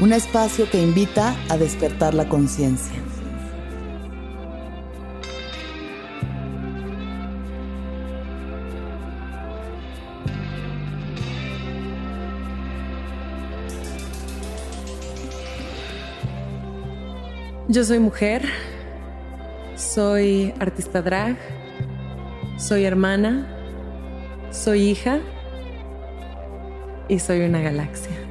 [0.00, 2.96] un espacio que invita a despertar la conciencia.
[17.68, 18.42] Yo soy mujer,
[19.74, 21.36] soy artista drag,
[22.56, 23.48] soy hermana,
[24.50, 25.18] soy hija
[27.08, 28.23] y soy una galaxia.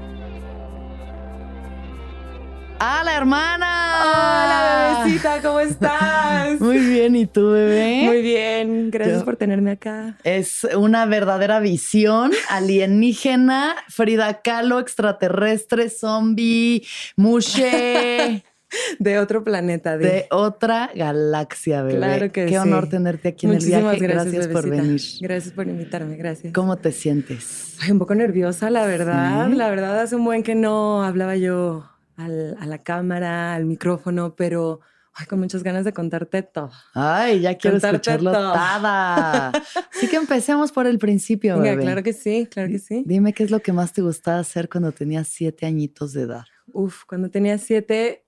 [2.80, 4.02] ¡Hola, hermana!
[4.02, 6.60] Hola, bebecita, ¿cómo estás?
[6.60, 8.04] Muy bien, ¿y tú, bebé?
[8.06, 10.18] Muy bien, gracias por tenerme acá.
[10.24, 18.44] Es una verdadera visión alienígena, Frida Kahlo, extraterrestre, zombie, mushe.
[19.00, 19.98] De otro planeta.
[20.00, 20.26] De...
[20.32, 21.98] otra galaxia, bebé.
[21.98, 24.00] Claro que Qué honor tenerte aquí en el viaje.
[24.00, 25.00] Gracias, por venir.
[25.22, 26.54] Gracias por invitarme, gracias.
[26.54, 27.78] ¿Cómo te sientes?
[27.82, 29.48] Ay, un poco nerviosa, la verdad.
[29.50, 34.36] La verdad, hace un buen que no hablaba yo al, a la cámara, al micrófono,
[34.36, 34.82] pero
[35.14, 36.72] ay, con muchas ganas de contarte todo.
[36.94, 38.54] Ay, ya quiero escucharlo todo.
[38.54, 43.04] Así que empecemos por el principio, Venga, claro que sí, claro que sí.
[43.06, 46.46] Dime qué es lo que más te gustaba hacer cuando tenías siete añitos de edad.
[46.72, 48.26] Uf, cuando tenía siete,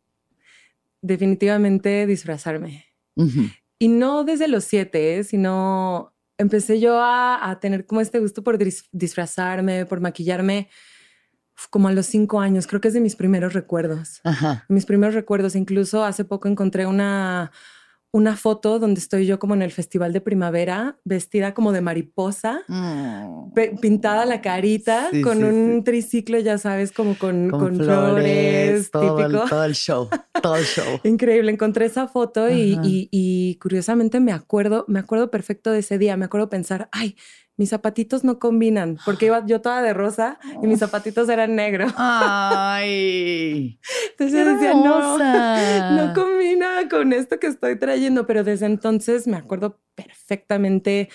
[1.01, 2.85] definitivamente disfrazarme.
[3.79, 5.23] Y no desde los siete, ¿eh?
[5.23, 8.57] sino empecé yo a, a, tener como este gusto por
[8.91, 10.69] disfrazarme, por maquillarme
[11.69, 14.21] como a los cinco años, creo que es de mis primeros recuerdos.
[14.23, 14.65] Ajá.
[14.69, 17.51] Mis primeros recuerdos, incluso hace poco encontré una,
[18.15, 22.61] una foto donde estoy yo como en el festival de primavera, vestida como de mariposa,
[22.69, 23.51] mm.
[23.81, 29.43] pintada la carita, con un triciclo, ya sabes, como con, con, flores, todo, típico.
[29.43, 30.09] El, todo el show,
[30.41, 30.99] todo el show.
[31.03, 35.97] Increíble, encontré esa foto y, y, y, curiosamente me acuerdo, me acuerdo perfecto de ese
[35.97, 37.17] día, me acuerdo pensar, ay,
[37.57, 41.93] mis zapatitos no combinan, porque iba yo toda de rosa y mis zapatitos eran negros.
[41.97, 43.79] Ay.
[44.11, 49.79] entonces decía, no, no combina con esto que estoy trayendo, pero desde entonces me acuerdo
[49.95, 51.09] perfectamente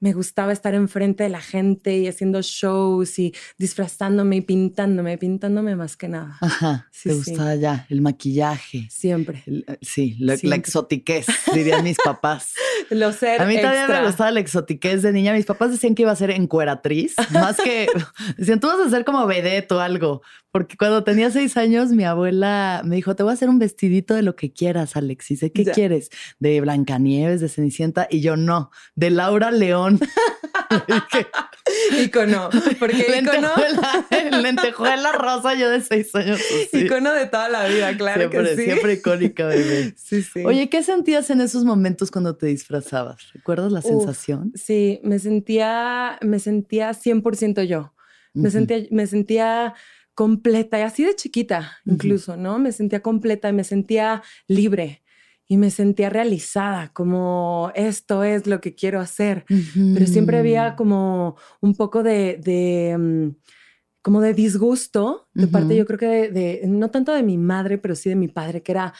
[0.00, 5.76] me gustaba estar enfrente de la gente y haciendo shows y disfrazándome y pintándome, pintándome
[5.76, 6.38] más que nada.
[6.40, 6.88] Ajá.
[6.90, 8.88] Sí, te gustaba ya el maquillaje.
[8.90, 9.44] Siempre.
[9.82, 12.54] Sí, la exotiquez, dirían mis papás.
[12.90, 13.36] Lo sé.
[13.38, 15.32] A mí también me gustaba la exotiquez de niña.
[15.32, 17.86] Mis papás decían que iba a ser encueratriz, más que
[18.36, 20.22] decían, tú vas a ser como vedette o algo.
[20.52, 24.14] Porque cuando tenía seis años, mi abuela me dijo, te voy a hacer un vestidito
[24.14, 25.40] de lo que quieras, Alexis.
[25.40, 26.10] ¿De qué quieres?
[26.38, 28.08] ¿De Blancanieves, de Cenicienta?
[28.10, 30.00] Y yo, no, de Laura León.
[32.02, 32.50] Icono.
[32.78, 34.06] Porque lentejuela,
[34.42, 36.40] lentejuela rosa, yo de seis años.
[36.48, 38.64] Pues Icono de toda la vida, claro siempre, que sí.
[38.64, 39.94] Siempre icónica, bebé.
[39.96, 40.44] Sí, sí.
[40.44, 43.32] Oye, ¿qué sentías en esos momentos cuando te disfrazabas?
[43.34, 44.52] ¿Recuerdas la sensación?
[44.54, 47.94] Sí, me sentía, me sentía 100% yo.
[48.32, 49.74] Me sentía, me sentía
[50.20, 52.58] completa y así de chiquita incluso, ¿no?
[52.58, 55.02] Me sentía completa y me sentía libre
[55.48, 59.46] y me sentía realizada, como esto es lo que quiero hacer.
[59.94, 63.28] Pero siempre había como un poco de, mm,
[64.02, 67.94] como de disgusto de parte, yo creo que de, no tanto de mi madre, pero
[67.94, 68.92] sí de mi padre, que era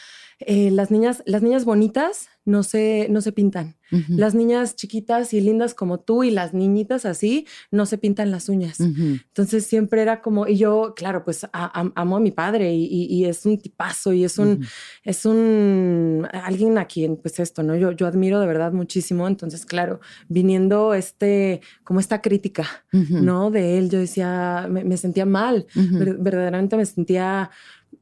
[0.47, 3.75] eh, las niñas, las niñas bonitas no se, no se pintan.
[3.91, 4.13] Ujú.
[4.17, 8.49] Las niñas chiquitas y lindas como tú y las niñitas así no se pintan las
[8.49, 8.79] uñas.
[8.79, 9.19] Ujú.
[9.27, 11.49] Entonces siempre era como, y yo, claro, pues a-
[11.79, 14.61] am- amo a mi padre y, y- y es un tipazo y es un, Ujú.
[15.03, 17.75] es un, alguien a quien, pues esto, ¿no?
[17.75, 19.27] Yo, yo admiro de verdad muchísimo.
[19.27, 19.99] Entonces, claro,
[20.29, 22.65] viniendo este, como esta crítica.
[22.91, 23.51] ¿no?
[23.51, 27.49] De él, yo decía, me, me sentía mal, verdaderamente me sentía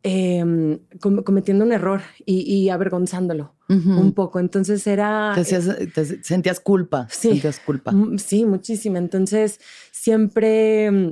[0.03, 4.39] em, com- cometiendo un error y, y avergonzándolo un poco.
[4.39, 5.31] Entonces era...
[5.35, 7.07] Te, hacías- te sentías culpa.
[7.11, 7.29] Sí.
[7.33, 7.91] Sentías culpa.
[7.91, 8.97] Mm, Sí, muchísima.
[8.97, 9.59] Entonces,
[9.91, 11.09] siempre mm,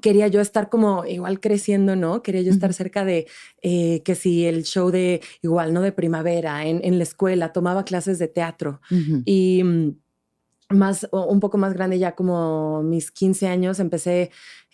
[0.00, 2.22] quería yo estar como igual creciendo, ¿no?
[2.22, 3.26] Quería yo estar cerca de
[3.62, 5.82] eh, que si el show de igual, ¿no?
[5.82, 8.80] De primavera en, en la escuela, tomaba clases de teatro
[9.26, 9.96] y mm,
[10.70, 14.30] más, un poco más grande, ya como mis 15 años, empecé.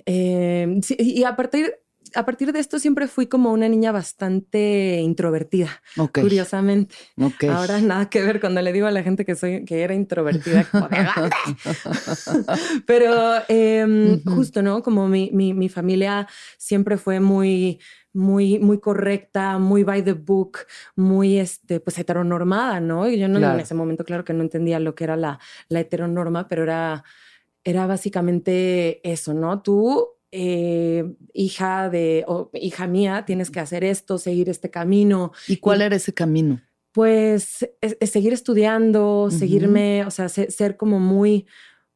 [0.06, 1.74] eh, sí, y a partir,
[2.14, 5.82] a partir de esto siempre fui como una niña bastante introvertida,
[6.22, 6.94] curiosamente.
[7.50, 10.64] Ahora nada que ver cuando le digo a la gente que soy que era introvertida,
[10.64, 11.36] como de "Ande".
[12.86, 14.82] Pero em, justo, ¿no?
[14.82, 16.26] Como mi, mi, mi familia
[16.58, 17.80] siempre fue muy,
[18.12, 20.58] muy, muy correcta, muy by the book,
[20.96, 23.08] muy este, pues heteronormada, ¿no?
[23.08, 23.54] Y yo no Claro.
[23.54, 27.04] en ese momento, claro que no entendía lo que era la, la heteronorma, pero era,
[27.64, 29.62] era básicamente eso, ¿no?
[29.62, 35.32] Tú eh, hija de o hija mía, tienes que hacer esto, seguir este camino.
[35.48, 36.60] ¿Y cuál era ese camino?
[36.92, 41.46] Pues es- es seguir estudiando, seguirme, o sea, se- ser como muy,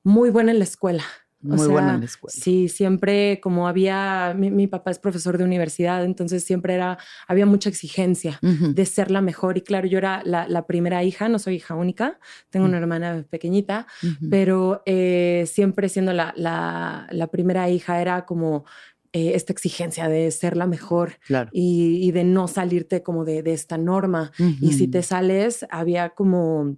[0.04, 1.04] muy buena en la escuela.
[1.46, 2.34] O Muy buena sea, en la escuela.
[2.34, 6.96] Sí, siempre como había, mi, mi papá es profesor de universidad, entonces siempre era,
[7.28, 9.58] había mucha exigencia de ser la mejor.
[9.58, 12.18] Y claro, yo era la, la primera hija, no soy hija única,
[12.50, 13.86] tengo una hermana pequeñita,
[14.30, 18.64] pero eh, siempre siendo la, la, la primera hija era como
[19.12, 21.50] eh, esta exigencia de ser la mejor Claro.
[21.52, 24.32] y, y de no salirte como de, de esta norma.
[24.60, 26.76] Y si te sales, había como,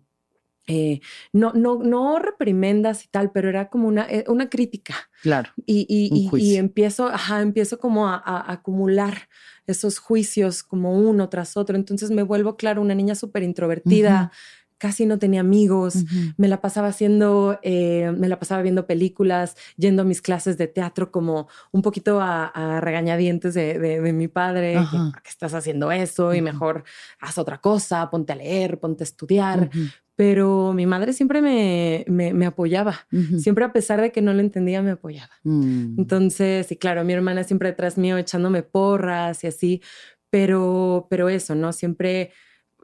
[0.67, 1.01] eh,
[1.33, 4.95] no, no, no reprimendas y tal, pero era como una, eh, una crítica.
[5.23, 5.51] Claro.
[5.65, 9.29] Y, y- y- y empiezo, ajá, empiezo como a, a acumular
[9.67, 11.77] esos juicios como uno tras otro.
[11.77, 14.31] Entonces me vuelvo, claro, una niña súper introvertida,
[14.79, 15.97] casi no tenía amigos.
[15.97, 16.35] Ujú.
[16.37, 20.67] Me la pasaba haciendo, eh, me la pasaba viendo películas, yendo a mis clases de
[20.69, 24.97] teatro como un poquito a, a regañadientes de, de- de mi padre, que.
[24.99, 26.45] "¿Por qué estás haciendo eso y Ujú.
[26.45, 26.85] mejor
[27.21, 29.71] haz otra cosa, ponte a leer, ponte a estudiar.
[30.17, 33.07] Pero mi madre siempre me, me, me apoyaba,
[33.39, 35.31] siempre a pesar de que no lo entendía, me apoyaba.
[35.45, 35.99] Mm.
[35.99, 39.83] Entonces, y claro, mi hermana siempre detrás mío echándome porras y así,
[40.31, 41.73] pero, pero eso, ¿no?
[41.75, 42.33] Siempre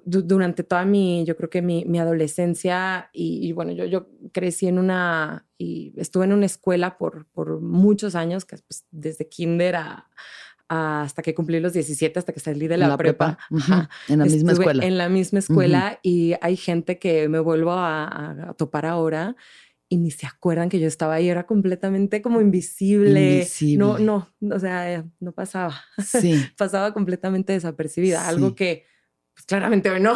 [0.05, 4.09] du- durante toda mi, yo creo que mi, mi adolescencia y, y bueno, yo, yo
[4.33, 9.29] crecí en una, y estuve en una escuela por, por muchos años, que pues, desde
[9.29, 10.07] kinder a-
[10.75, 13.39] hasta que cumplí los 17, hasta que salí de En la, prepa.
[13.57, 13.91] Ajá.
[14.09, 14.85] En la misma Estuve escuela.
[14.87, 18.05] En la misma escuela y hay gente que me vuelvo a,
[18.51, 19.37] a- topar ahora
[19.89, 23.35] y ni se acuerdan que yo estaba ahí, era completamente como invisible.
[23.35, 23.77] Invisible.
[23.79, 26.43] No, no, o sea, no pasaba, Sí.
[26.57, 28.55] pasaba completamente desapercibida, algo Sí.
[28.55, 28.87] que
[29.35, 30.15] pues claramente hoy no.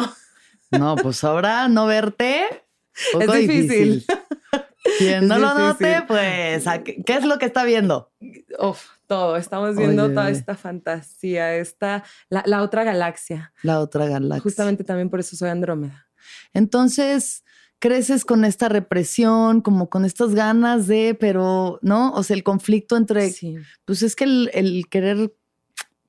[0.71, 2.41] No, pues ahora no verte.
[2.97, 4.03] Es poco difícil.
[4.97, 8.11] Quien no lo note, pues, ¿a ¿qué, es lo que está viendo?
[8.59, 13.53] Uf, todo, estamos viendo Oye, toda esta fantasía, esta, la, la otra galaxia.
[13.63, 14.41] La otra galaxia.
[14.43, 16.07] Justamente también por eso soy Andrómeda.
[16.53, 17.43] Entonces,
[17.79, 22.11] creces con esta represión, como con estas ganas de, pero, ¿no?
[22.13, 23.55] O sea, el conflicto entre, Sí.
[23.85, 25.33] pues es que el, el querer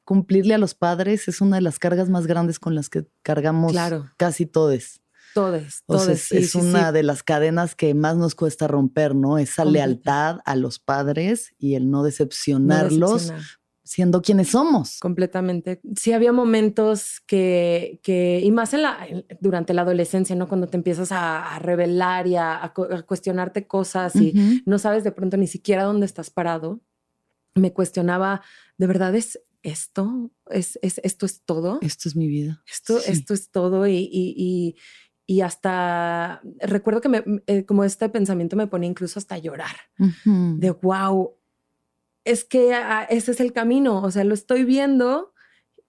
[0.05, 3.73] cumplirle a los padres es una de las cargas más grandes con las que cargamos
[3.73, 4.11] Claro.
[4.17, 5.01] casi todos.
[5.39, 6.19] Todes, O sea, todes.
[6.21, 6.93] es, sí, es sí, una sí.
[6.95, 9.39] de las cadenas que más nos cuesta romper, ¿no?
[9.39, 9.87] Esa Completa.
[9.87, 13.43] lealtad a los padres y el no No decepcionarlos decepcionar.
[13.85, 14.99] siendo quienes somos.
[15.01, 15.81] Completamente.
[15.97, 19.07] Sí, había momentos que, que y más en la,
[19.41, 20.49] durante la adolescencia, ¿no?
[20.49, 24.61] Cuando te empiezas a, a revelar y a, a cu- a cuestionarte cosas y Ujú.
[24.67, 26.81] no sabes de pronto ni siquiera dónde estás parado.
[27.55, 28.43] Me cuestionaba,
[28.77, 30.31] ¿de verdad es esto?
[30.51, 31.79] ¿Es, es, ¿Esto es todo?
[31.81, 32.63] Esto es mi vida.
[32.71, 33.11] Esto, Sí.
[33.13, 34.77] esto es todo y, y, y-
[35.31, 40.71] y hasta recuerdo que me, eh, como este pensamiento me ponía incluso hasta llorar de
[40.71, 41.35] wow,
[42.25, 45.35] es que ah, ese es el camino, o sea, lo estoy viendo,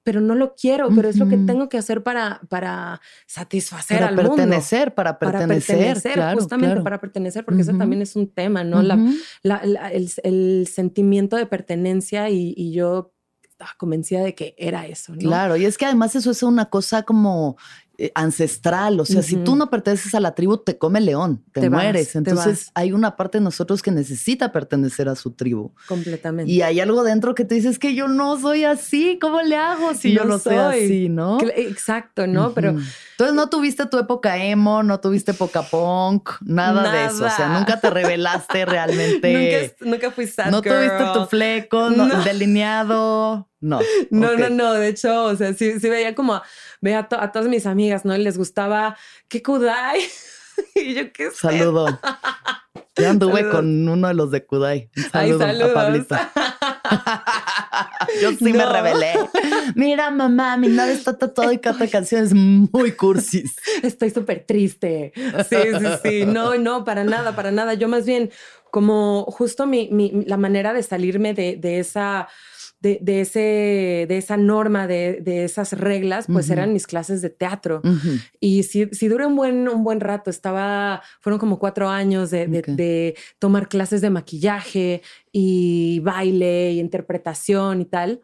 [0.03, 4.10] pero no lo quiero, pero es lo que tengo que hacer para, para satisfacer para
[4.10, 4.36] al mundo.
[4.36, 6.84] pertenecer, para Para pertenecer, pertenecer, claro, justamente claro.
[6.84, 7.79] para pertenecer, porque eso Ujú.
[7.79, 8.81] también es un tema, ¿no?
[8.81, 9.13] La- Ujú.
[9.43, 14.86] la- la- el, el sentimiento de pertenencia y, y yo estaba convencida de que era
[14.88, 15.19] eso, ¿no?
[15.19, 17.58] Claro, y es que además eso es una cosa como
[18.01, 18.97] eh, ancestral.
[19.01, 22.15] O sea, si tú no perteneces a la tribu, te come el león, te, mueres.
[22.15, 25.73] Entonces hay una parte de nosotros que necesita pertenecer a su tribu.
[25.85, 26.49] Completamente.
[26.49, 29.19] Y hay algo dentro que te dices que yo no soy así.
[29.19, 31.39] ¿Cómo le hago si yo no soy así, no?
[31.41, 32.53] Exacto, ¿no?
[32.53, 32.69] Pero.
[32.69, 37.25] Entonces no tuviste tu época emo, no tuviste época punk, nada, de eso.
[37.25, 39.75] O sea, nunca te revelaste realmente.
[39.81, 41.89] nunca, nunca fui sad No tuviste tu fleco
[42.23, 43.49] delineado.
[43.61, 43.79] No.
[44.09, 44.73] No, no, no.
[44.73, 46.41] De hecho, o sea, sí, sí veía como
[46.81, 48.15] veía a, todas mis amigas, ¿no?
[48.15, 50.01] Y les gustaba, ¿qué Kudai?
[50.75, 52.00] y yo, ¿qué Saludo.
[52.95, 54.89] Ya anduve con uno de los de Kudai.
[55.12, 56.31] saludo a Pablita.
[58.21, 59.13] Yo sí me rebelé.
[59.75, 63.55] Mira, mamá, mi novia está tatuado y canta canciones muy cursis.
[63.83, 65.13] Estoy súper triste.
[65.50, 66.25] Sí, sí, sí.
[66.25, 67.74] No, no, para nada, para nada.
[67.75, 68.31] Yo más bien,
[68.71, 72.27] como justo mi, mi la manera de salirme de, de esa
[72.81, 77.81] de, ese, de esa norma, de, esas reglas, pues eran mis clases de teatro.
[78.39, 83.15] Y si, si duré un buen, un buen rato, estaba, fueron como cuatro años de,
[83.39, 88.21] tomar clases de maquillaje y baile y interpretación y tal.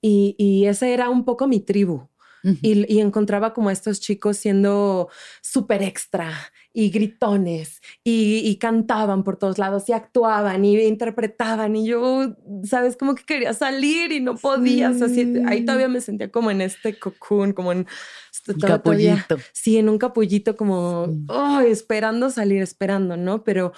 [0.00, 2.08] y, y ese era un poco mi tribu.
[2.62, 5.08] Y, encontraba como estos chicos siendo
[5.42, 6.32] súper extra
[6.72, 13.14] y gritones y, cantaban por todos lados y actuaban y interpretaban y yo, sabes, como
[13.14, 14.88] que quería salir y no podía.
[14.88, 17.86] así, ahí todavía me sentía como en este cocoon, como en...
[18.46, 19.36] Un capullito.
[19.52, 21.08] sí, en un capullito como,
[21.66, 23.44] esperando salir, esperando, ¿no?
[23.44, 23.72] Pero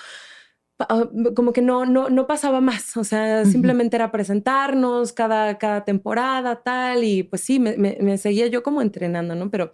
[0.89, 5.85] Ah, como que no, no, no pasaba más, o sea, simplemente era presentarnos cada, cada
[5.85, 9.51] temporada, tal, y pues sí, me, me, seguía yo como entrenando, ¿no?
[9.51, 9.73] Pero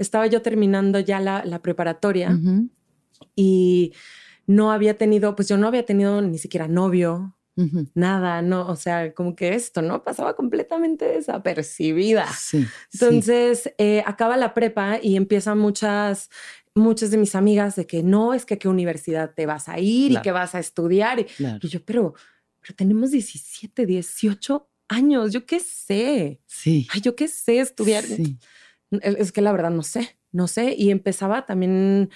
[0.00, 2.38] estaba yo terminando ya la, la preparatoria
[3.36, 3.92] y
[4.46, 7.36] no había tenido, pues yo no había tenido ni siquiera novio,
[7.92, 10.02] nada, no, o sea, como que esto, ¿no?
[10.02, 12.26] Pasaba completamente desapercibida.
[12.32, 16.30] Sí, Entonces, eh, acaba la prepa y empiezan muchas
[16.74, 19.78] muchas de mis amigas de que no, es que a qué universidad te vas a
[19.78, 21.20] ir y que vas a estudiar.
[21.20, 21.26] Y,
[21.68, 22.14] yo, pero,
[22.60, 26.40] pero tenemos 17, 18 años, yo qué sé.
[26.46, 26.86] Sí.
[26.90, 28.04] Ay, yo qué sé estudiar.
[28.90, 30.74] Es que la verdad no sé, no sé.
[30.76, 32.10] Y empezaba también,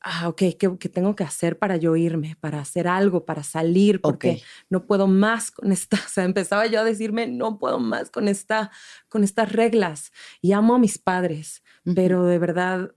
[0.00, 4.00] ah, ok, ¿qué, tengo que hacer para yo irme, para hacer algo, para salir?
[4.00, 5.96] Porque no puedo más con esta.
[6.06, 8.70] O sea, empezaba yo a decirme, no puedo más con, esta,
[9.08, 10.12] con estas reglas.
[10.40, 11.62] Y amo a mis padres,
[11.94, 12.94] pero de verdad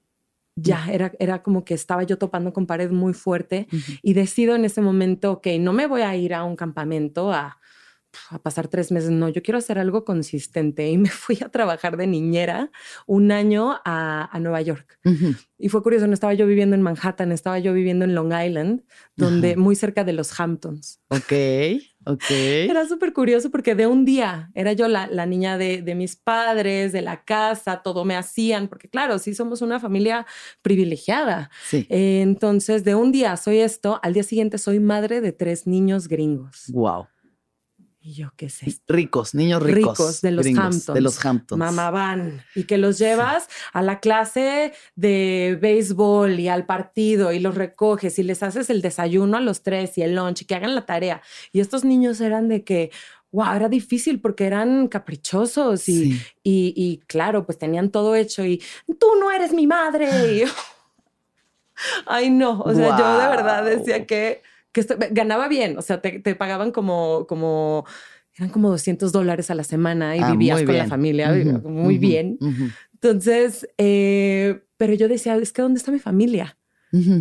[0.56, 3.68] ya era, era como que estaba yo topando con pared muy fuerte
[4.02, 7.60] y decido en ese momento que no me voy a ir a un campamento a,
[8.30, 11.98] a pasar tres meses, no, yo quiero hacer algo consistente y me fui a trabajar
[11.98, 12.72] de niñera
[13.06, 15.00] un año a, a Nueva York.
[15.58, 18.84] Y fue curioso, no estaba yo viviendo en Manhattan, estaba yo viviendo en Long Island,
[19.16, 21.00] donde muy cerca de los Hamptons.
[21.10, 21.34] Ok.
[22.06, 22.30] Ok.
[22.30, 27.02] Era súper curioso porque de un día era yo la, niña de, mis padres, de
[27.02, 30.26] la casa, todo me hacían, porque claro, sí somos una familia
[30.62, 31.50] privilegiada.
[31.68, 31.88] Sí.
[31.90, 36.66] entonces, de un día soy esto, al día siguiente soy madre de tres niños gringos.
[36.70, 37.08] Wow.
[38.06, 38.68] Y yo, ¿qué sé.
[38.88, 39.98] Ricos, niños ricos.
[39.98, 40.94] Ricos, de los Hamptons.
[40.94, 41.58] De los Hamptons.
[41.58, 42.46] Mamá van.
[42.54, 48.20] Y que los llevas a la clase de béisbol y al partido y los recoges
[48.20, 50.86] y les haces el desayuno a los tres y el lunch y que hagan la
[50.86, 51.24] tarea.
[51.52, 52.92] Y estos niños eran de que,
[53.32, 58.62] wow, era difícil porque eran caprichosos y, y, claro, pues tenían todo hecho y
[59.00, 60.46] tú no eres mi madre.
[62.06, 62.62] Ay, no.
[62.62, 64.42] O sea, yo de verdad decía que
[64.76, 67.86] que ganaba bien, o sea, te, pagaban como, como,
[68.36, 71.32] eran como 200 dólares a la semana y ah, vivías con la familia,
[71.64, 72.38] muy bien.
[72.94, 76.58] Entonces, eh, pero yo decía, es que ¿dónde está mi familia?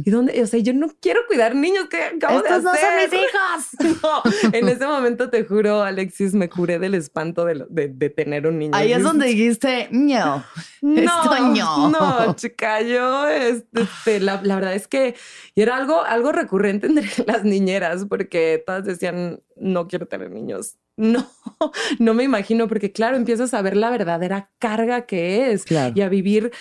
[0.04, 0.40] ¿Y dónde?
[0.42, 3.10] O sea, yo no quiero cuidar niños que acabo Estos de hacer.
[3.10, 4.02] no son mis hijos.
[4.02, 8.58] no, en ese momento te juro, Alexis, me curé del espanto de, de, tener un
[8.58, 8.72] niño.
[8.74, 10.44] Ahí es donde dijiste, no,
[10.80, 15.16] no, no, chica, yo, este, la, la, verdad es que
[15.56, 20.76] era algo, algo recurrente entre las niñeras, porque todas decían, no quiero tener niños.
[20.96, 21.28] No,
[21.98, 25.64] no me imagino, porque claro, empiezas a ver la verdadera carga que es
[25.94, 26.52] y a vivir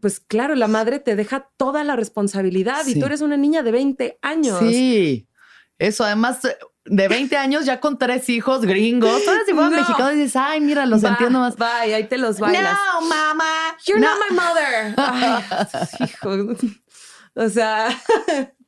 [0.00, 3.72] pues claro, la madre te deja toda la responsabilidad y tú eres una niña de
[3.72, 4.58] 20 años.
[4.60, 5.28] Sí,
[5.78, 6.40] eso además
[6.84, 9.22] de 20 años ya con tres hijos gringos.
[9.22, 11.56] Eres igual mexicano y dices, ay, mira, los entiendo más.
[11.56, 12.76] Bye, ahí te los bailas.
[12.94, 13.76] No, mamá.
[13.86, 14.94] You're not my mother.
[14.96, 15.42] Ay,
[16.08, 16.56] hijo.
[17.34, 17.88] O sea,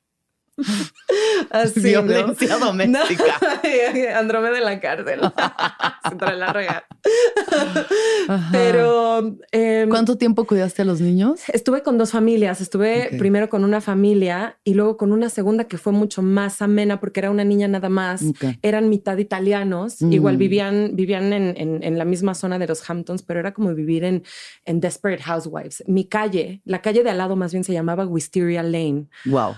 [1.50, 2.66] Así, Violencia ¿no?
[2.66, 3.24] doméstica.
[3.40, 5.20] No, Andrómeda en la cárcel.
[6.08, 6.84] Se trae la rega.
[8.28, 8.48] Ajá.
[8.52, 11.40] Pero em, ¿Cuánto tiempo cuidaste a los niños?
[11.48, 12.60] estuve con dos familias.
[12.60, 17.00] Estuve primero con una familia y luego con una segunda que fue mucho más amena
[17.00, 18.22] porque era una niña nada más.
[18.62, 20.12] Eran mitad italianos, Mm.
[20.12, 23.74] igual vivían, vivían en, en- en la misma zona de los Hamptons, pero era como
[23.74, 24.22] vivir en,
[24.64, 25.82] en Desperate Housewives.
[25.86, 29.06] Mi calle, la calle de al lado más bien se llamaba Wisteria Lane.
[29.24, 29.54] Wow.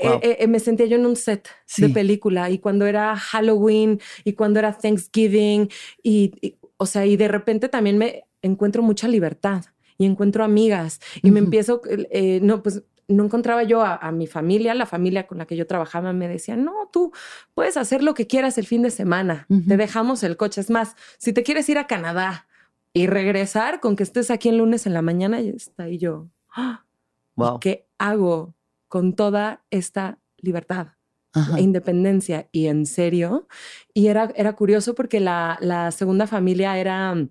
[0.00, 0.20] Wow.
[0.22, 1.82] eh, eh, me sentía yo en un set Sí.
[1.82, 5.68] de película y cuando era Halloween y cuando era Thanksgiving
[6.02, 9.64] y, y, o sea, y de repente también me encuentro mucha libertad
[9.96, 11.46] y encuentro amigas y me Ujú.
[11.46, 15.46] empiezo, eh, no, pues no encontraba yo a, a mi familia, la familia con la
[15.46, 17.10] que yo trabajaba me decía, no, tú
[17.54, 19.62] puedes hacer lo que quieras el fin de semana, Ujú.
[19.66, 22.46] te dejamos el coche, es más, si te quieres ir a Canadá
[22.92, 26.28] y regresar con que estés aquí el lunes en la mañana, y está ahí yo.
[26.54, 26.84] "Ah,
[27.36, 27.60] ¿y Wow.
[27.60, 28.54] ¿Qué hago
[28.88, 30.88] con toda esta libertad?
[31.34, 31.58] Ajá.
[31.58, 33.46] e independencia y en serio.
[33.94, 37.28] Y era, era curioso porque la, la segunda familia era, mm,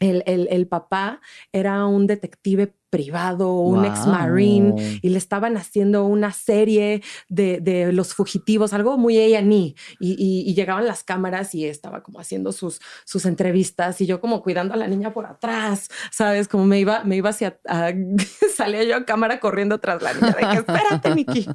[0.00, 1.20] el, el- el papá
[1.52, 7.92] era un detective privado, un ex marine, y le estaban haciendo una serie de, de
[7.92, 12.52] los fugitivos, algo muy A&E, y, y, y llegaban las cámaras y estaba como haciendo
[12.52, 16.48] sus, sus entrevistas y yo como cuidando a la niña por atrás, ¿sabes?
[16.48, 17.92] Como me iba, me iba hacia, a-
[18.56, 21.46] salía yo a cámara corriendo tras la niña, de que espérate, Nikki,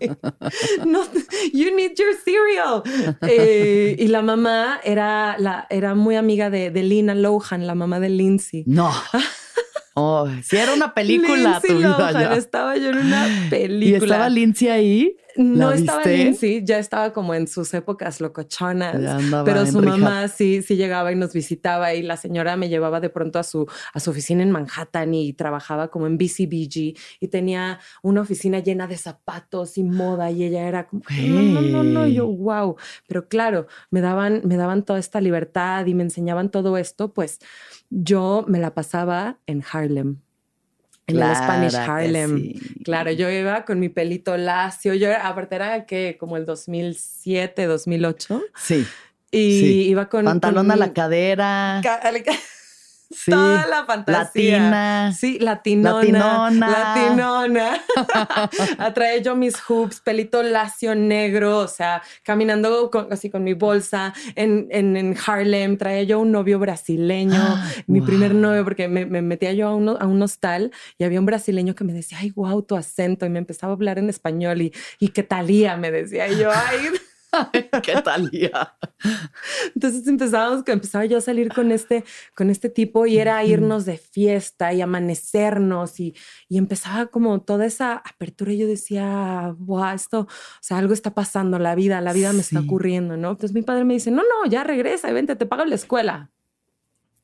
[0.85, 1.01] no,
[1.53, 2.83] you need your cereal.
[3.27, 7.99] Eh, y la mamá era, la, era muy amiga de, de Lina Lohan, la mamá
[7.99, 8.63] de Lindsay.
[8.67, 8.91] No.
[9.95, 12.33] Oh, si era una película tu vida ya.
[12.33, 13.85] estaba yo en una película.
[13.85, 15.17] ¿Y estaba Lindsay ahí?
[15.35, 16.03] No ¿La estaba?
[16.03, 18.95] Lindsay, ya estaba como en sus épocas locochonas.
[19.45, 23.09] Pero su mamá sí, sí llegaba y nos visitaba y la señora me llevaba de
[23.09, 27.79] pronto a su, a su oficina en Manhattan y trabajaba como en BCBG y tenía
[28.01, 32.07] una oficina llena de zapatos y moda y ella era como, no, no, no, no,
[32.07, 32.77] yo, wow.
[33.07, 37.39] Pero claro, me daban, me daban toda esta libertad y me enseñaban todo esto, pues
[37.95, 40.17] yo me la pasaba en Harlem.
[41.05, 42.37] En el Spanish Harlem.
[42.37, 42.59] sí.
[42.85, 44.93] Claro, yo iba con mi pelito lacio.
[44.93, 48.41] Yo, aparte, era que como el 2007, 2008.
[48.55, 48.85] Sí.
[49.29, 49.81] Y Sí.
[49.89, 50.25] iba con.
[50.25, 51.81] Pantalón con a la cadera.
[51.83, 51.99] ca-
[53.15, 53.31] Sí.
[53.31, 54.57] Toda la fantasía.
[54.59, 55.13] Latina.
[55.17, 56.49] Sí, latinona.
[56.51, 56.69] Latinona.
[56.69, 57.81] Latinona.
[58.79, 64.13] Atrae yo mis hoops, pelito lacio negro, o sea, caminando con- así con mi bolsa
[64.35, 65.77] en, en, en Harlem.
[65.77, 68.07] Traía yo un novio brasileño, Ah, mi wow.
[68.07, 71.25] primer novio, porque me, me metía yo a, uno- a un hostal y había un
[71.25, 73.25] brasileño que me decía, ay, wow, tu acento.
[73.25, 76.27] Y me empezaba a hablar en español y, y qué talía, me decía.
[76.27, 76.89] Y yo, ay.
[77.83, 78.29] ¿Qué tal?
[78.31, 78.77] ya?
[79.75, 82.03] Entonces empezábamos, empezaba yo a salir con este,
[82.35, 86.15] con este tipo y era irnos de fiesta y amanecernos y,
[86.47, 90.27] y empezaba como toda esa apertura y yo decía, wow, esto, o
[90.61, 92.65] sea, algo está pasando, la vida, la vida me está Sí.
[92.65, 93.31] ocurriendo, ¿no?
[93.31, 96.29] Entonces mi padre me dice, no, no, ya regresa, vente, te pago la escuela.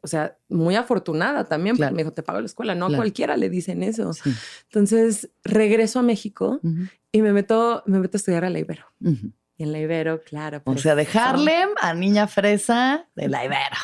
[0.01, 1.93] O sea, muy afortunada también, Claro.
[1.93, 3.01] me dijo, te pago la escuela, no a Claro.
[3.01, 4.13] cualquiera le dicen eso.
[4.13, 4.33] Sí.
[4.63, 8.85] Entonces regreso a México Ujú, y me meto, me meto a estudiar a la Ibero.
[9.03, 9.31] ujú.
[9.59, 10.61] Y en la Ibero, claro.
[10.65, 11.07] O sea, de.
[11.13, 13.75] Harlem a niña fresa de la Ibero.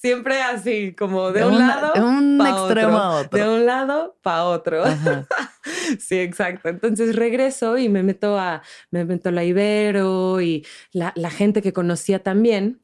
[0.00, 1.92] Siempre así, como de, De un una- lado.
[1.94, 3.38] de un pa' extremo a otro.
[3.38, 4.82] De un lado para otro.
[6.00, 6.68] Sí, exacto.
[6.68, 11.62] Entonces regreso y me meto a, me meto a la Ibero y la, la gente
[11.62, 12.80] que conocía también.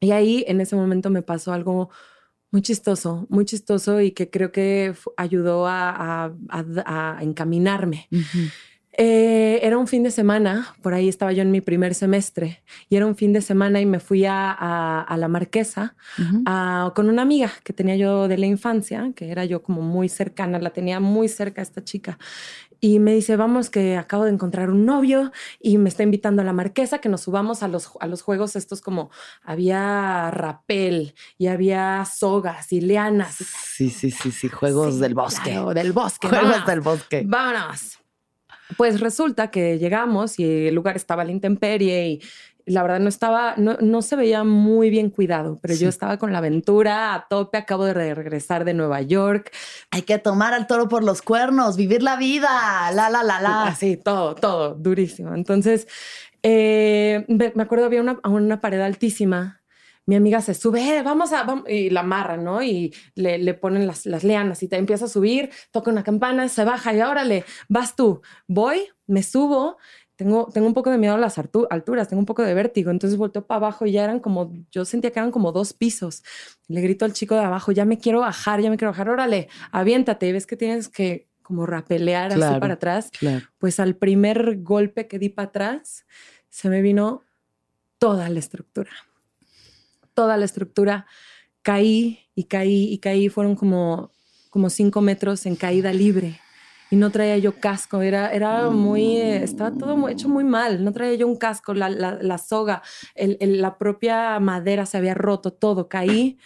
[0.00, 1.90] Y ahí en ese momento me pasó algo
[2.50, 5.90] muy chistoso, muy chistoso y que creo que ayudó a,
[6.26, 8.08] a- a- a encaminarme.
[8.12, 8.48] Ujú.
[9.00, 12.96] Eh, era un fin de semana, por ahí estaba yo en mi primer semestre, y
[12.96, 16.42] era un fin de semana y me fui a, a- a la Marquesa Ujú.
[16.46, 20.08] a- con una amiga que tenía yo de la infancia, que era yo como muy
[20.08, 22.18] cercana, la tenía muy cerca esta chica.
[22.80, 25.30] Y me dice, vamos, que acabo de encontrar un novio
[25.60, 28.56] y me está invitando a la marquesa, que nos subamos a los, a los juegos
[28.56, 29.10] estos como
[29.44, 33.36] había rapel y había sogas y lianas.
[33.36, 34.48] Sí, sí, sí, sí.
[34.48, 35.50] Juegos Sí, del bosque.
[35.52, 36.28] claro, del bosque.
[36.28, 37.22] Juegos del bosque.
[37.26, 37.97] Vámonos.
[38.76, 42.20] Pues resulta que llegamos y el lugar estaba a la intemperie y
[42.66, 45.80] la verdad no estaba, no, no se veía muy bien cuidado, pero Sí.
[45.84, 49.50] yo estaba con la aventura a tope, acabo de regresar de Nueva York,
[49.90, 52.90] Hay que tomar al toro por los cuernos, vivir la vida.
[52.92, 53.62] La, la, la, la.
[53.68, 55.34] así, todo, todo, durísimo.
[55.34, 55.88] Entonces,
[56.42, 59.62] eh, me me acuerdo había una, una pared altísima.
[60.08, 62.62] Mi amiga se sube, "Eh, vamos a, vam-", y la amarra, ¿no?
[62.62, 66.48] Y le, le ponen las, las lianas y te empieza a subir, toca una campana,
[66.48, 68.22] se baja y órale, vas tú.
[68.46, 69.76] Voy, me subo,
[70.16, 73.18] tengo, tengo un poco de miedo a las alturas, tengo un poco de vértigo, entonces
[73.18, 76.24] volteo para abajo y ya eran como, yo sentía que eran como dos pisos.
[76.68, 79.48] Le grito al chico de abajo, ya me quiero bajar, ya me quiero bajar, órale,
[79.72, 83.10] aviéntate y ves que tienes que como rapelear así para atrás.
[83.18, 83.46] Claro.
[83.58, 86.06] Pues al primer golpe que di para atrás,
[86.48, 87.24] se me vino
[87.98, 88.90] toda la estructura.
[90.18, 91.06] Toda la estructura.
[91.62, 93.28] Caí y caí y caí.
[93.28, 94.10] Fueron como,
[94.50, 96.40] como cinco metros en caída libre.
[96.90, 100.82] Y no traía yo casco, era, era muy, estaba todo hecho muy mal.
[100.82, 102.82] No traía yo un casco, la, la- la soga,
[103.14, 105.88] el- el- la propia madera se había roto, todo.
[105.88, 106.36] Caí.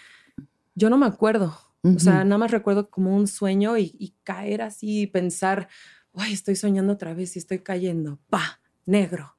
[0.75, 1.57] Yo no me acuerdo.
[1.97, 5.69] O sea, nada más recuerdo como un sueño y, y caer así y pensar,
[6.15, 8.19] ay, estoy soñando otra vez y estoy cayendo.
[8.29, 9.35] Pa, negro.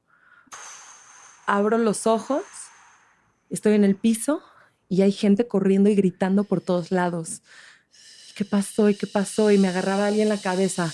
[1.45, 2.41] Abro los ojos,
[3.53, 4.41] estoy en el piso
[4.89, 7.41] y hay gente corriendo y gritando por todos lados.
[8.35, 8.89] ¿Qué pasó?
[8.89, 9.51] ¿Y qué pasó?
[9.51, 10.91] Y me agarraba alguien la cabeza.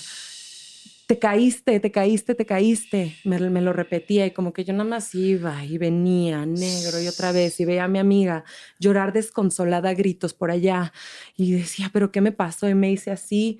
[1.06, 3.16] Te caíste, te caíste, te caíste.
[3.24, 7.32] Me, lo repetía y como que yo nada más iba y venía negro y otra
[7.32, 8.44] vez y veía a mi amiga
[8.78, 10.92] llorar desconsolada gritos por allá
[11.36, 12.68] y decía, pero ¿qué me pasó?
[12.68, 13.58] Y me hice así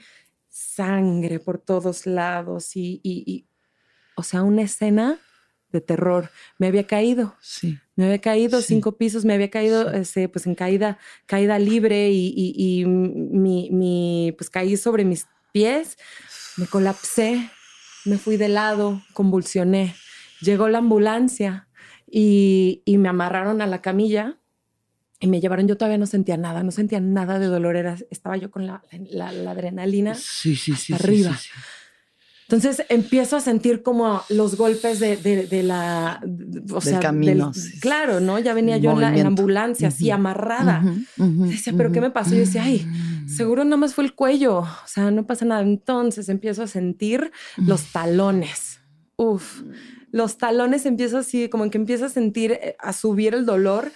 [0.49, 3.47] sangre por todos lados y- y,
[4.17, 5.19] o sea, una escena
[5.73, 6.31] de terror.
[6.59, 7.79] Me había caído, Sí.
[7.97, 8.67] me había caído Sí.
[8.69, 13.71] cinco pisos, me había caído este, pues en caída, caída libre y, y- y mi,
[13.71, 15.97] mi, pues caí sobre mis pies,
[16.57, 17.51] me colapsé,
[18.05, 19.95] me fui de lado, convulsioné.
[20.41, 21.69] Llegó la ambulancia
[22.11, 24.39] y, y me amarraron a la camilla
[25.21, 25.69] y me llevaron.
[25.69, 27.77] Yo todavía no sentía nada, no sentía nada de dolor.
[27.77, 30.15] Era, estaba yo con la, la- la adrenalina.
[30.15, 30.93] Sí, sí, sí.
[30.95, 31.37] hasta sí, arriba.
[31.37, 31.61] sí, sí.
[32.51, 36.21] Entonces empiezo a sentir como los golpes de, de- de la.
[36.25, 37.81] de- O Del sea, camino, del- sí, sí.
[37.81, 38.41] claro, ¿no?
[38.41, 40.83] Ya venía yo en la, ambulancia, así amarrada.
[41.17, 42.31] Ujú, Decía, ¿pero qué me pasó?
[42.35, 42.87] Yo decía, ay,
[43.29, 44.59] Seguro nada más fue el cuello.
[44.59, 45.61] O sea, no pasa nada.
[45.63, 48.81] Entonces empiezo a sentir los talones.
[49.17, 49.63] Uf,
[50.11, 53.93] los talones empiezo así, como que empiezo a sentir, eh, a subir el dolor.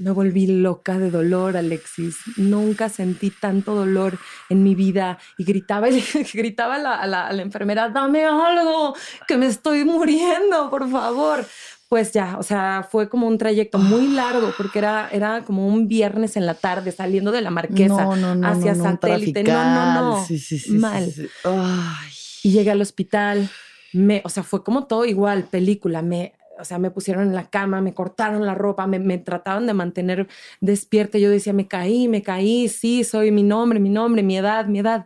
[0.00, 2.16] Me volví loca de dolor, Alexis.
[2.36, 5.18] Nunca sentí tanto dolor en mi vida.
[5.38, 6.02] Y gritaba, y
[6.34, 8.94] gritaba a la, a la- a la enfermera, dame algo,
[9.28, 11.44] que me estoy muriendo, por favor.
[11.88, 15.88] Pues ya, o sea, fue como un trayecto muy largo porque era, era como un
[15.88, 19.42] viernes en la tarde saliendo de la marquesa No, no, no, hacia satélite.
[19.42, 20.24] No, no, no.
[20.24, 21.12] Sí, sí, sí, Mal.
[21.44, 22.08] Ay.
[22.44, 23.50] Y llegué al hospital.
[23.92, 26.00] Me, o sea, fue como todo igual, película.
[26.00, 29.66] Me, o sea, me pusieron en la cama, me cortaron la ropa, me, me trataban
[29.66, 30.28] de mantener
[30.60, 31.18] despierta.
[31.18, 34.78] Yo decía, me caí, me caí, sí, soy mi nombre, mi nombre, mi edad, mi
[34.80, 35.04] edad.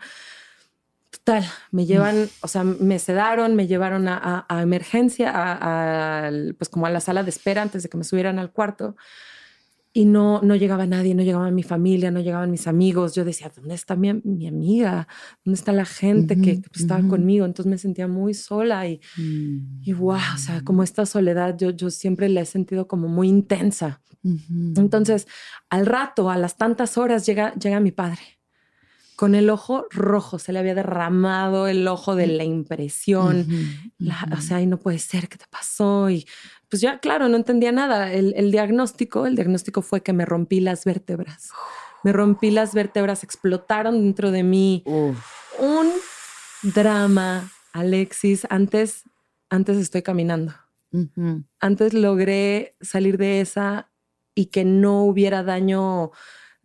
[1.11, 6.69] Total, me llevan, o sea, me sedaron, me llevaron a, a- a emergencia, a, pues
[6.69, 8.97] como a la sala de espera antes de que me subieran al cuarto.
[9.97, 13.15] Y no, no llegaba nadie, no llegaba mi familia, no llegaban mis amigos.
[13.15, 15.07] Yo decía, ¿dónde está mi, mi amiga?
[15.45, 17.11] ¿Dónde está la gente que, Ujú, que, pues, estaba ujú.
[17.11, 17.45] conmigo?
[17.47, 19.83] Entonces me sentía muy sola y, Mm.
[19.83, 23.29] y wow, o sea, como esta soledad yo, yo siempre la he sentido como muy
[23.29, 24.03] intensa.
[24.77, 25.29] Entonces,
[25.71, 28.21] al rato, a las tantas horas, llega, llega mi padre
[29.17, 33.47] con el ojo rojo, se le había derramado el ojo de la impresión.
[33.99, 36.11] La- o sea, y no puede ser, ¿qué te pasó?
[36.11, 36.27] Y
[36.75, 38.13] pues ya, claro, no entendía nada.
[38.13, 41.51] El, el diagnóstico, el diagnóstico fue que me rompí las vértebras.
[42.03, 44.83] Me rompí las vértebras, explotaron dentro de mí.
[44.87, 45.17] Uf.
[45.61, 45.93] Un
[46.65, 48.45] drama, Alexis.
[48.51, 49.05] Antes,
[49.51, 50.53] antes estoy caminando.
[51.61, 53.93] Antes logré salir de esa
[54.35, 56.11] y que no hubiera daño,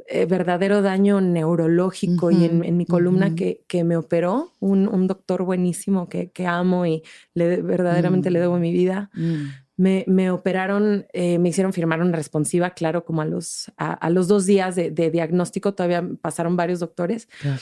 [0.07, 3.35] eh, verdadero daño neurológico y en, mi columna ujú.
[3.35, 7.03] que, que me operó, un, un doctor buenísimo que, que amo y
[7.35, 9.11] le, verdaderamente le debo mi vida.
[9.79, 14.09] Me, me operaron, eh, me hicieron firmar una responsiva, claro, como a los, a, a
[14.09, 17.61] los dos días de, de diagnóstico, todavía pasaron varios doctores, Claro.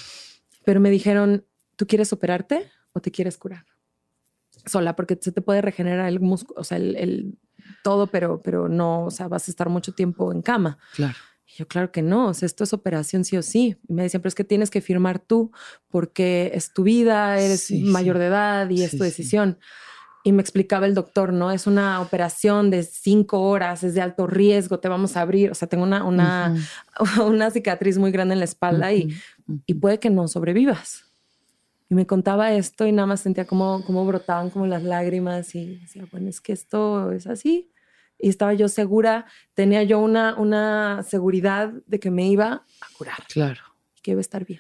[0.66, 3.66] pero me dijeron, ¿tú quieres operarte o te quieres curar?
[4.66, 7.38] Sola, porque se te puede regenerar el músculo, o sea, el, el
[7.84, 10.80] todo, pero, pero no, o sea, vas a estar mucho tiempo en cama.
[10.96, 11.14] Claro.
[11.46, 13.78] Y yo, claro que no, o sea, esto es operación sí o sí.
[13.88, 15.52] Y me decían, pero es que tienes que firmar tú
[15.88, 18.20] porque es tu vida, eres Sí, mayor sí.
[18.22, 19.58] de edad y es tu decisión.
[20.28, 21.52] Y me explicaba el doctor, ¿no?
[21.52, 25.52] Es una operación de cinco horas, es de alto riesgo, te vamos a abrir.
[25.52, 26.54] O sea, tengo una, una,
[27.26, 29.08] una cicatriz muy grande en la espalda y,
[29.66, 31.06] y puede que no sobrevivas.
[31.90, 35.78] Y me contaba esto y nada más sentía como, como brotaban como las lágrimas y
[35.78, 37.72] decía, bueno, es que esto es así.
[38.20, 43.20] Y estaba yo segura, tenía yo una, una seguridad de que me iba a curar,
[43.30, 43.62] Claro.
[44.02, 44.60] que iba a estar bien.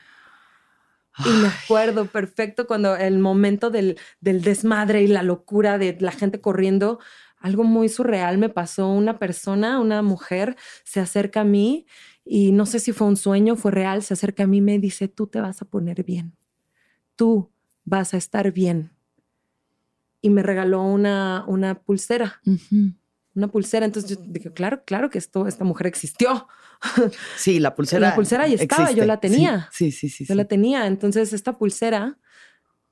[1.25, 6.11] Y me acuerdo perfecto cuando el momento del, del desmadre y la locura de la
[6.11, 6.99] gente corriendo,
[7.39, 8.87] algo muy surreal me pasó.
[8.87, 11.85] Una persona, una mujer, se acerca a mí
[12.23, 14.79] y no sé si fue un sueño, fue real, se acerca a mí y me
[14.79, 16.35] dice, tú te vas a poner bien,
[17.15, 17.51] tú
[17.85, 18.91] vas a estar bien.
[20.21, 22.41] Y me regaló una, una pulsera,
[23.33, 23.85] una pulsera.
[23.85, 26.47] Entonces yo dije, claro, claro que esto, esta mujer existió.
[27.37, 28.09] Sí, la pulsera.
[28.09, 29.69] La pulsera ahí estaba, yo la tenía.
[29.71, 30.25] Sí, sí, sí.
[30.25, 30.87] sí, Yo la tenía.
[30.87, 32.17] Entonces, esta pulsera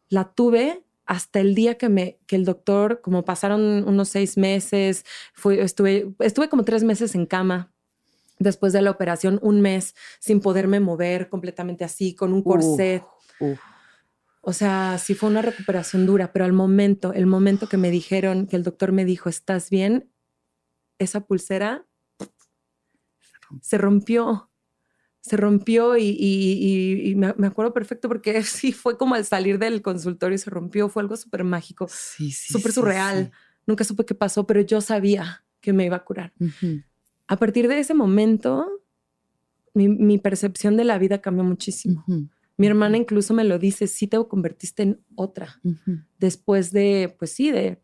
[0.09, 5.05] la tuve hasta el día que me, que el doctor, como pasaron unos seis meses,
[5.33, 7.71] fui, estuve, estuve como tres meses en cama.
[8.37, 13.03] Después de la operación, un mes sin poderme mover completamente así, con un corset.
[14.41, 18.47] O sea, sí fue una recuperación dura, pero al momento, el momento que me dijeron,
[18.47, 20.11] que el doctor me dijo, ¿estás bien?
[20.99, 21.87] Esa pulsera
[23.61, 24.49] se rompió.
[25.21, 26.17] Se rompió y, y-
[27.07, 30.49] y- y me, me acuerdo perfecto porque sí fue como al salir del consultorio se
[30.49, 30.87] rompió.
[30.89, 32.53] Fue algo súper mágico, Sí, sí.
[32.53, 33.31] súper sí, surreal.
[33.65, 36.33] Nunca supe qué pasó, pero yo sabía que me iba a curar.
[37.27, 38.67] A partir de ese momento,
[39.73, 42.05] mi, mi percepción de la vida cambió muchísimo.
[42.57, 45.59] Mi hermana incluso me lo dice, sí te convertiste en otra
[46.19, 47.81] después de, pues sí, de,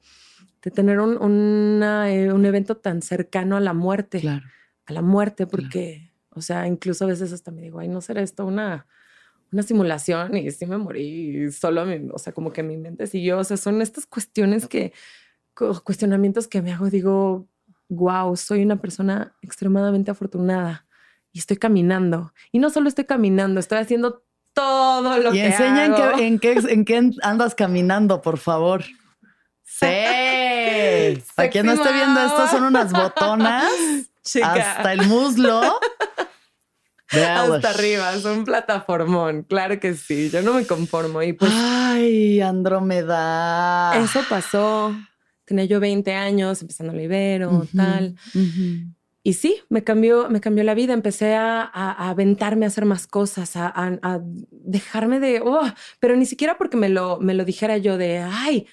[0.61, 4.45] de tener un, una, eh, un evento tan cercano a la muerte, Claro.
[4.85, 8.21] A la muerte, porque, o sea, incluso a veces hasta me digo, ay, no será
[8.21, 8.87] esto una,
[9.51, 13.07] una simulación y sí me morí, y solo, mi- o sea, como que mi mente
[13.07, 14.93] siguió, o sea, son estas cuestiones que,
[15.53, 17.47] cu- cuestionamientos que me hago, digo,
[17.89, 20.85] wow, soy una persona extremadamente afortunada
[21.33, 22.33] y estoy caminando.
[22.51, 26.39] Y no solo estoy caminando, estoy haciendo todo lo Y que enseña en qué, en,
[26.39, 28.83] qué, en qué andas caminando, por favor.
[29.63, 29.85] Sí.
[31.35, 33.63] Para quien no esté viendo esto, son unas botonas
[34.23, 34.53] Chica.
[34.53, 35.79] hasta el muslo.
[37.13, 42.39] Hasta arriba, es un plataformón, claro que sí, yo no me conformo y pues Ay,
[42.39, 43.97] Andrómeda.
[44.01, 44.95] eso pasó,
[45.43, 48.93] tenía yo 20 años, empezando el Ibero, Ujú, tal, ujú.
[49.23, 52.85] y sí, me cambió, me cambió la vida, empecé a, a- a aventarme a hacer
[52.85, 57.33] más cosas, a, a- a dejarme de, oh, pero ni siquiera porque me lo, me
[57.33, 58.67] lo dijera yo de, ay,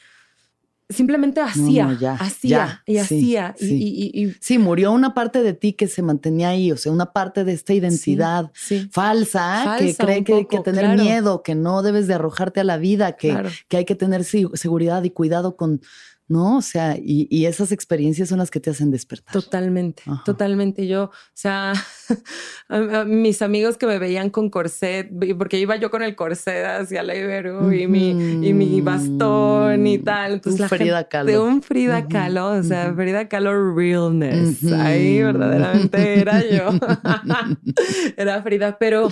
[0.88, 2.98] simplemente hacía, no, ya, hacía ya, y sí,
[3.36, 4.10] hacía, y- sí.
[4.14, 7.44] y, Sí, murió una parte de ti que se mantenía ahí, o sea, una parte
[7.44, 11.02] de esta identidad sí, falsa, que cree que, poco, que tener claro.
[11.02, 13.50] miedo, que no debes de arrojarte a la vida, que, claro.
[13.68, 15.80] que hay que tener seguridad y cuidado con,
[16.28, 16.58] ¿no?
[16.58, 19.32] O sea, y, y esas experiencias son las que te hacen despertar.
[19.32, 20.22] Totalmente, Ajá.
[20.24, 20.86] totalmente.
[20.86, 21.72] Yo, o sea,
[23.06, 27.14] mis amigos que me veían con corset, porque iba yo con el corset hacia la
[27.16, 30.34] Ibero y, mi, y mi bastón y tal.
[30.34, 31.30] Entonces, Un la Frida Kahlo.
[31.30, 32.92] De un Frida Kahlo, o sea.
[32.94, 34.64] Frida Kahlo realness.
[34.72, 36.70] Ahí verdaderamente era yo.
[38.16, 39.10] era Frida, pero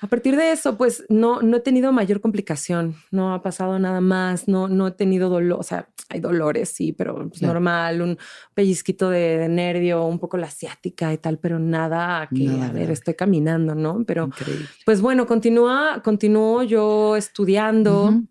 [0.00, 4.00] a partir de eso, pues no, no he tenido mayor complicación, no ha pasado nada
[4.00, 8.18] más, no, no he tenido dolor, o sea, hay dolores, sí, pero pues, normal, un
[8.54, 12.72] pellizquito de, de nervio, un poco la asiática y tal, pero nada que, Nada a
[12.72, 14.04] ver, estoy caminando, ¿no?
[14.06, 14.66] Pero Increíble.
[14.84, 18.22] pues bueno, continúa, continúo yo estudiando.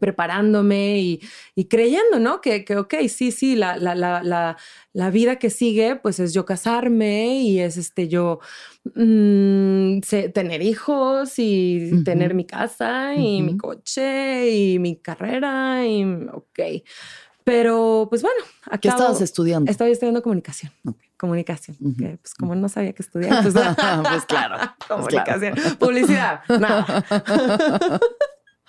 [0.00, 1.20] Preparándome y,
[1.54, 2.40] y creyendo, ¿no?
[2.40, 4.56] Que, que, ok, sí, sí, la, la, la, la,
[4.92, 8.40] la vida que sigue, pues es yo casarme y es este yo
[8.94, 16.04] mm, sé- tener hijos y tener mi casa y mi coche y mi carrera y
[16.32, 16.60] ok.
[17.44, 19.70] Pero pues bueno, ¿Qué acabo, estabas estudiando?
[19.70, 20.70] Estaba estudiando comunicación.
[20.86, 20.98] Ok.
[21.16, 21.76] Comunicación.
[21.98, 23.54] Que, pues como no sabía qué estudiar, pues,
[24.02, 25.54] Pues claro, comunicación.
[25.78, 26.40] Publicidad.
[26.48, 27.04] Nada.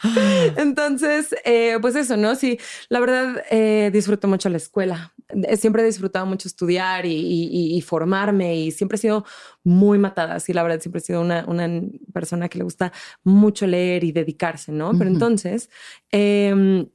[0.57, 2.35] Entonces, eh, pues eso, ¿no?
[2.35, 2.57] Sí,
[2.89, 5.13] la verdad eh, disfruto mucho la escuela.
[5.29, 9.25] Eh, Siempre he disfrutado mucho estudiar y, y- y formarme y siempre he sido
[9.63, 10.39] muy matada.
[10.39, 11.69] Sí, la verdad, siempre he sido una, una
[12.13, 12.91] persona que le gusta
[13.23, 14.91] mucho leer y dedicarse, ¿no?
[14.97, 15.69] Pero entonces,
[16.11, 16.87] em,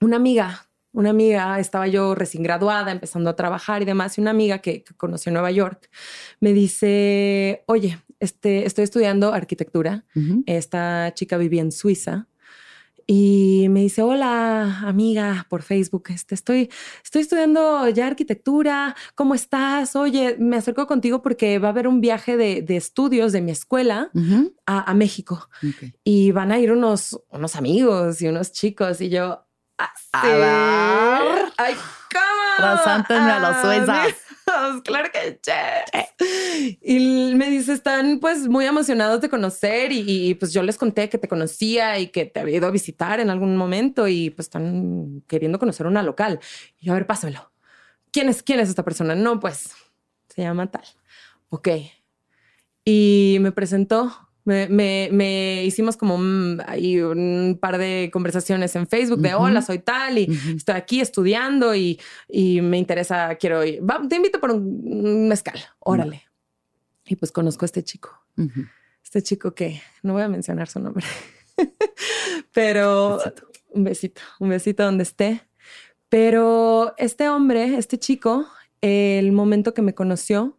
[0.00, 4.30] una amiga, una amiga, estaba yo recién graduada, empezando a trabajar y demás, y una
[4.30, 5.90] amiga que, que conoció en Nueva York
[6.40, 10.06] me dice, oye, este, estoy estudiando arquitectura
[10.46, 12.28] esta chica vivía en Suiza
[13.08, 16.70] y me dice, hola amiga por Facebook, este, estoy,
[17.04, 19.94] estoy estudiando ya arquitectura, ¿cómo estás?
[19.94, 23.52] Oye, me acerco contigo porque va a haber un viaje de, de estudios de mi
[23.52, 24.10] escuela
[24.66, 25.48] a, a México
[26.02, 29.46] y van a ir unos, unos amigos y unos chicos y yo...
[29.78, 30.28] "Ah, A sí.
[30.28, 31.52] ver.
[31.58, 31.74] ¡Ay,
[32.12, 32.72] cómo!
[32.82, 34.14] Preséntenme a los suizas.
[34.84, 35.40] Claro que
[36.18, 36.78] sí.
[36.82, 41.08] Y me dice, están pues muy emocionados de conocer y, y, pues yo les conté
[41.08, 44.46] que te conocía y que te había ido a visitar en algún momento y pues
[44.46, 46.40] están queriendo conocer una local.
[46.78, 47.52] Y yo, a ver, pásamelo.
[48.10, 49.14] ¿Quién es, quién es esta persona?
[49.14, 49.70] No, pues
[50.28, 50.84] se llama tal.
[51.48, 51.68] Ok.
[52.84, 58.86] Y me presentó, me, me- me hicimos como un, ahí un par de conversaciones en
[58.86, 59.44] Facebook de Ujú.
[59.44, 60.56] hola, soy tal y Ujú.
[60.56, 63.82] estoy aquí estudiando y, y me interesa, quiero ir.
[63.88, 66.22] Va, te invito por un, mezcal, órale.
[67.04, 68.10] Y pues conozco a este chico,
[69.04, 71.04] este chico que no voy a mencionar su nombre,
[72.52, 73.48] pero Besito.
[73.70, 75.42] un besito, un besito donde esté.
[76.08, 78.46] Pero este hombre, este chico,
[78.80, 80.58] el momento que me conoció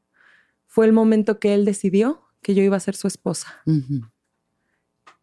[0.66, 3.62] fue el momento que él decidió que yo iba a ser su esposa.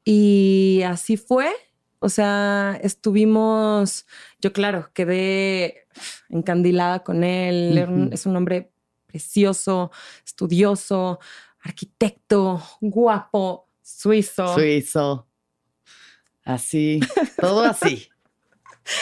[0.05, 1.51] Y así fue.
[2.01, 4.05] O sea, estuvimos,
[4.43, 5.87] yo claro, quedé
[6.29, 8.11] encandilada con él.
[8.13, 8.71] Es un hombre
[9.07, 9.91] precioso,
[10.23, 11.19] estudioso,
[11.63, 14.53] arquitecto, guapo, suizo.
[14.53, 15.27] Suizo.
[16.45, 17.01] Así,
[17.41, 18.07] todo así.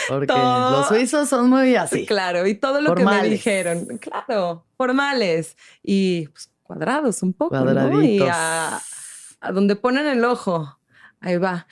[0.08, 2.06] Porque Todo- los suizos son muy así.
[2.06, 8.02] Claro, y todo lo que me dijeron, claro, formales y pues, cuadrados un poco, ¿no?
[8.02, 8.80] Y a,
[9.40, 10.78] a donde ponen el ojo,
[11.20, 11.66] ahí va.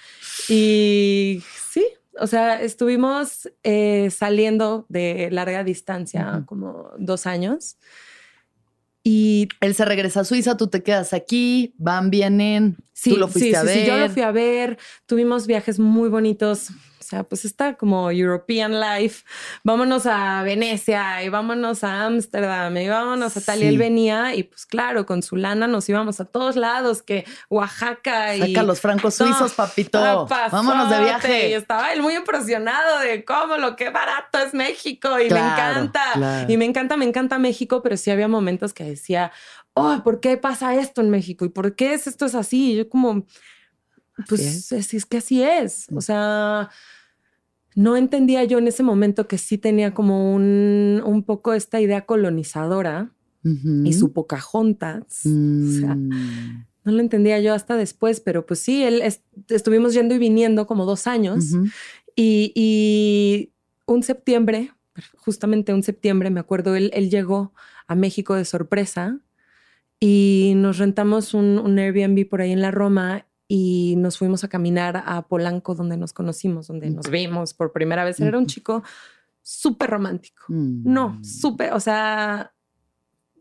[0.48, 1.86] Y sí,
[2.18, 7.76] o sea, estuvimos eh, saliendo de larga distancia, como dos años.
[9.02, 13.28] Y Él se regresa a Suiza, tú te quedas aquí, van, vienen, Sí, tú lo
[13.28, 13.78] fuiste sí, a sí, ver.
[13.78, 14.78] sí, yo lo fui a ver.
[15.06, 16.68] Tuvimos viajes muy bonitos.
[17.10, 19.24] O sea, pues está como European Life.
[19.64, 23.58] Vámonos a Venecia y vámonos a Ámsterdam y vámonos a tal.
[23.58, 23.66] Y Sí.
[23.66, 28.36] él venía y pues claro, con su lana nos íbamos a todos lados, que Oaxaca
[28.36, 28.54] y...
[28.54, 30.00] Saca los francos suizos, No, papito.
[30.28, 30.50] papazote.
[30.54, 31.54] Vámonos de Y viaje.
[31.56, 36.02] estaba él muy impresionado de cómo lo que barato es México y me Claro, encanta.
[36.14, 36.52] claro.
[36.52, 39.32] Y me encanta, me encanta México, pero sí había momentos que decía,
[39.74, 41.44] oh, ¿por qué pasa esto en México?
[41.44, 42.74] ¿Y por qué es esto es así?
[42.74, 43.26] Y yo como,
[44.28, 44.70] pues es.
[44.70, 44.94] es.
[44.94, 45.86] es que así es.
[45.92, 46.70] O sea,
[47.76, 52.04] no entendía yo en ese momento que sí tenía como un, un poco esta idea
[52.06, 53.12] colonizadora
[53.86, 55.20] y su Pocahontas.
[55.24, 56.66] O sea, Mm.
[56.84, 60.66] no lo entendía yo hasta después, pero pues sí, él es- estuvimos yendo y viniendo
[60.66, 61.54] como dos años
[62.16, 63.52] y, y
[63.86, 64.72] un septiembre,
[65.16, 67.52] justamente un septiembre, me acuerdo, él, él llegó
[67.86, 69.20] a México de sorpresa
[69.98, 74.48] y nos rentamos un, un Airbnb por ahí en la Roma y nos fuimos a
[74.48, 78.20] caminar a Polanco donde nos conocimos, donde nos vimos por primera vez.
[78.20, 78.84] Él Era un chico
[79.42, 80.44] súper romántico.
[80.46, 80.82] Mm.
[80.84, 82.54] No, súper, o sea,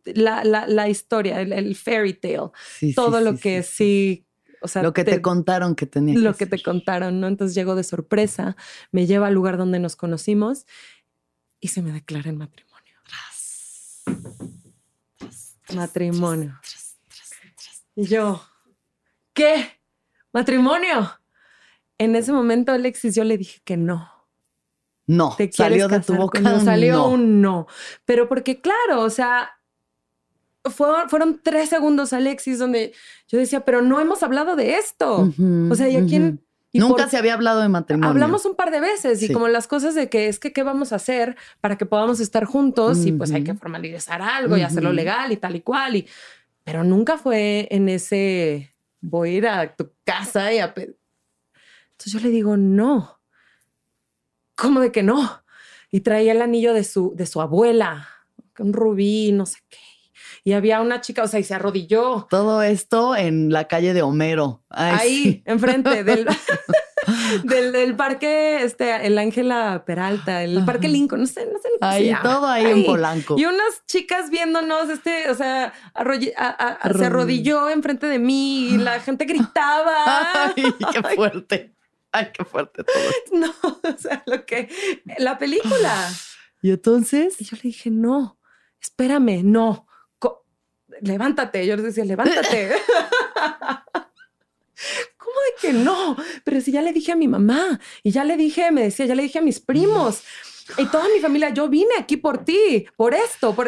[0.05, 4.25] la, la, la historia, el, el fairy tale, Sí, sí, todo lo sí, que sí,
[4.61, 7.27] o sea, Lo que te, contaron que tenía lo que que te contaron, ¿no?
[7.27, 8.57] Entonces llegó de sorpresa,
[8.91, 10.65] me lleva al lugar donde nos conocimos
[11.59, 12.95] y se me declara en matrimonio.
[15.75, 16.59] Matrimonio.
[17.95, 18.41] Y yo,
[19.33, 19.78] ¿qué?
[20.33, 21.11] ¿Matrimonio?
[21.97, 24.09] En ese momento, Alexis, yo le dije que no.
[25.07, 27.09] No, ¿Te salió de tu boca Salió no.
[27.09, 27.67] un no.
[28.05, 29.49] Pero porque, claro, o sea,
[30.65, 32.93] fueron, fueron tres segundos, Alexis, donde
[33.27, 35.31] yo decía, pero no hemos hablado de esto.
[35.69, 36.41] O sea, ¿y a quién?
[36.71, 38.09] y Nunca por- se había hablado de matrimonio.
[38.11, 39.33] Hablamos un par de veces y Sí.
[39.33, 42.45] como las cosas de que es que qué vamos a hacer para que podamos estar
[42.45, 45.95] juntos y pues hay que formalizar algo y hacerlo legal y tal y cual.
[45.95, 46.07] Y,
[46.63, 50.73] pero nunca fue en ese voy a ir a tu casa y a...
[50.73, 50.97] pe-".
[51.91, 53.19] Entonces yo le digo, no.
[54.55, 55.43] ¿Cómo de que no?
[55.91, 58.07] Y traía el anillo de su, de su abuela,
[58.59, 59.77] un rubí, no sé qué.
[60.43, 64.01] Y había una chica, o sea, y se arrodilló Todo esto en la calle de
[64.01, 64.63] Homero.
[64.69, 65.43] Ay, ahí, sí.
[65.45, 66.27] enfrente del,
[67.43, 70.65] del, del parque, este, el Ángela Peralta, el Ajá.
[70.65, 72.85] parque Lincoln, no sé, no sé Ahí, todo ahí, en.
[72.85, 73.35] Polanco.
[73.37, 77.69] Y unas chicas viéndonos, este, o sea, arroll- a- a- a- se Arrodilló.
[77.69, 80.53] enfrente de mí y la gente gritaba.
[80.55, 81.73] Ay, qué fuerte.
[82.11, 83.39] Ay, qué fuerte todo.
[83.39, 84.69] No, o sea, lo que,
[85.17, 85.93] la película.
[86.61, 88.37] Y entonces, Y yo le dije, no,
[88.81, 89.87] espérame, no,
[90.99, 91.65] levántate.
[91.65, 92.73] Yo les decía, levántate.
[95.29, 96.15] ¿Cómo de que no?
[96.43, 99.15] Pero si ya le dije a mi mamá y ya le dije, me decía, ya
[99.15, 100.23] le dije a mis primos
[100.77, 103.67] y toda mi familia, yo vine aquí por ti, por esto, por...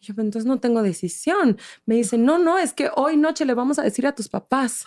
[0.00, 1.58] Yo, "Pero entonces no tengo decisión.
[1.86, 4.84] Me dice, no, no, es que hoy noche le vamos a decir a tus papás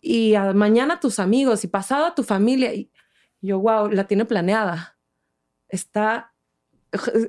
[0.00, 2.72] y a- mañana a tus amigos y pasado a tu familia.
[2.74, 2.90] Y
[3.40, 4.96] yo, wow, la tiene planeada.
[5.68, 6.32] Está.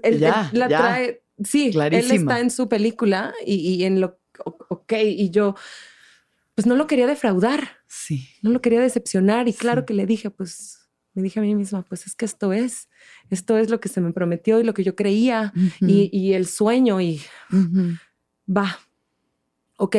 [0.03, 0.77] Él, Ya, él la ya.
[0.77, 1.23] trae.
[1.43, 2.15] Sí, él Clarísima.
[2.33, 4.19] está en su película y, y en lo.
[4.69, 5.55] Ok, y yo,
[6.59, 8.27] pues no lo quería defraudar, sí.
[8.41, 9.47] no lo quería decepcionar.
[9.47, 9.85] Y claro Sí.
[9.87, 12.89] que le dije, pues, me dije a mí misma, pues es que esto es,
[13.29, 16.45] esto es lo que se me prometió y lo que yo creía y, y el
[16.47, 17.21] sueño y
[18.47, 18.77] va.
[19.77, 19.95] Ok.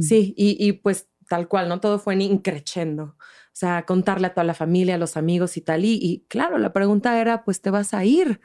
[0.00, 1.80] Sí, y, y pues tal cual, ¿no?
[1.80, 3.04] Todo fue en increchendo.
[3.04, 5.84] O sea, contarle a toda la familia, a los amigos y tal.
[5.84, 8.40] Y, y claro, la pregunta era, pues te vas a ir,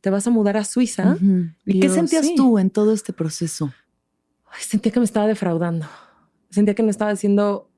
[0.00, 1.16] te vas a mudar a Suiza.
[1.66, 2.34] ¿Y Y qué yo, sentías sí.
[2.34, 3.72] tú en todo este proceso?
[4.50, 5.86] Ay, sentía que me estaba defraudando.
[6.54, 7.70] Sentía que no estaba siendo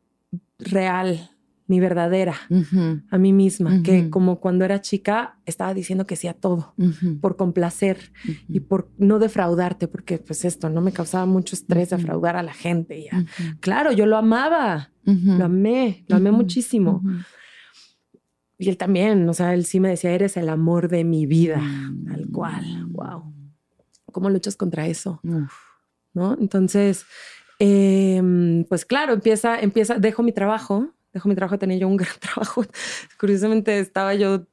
[0.58, 1.30] real
[1.68, 2.34] ni verdadera
[3.10, 6.74] a mí misma, que como cuando era chica estaba diciendo que sí a todo
[7.20, 8.12] por complacer
[8.48, 12.52] y por no defraudarte, porque pues esto no me causaba mucho estrés defraudar a la
[12.54, 12.98] gente.
[13.00, 13.24] Y a-
[13.58, 17.02] Claro, yo lo amaba, lo amé, lo amé muchísimo.
[18.58, 21.58] Y él también, o sea, él sí me decía, eres el amor de mi vida,
[21.58, 22.04] Mm.
[22.06, 22.86] tal cual.
[22.90, 23.34] Wow.
[24.12, 25.20] ¿Cómo luchas contra eso?
[26.14, 26.36] ¿No?
[26.40, 27.04] Entonces,
[27.58, 32.14] em, pues claro, empieza, empieza, dejo mi trabajo, dejo mi trabajo, tenía yo un gran
[32.20, 32.64] trabajo.
[33.18, 34.46] Curiosamente estaba yo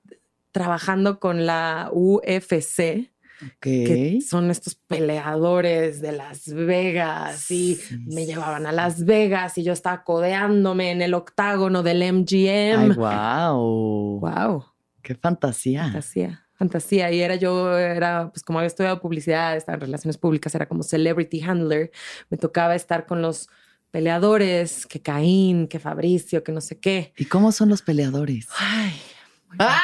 [0.52, 3.12] trabajando con la UFC,
[3.60, 9.74] que son estos peleadores de Las Vegas y me llevaban a Las Vegas y yo
[9.74, 12.80] estaba codeándome en el octágono del MGM.
[12.80, 14.20] Ay, wow.
[14.20, 14.66] Wow.
[15.02, 15.84] Qué fantasía.
[15.84, 16.43] Fantasía.
[16.56, 17.12] Fantasía.
[17.12, 20.84] Y era yo, era, pues como había estudiado publicidad, estaba en relaciones públicas, era como
[20.84, 21.92] celebrity handler.
[22.30, 23.50] Me tocaba estar con los
[23.92, 27.14] peleadores, que Caín, que Fabricio, que no sé qué.
[27.18, 28.48] ¿Y cómo son los peleadores?
[28.58, 29.00] Ay.
[29.60, 29.80] ¡Ah!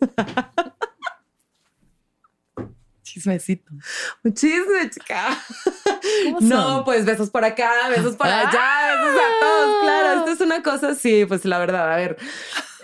[3.14, 3.72] Chismecito.
[4.24, 5.38] Un chisme, chica.
[6.40, 9.82] No, pues besos por acá, besos por allá, besos a todos.
[9.82, 12.16] Claro, esto es una cosa así, pues la verdad, a ver.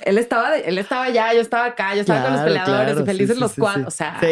[0.05, 3.38] Él estaba, él estaba allá, yo estaba acá, yo estaba con los peleadores y felices
[3.38, 3.88] los cuatro.
[3.88, 4.26] O sea, sí,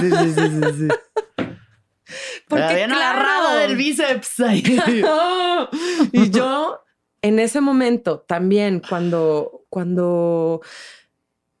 [0.00, 0.88] sí, sí, sí, sí, sí.
[2.48, 4.34] Porque habían agarrado del bíceps
[6.12, 6.84] y yo
[7.22, 10.60] en ese momento también cuando cuando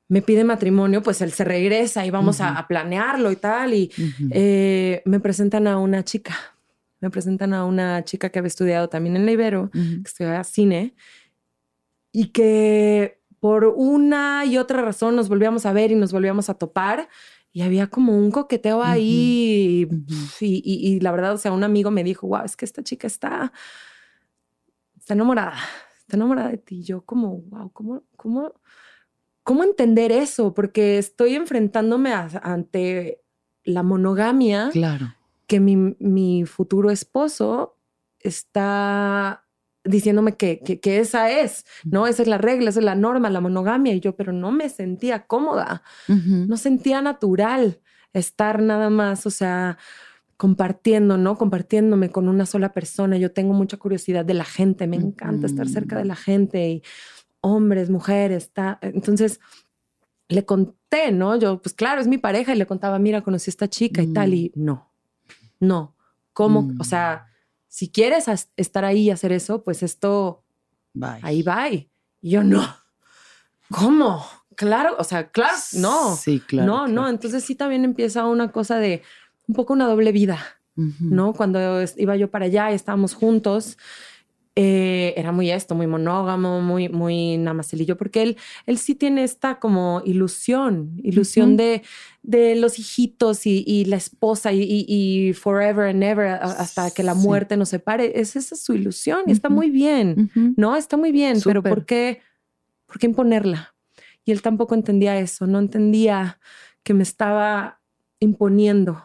[0.08, 3.74] me pide matrimonio, pues él se regresa y vamos a, planearlo y tal.
[3.74, 3.90] Y
[4.30, 6.36] eh, me presentan a una chica.
[7.00, 10.94] Me presentan a una chica que había estudiado también en la Ibero, que estudiaba cine,
[12.12, 16.54] y que por una y otra razón nos volvíamos a ver y nos volvíamos a
[16.54, 17.10] topar.
[17.52, 19.86] Y había como un coqueteo ahí.
[20.40, 23.06] y, y, la verdad, o sea, un amigo me dijo, wow, es que esta chica
[23.06, 23.52] está,
[24.96, 25.58] está enamorada,
[25.98, 26.84] está enamorada de ti.
[26.84, 28.54] yo como, wow, ¿cómo, cómo,
[29.42, 30.54] ¿cómo entender eso?
[30.54, 33.20] Porque estoy enfrentándome ante
[33.62, 34.70] la monogamia.
[34.72, 35.14] Claro.
[35.46, 37.76] Que mi, futuro esposo
[38.20, 39.43] está
[39.84, 42.06] diciéndome que, que, esa es, ¿no?
[42.06, 43.92] Esa es la regla, esa es la norma, la monogamia.
[43.92, 47.80] Y yo, pero no me sentía cómoda, no sentía natural
[48.12, 49.76] estar nada más, o sea,
[50.36, 51.36] compartiendo, ¿no?
[51.36, 53.18] Compartiéndome con una sola persona.
[53.18, 56.82] Yo tengo mucha curiosidad de la gente, me encanta estar cerca de la gente y
[57.40, 58.78] hombres, mujeres, está.
[58.80, 59.40] Entonces
[60.28, 61.36] le conté, ¿no?
[61.36, 64.12] Yo, pues claro, es mi pareja y le contaba, mira, conocí a esta chica y
[64.12, 64.64] tal, y mm.
[64.64, 64.90] no,
[65.60, 65.94] no.
[66.32, 66.60] ¿Cómo?
[66.60, 66.84] O mm.
[66.84, 67.26] sea,
[67.74, 70.44] si quieres estar ahí y hacer eso, pues esto,
[71.22, 71.70] ahí va.
[71.70, 72.64] Y yo, no.
[73.68, 74.24] ¿Cómo?
[74.54, 76.14] Claro, o sea, claro, no.
[76.14, 76.70] Sí, claro.
[76.70, 77.08] No, no.
[77.08, 79.02] Entonces sí también empieza una cosa de
[79.48, 80.38] un poco una doble vida,
[80.76, 81.32] ¿no?
[81.32, 83.76] Cuando iba yo para allá y estábamos juntos
[84.56, 88.36] eh, era muy esto, muy monógamo, muy, muy namacelillo, porque él,
[88.66, 91.82] él sí tiene esta como ilusión, ilusión de,
[92.22, 97.70] de los hijitos y, la esposa y, forever and ever hasta que la muerte nos
[97.70, 98.20] separe.
[98.20, 100.76] Es, esa es su ilusión y está muy bien, ¿no?
[100.76, 102.20] Está muy bien, pero ¿por qué,
[102.86, 103.74] ¿por qué imponerla?
[104.24, 106.38] Y él tampoco entendía eso, no entendía
[106.84, 107.80] que me estaba
[108.20, 109.02] imponiendo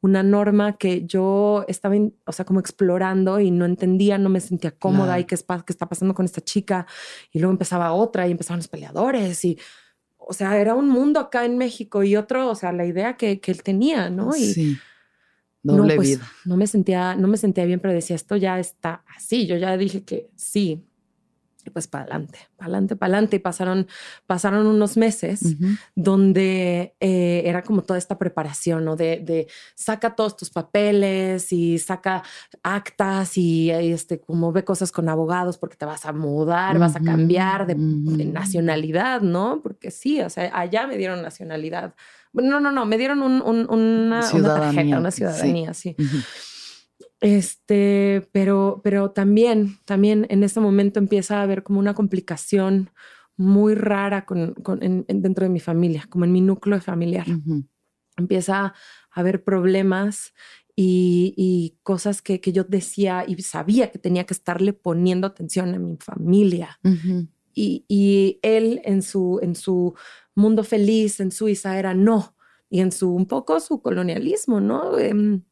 [0.00, 4.70] una norma que yo estaba, o sea, como explorando y no entendía, no me sentía
[4.70, 6.86] cómoda y qué, qué está pasando con esta chica.
[7.32, 9.58] Y luego empezaba otra y empezaban los peleadores y,
[10.16, 13.40] o sea, era un mundo acá en México y otro, o sea, la idea que,
[13.40, 14.36] que él tenía, ¿no?
[14.36, 14.78] Y, sí.
[15.62, 16.32] Doble no, pues, vida.
[16.44, 19.46] No me sentía, no me sentía bien, pero decía, esto ya está así.
[19.46, 20.87] Yo ya dije que sí,
[21.70, 23.36] pues para adelante, para adelante, para adelante.
[23.36, 23.86] Y pasaron,
[24.26, 25.56] pasaron unos meses
[25.94, 28.96] donde eh, era como toda esta preparación, ¿no?
[28.96, 32.22] De, saca todos tus papeles y saca
[32.62, 37.00] actas y, este, como ve cosas con abogados porque te vas a mudar, vas a
[37.00, 39.60] cambiar de, nacionalidad, ¿no?
[39.62, 41.94] Porque sí, o sea, allá me dieron nacionalidad.
[42.32, 45.96] No, no, no, me dieron una, tarjeta, una ciudadanía, sí.
[47.20, 52.90] Este, pero, pero también, también en ese momento empieza a haber como una complicación
[53.36, 54.54] muy rara con,
[55.08, 57.26] dentro de mi familia, como en mi núcleo familiar.
[58.16, 58.74] Empieza a
[59.10, 60.32] haber problemas
[60.74, 65.96] y, cosas que, yo decía y sabía que tenía que estarle poniendo atención a mi
[65.96, 66.78] familia.
[67.54, 69.94] y, él en su, en su
[70.34, 72.34] mundo feliz en Suiza era no.
[72.70, 74.98] Y en su un poco su colonialismo, ¿no?
[74.98, 75.42] Em,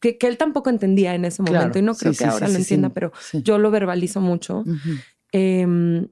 [0.00, 3.12] que, él tampoco entendía en ese momento y no creo que ahora lo entienda, pero
[3.32, 4.64] yo lo verbalizo mucho.
[5.32, 6.08] Em,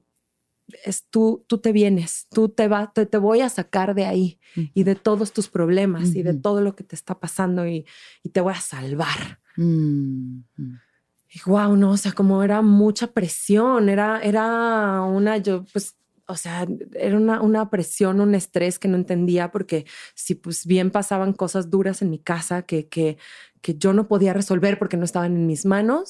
[0.85, 4.39] es tú, tú te vienes, tú te vas, te, voy a sacar de ahí
[4.73, 7.85] y de todos tus problemas y de todo lo que te está pasando y,
[8.31, 9.39] te voy a salvar.
[9.57, 15.95] Y wow, no, o sea, como era mucha presión, era, era una, yo pues
[16.29, 20.91] o sea, era una, una, presión, un estrés que no entendía porque si pues bien
[20.91, 23.17] pasaban cosas duras en mi casa que, que,
[23.61, 26.09] que yo no podía resolver porque no estaban en mis manos,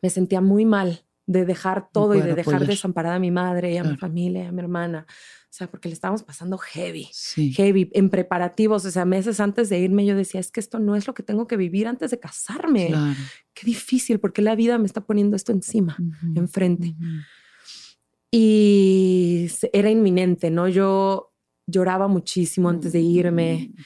[0.00, 3.76] me sentía muy mal de dejar todo y de dejar desamparada a mi madre y
[3.76, 5.06] a mi familia, a mi hermana.
[5.08, 7.08] O sea, porque le estábamos pasando heavy,
[7.54, 8.84] heavy, en preparativos.
[8.84, 11.22] O sea, meses antes de irme yo decía, es que esto no es lo que
[11.22, 12.94] tengo que vivir antes de casarme.
[13.52, 15.96] Qué difícil, porque la vida me está poniendo esto encima,
[16.34, 16.94] enfrente.
[18.30, 20.68] y era inminente, ¿no?
[20.68, 21.34] Yo
[21.66, 23.72] lloraba muchísimo antes de irme.
[23.72, 23.82] Mm.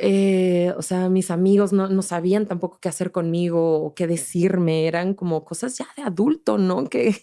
[0.00, 4.86] Eh, o sea, mis amigos no, no, sabían tampoco qué hacer conmigo o qué decirme.
[4.86, 6.84] Eran como cosas ya de adulto, ¿no?
[6.88, 7.16] Que,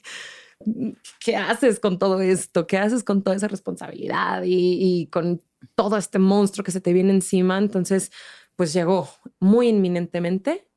[1.20, 2.68] ¿Qué haces con todo esto?
[2.68, 5.42] ¿Qué haces con toda esa responsabilidad y, y con
[5.76, 7.58] todo este monstruo que se te viene encima?
[7.58, 8.12] Entonces,
[8.56, 9.10] pues llegó
[9.40, 10.68] muy inminentemente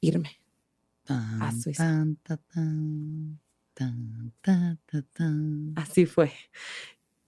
[0.00, 0.38] irme
[1.06, 2.04] a Suiza.
[5.76, 6.32] Así fue.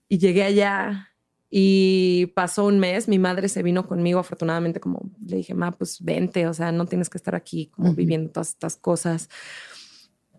[0.07, 1.13] Y llegué allá
[1.49, 6.03] y pasó un mes, mi madre se vino conmigo, afortunadamente, como le dije, ma, pues
[6.03, 9.29] vente, o sea, no tienes que estar aquí como viviendo todas estas cosas.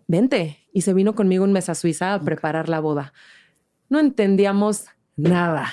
[0.07, 0.59] Vente.
[0.71, 3.13] Y se vino conmigo un mes a Suiza a preparar la boda.
[3.89, 4.85] No entendíamos
[5.15, 5.71] nada,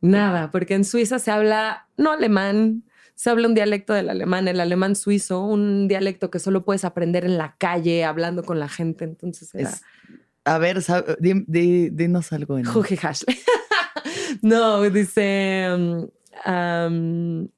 [0.00, 2.84] nada, porque en Suiza se habla no alemán,
[3.14, 7.26] se habla un dialecto del alemán, el alemán suizo, un dialecto que solo puedes aprender
[7.26, 9.04] en la calle, hablando con la gente.
[9.04, 9.72] Entonces era...
[10.44, 10.82] a ver,
[11.20, 12.64] dinos algo en...
[14.42, 15.68] No, dice
[16.46, 17.48] um,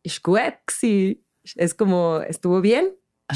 [1.57, 2.95] Es como, ¿estuvo bien?
[3.29, 3.35] Ah.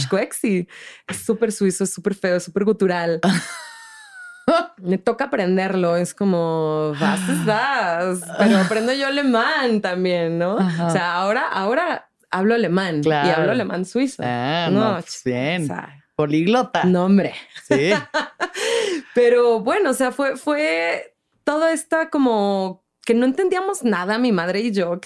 [1.09, 3.21] Es súper suizo, es súper feo, súper gutural.
[4.77, 10.55] Me toca aprenderlo, es como, vas, vas, pero aprendo yo alemán también, ¿no?
[10.55, 14.23] O sea, ahora, ahora hablo alemán y hablo alemán suizo.
[14.25, 15.69] Ah, no, pues bien.
[16.15, 16.85] Poliglota.
[16.85, 17.35] No, hombre.
[17.69, 17.91] Sí.
[19.15, 24.61] pero bueno, o sea, fue, fue toda esta como que no entendíamos nada, mi madre
[24.61, 25.01] y yo.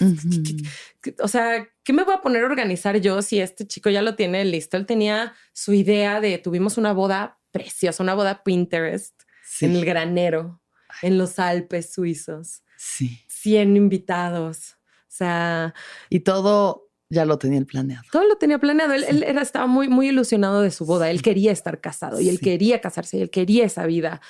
[1.19, 4.15] o sea, ¿qué me voy a poner a organizar yo si este chico ya lo
[4.15, 4.75] tiene listo?
[4.75, 9.21] Él tenía su idea de, tuvimos una boda preciosa, una boda Pinterest
[9.61, 10.61] en el granero,
[11.03, 12.63] en los Alpes suizos.
[12.75, 13.21] Sí.
[13.27, 14.77] 100 invitados.
[15.03, 15.75] O sea...
[16.09, 18.03] Y todo ya lo tenía planeado.
[18.11, 18.93] Todo lo tenía planeado.
[18.93, 21.11] Él, era, estaba muy, muy ilusionado de su boda.
[21.11, 24.21] Él quería estar casado y él quería casarse y él quería esa vida.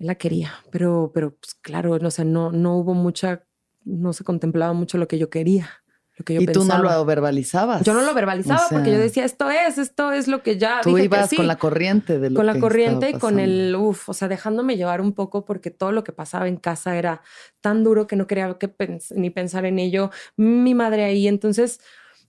[0.00, 3.44] Él la quería, pero, pero pues, claro, o sea, no, no hubo mucha,
[3.84, 5.68] no se contemplaba mucho lo que yo quería.
[6.16, 7.82] Lo que yo y tú no lo verbalizabas.
[7.82, 10.80] Yo no lo verbalizaba porque yo decía, esto es, esto es lo que ya.
[10.82, 14.14] Tú ibas con la corriente de lo Con la corriente y con el, uff, o
[14.14, 17.22] sea, dejándome llevar un poco porque todo lo que pasaba en casa era
[17.60, 18.70] tan duro que no quería que
[19.14, 20.10] ni pensar en ello.
[20.36, 21.28] Mi madre ahí.
[21.28, 21.80] Entonces,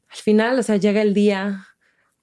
[0.10, 1.68] al final, o sea, llega el día,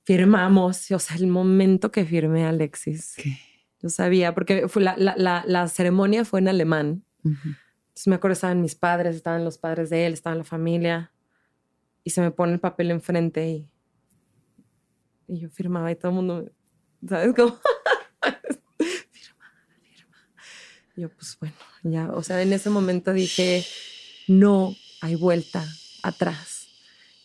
[0.05, 3.14] firmamos, o sea, el momento que firmé a Alexis.
[3.16, 3.47] ¿Qué?
[3.81, 7.05] Yo sabía, porque fue la, la, la, ceremonia fue en alemán.
[7.24, 11.12] Entonces me acuerdo, estaban mis padres, estaban los padres de él, estaba la familia.
[12.03, 13.70] Y se me pone el papel enfrente y,
[15.29, 16.51] y yo firmaba y todo el mundo,
[17.07, 17.59] ¿sabes cómo?
[18.79, 19.45] firma,
[19.81, 20.16] firma.
[20.97, 23.64] Yo, pues bueno, ya, o sea, en ese momento dije,
[24.26, 25.64] no hay vuelta
[26.03, 26.68] atrás.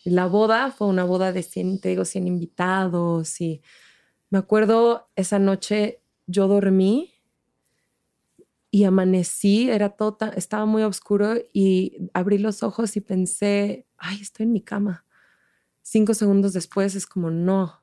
[0.04, 3.62] Y la boda fue una boda de 100, te digo, 100 invitados y
[4.30, 7.12] me acuerdo esa noche yo dormí
[8.70, 14.44] y amanecí, era todo estaba muy oscuro y abrí los ojos y pensé, ay, estoy
[14.44, 15.04] en mi cama.
[15.82, 17.82] Cinco segundos después es como, no.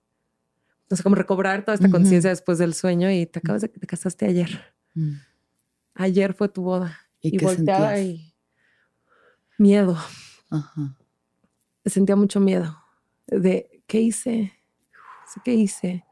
[0.90, 3.88] No sé, cómo recobrar toda esta conciencia después del sueño y te acabas de, te
[3.88, 4.74] casaste ayer.
[4.94, 5.14] Mm.
[5.94, 7.00] Ayer fue tu boda.
[7.22, 8.34] Y, volteaba y
[9.58, 9.98] miedo.
[11.86, 12.78] Sentía mucho miedo
[13.28, 14.52] de, ¿qué hice?
[15.46, 16.04] ¿Qué hice?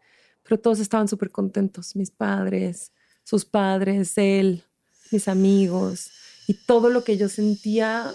[0.49, 2.91] Pero todos estaban súper contentos, mis padres,
[3.23, 4.63] sus padres, él,
[5.11, 6.09] mis amigos,
[6.47, 8.11] y todo lo que yo sentía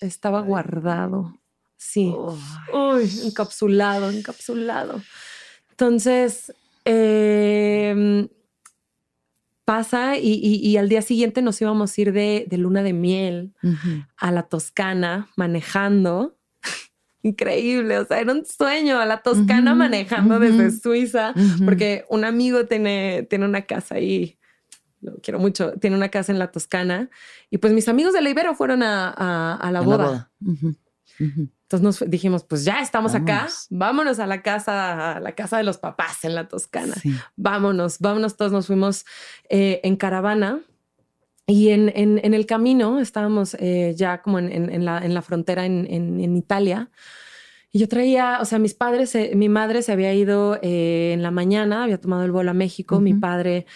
[0.00, 1.38] estaba guardado,
[1.76, 2.14] sí,
[2.72, 5.02] Uy, encapsulado, encapsulado.
[5.68, 6.54] Entonces,
[6.86, 8.26] em,
[9.66, 13.54] pasa y, al día siguiente nos íbamos a ir de, luna de miel
[14.16, 16.39] a la Toscana manejando
[17.22, 22.66] increíble, o sea, era un sueño a la Toscana manejando desde Suiza, porque un amigo
[22.66, 24.38] tiene, tiene una casa ahí,
[25.00, 27.10] lo quiero mucho, tiene una casa en la Toscana,
[27.50, 30.30] y pues mis amigos de la Ibero fueron a, a, la boda.
[31.18, 35.62] Entonces nos dijimos, pues ya estamos acá, vámonos a la casa, a la casa de
[35.62, 36.94] los papás en la Toscana.
[37.36, 39.04] Vámonos, vámonos, todos nos fuimos
[39.48, 40.60] eh, en caravana.
[41.50, 46.36] Y en, en, el camino estábamos eh, ya como en, la, en la frontera en,
[46.36, 46.90] Italia.
[47.72, 51.22] Y yo traía, o sea, mis padres, eh, mi madre se había ido eh, en
[51.22, 53.66] la mañana, había tomado el vuelo a México, mi padre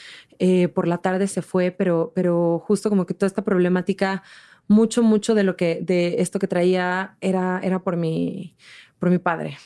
[0.75, 4.23] por la tarde se fue, pero, pero justo como que toda esta problemática,
[4.69, 8.57] mucho, mucho de lo que, de esto que traía era, era por mi,
[8.99, 9.57] por mi padre,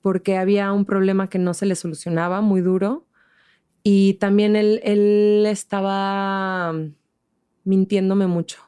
[0.00, 3.06] porque había un problema que no se le solucionaba muy duro.
[3.84, 6.72] Y también él, él estaba
[7.64, 8.58] mintiéndome mucho.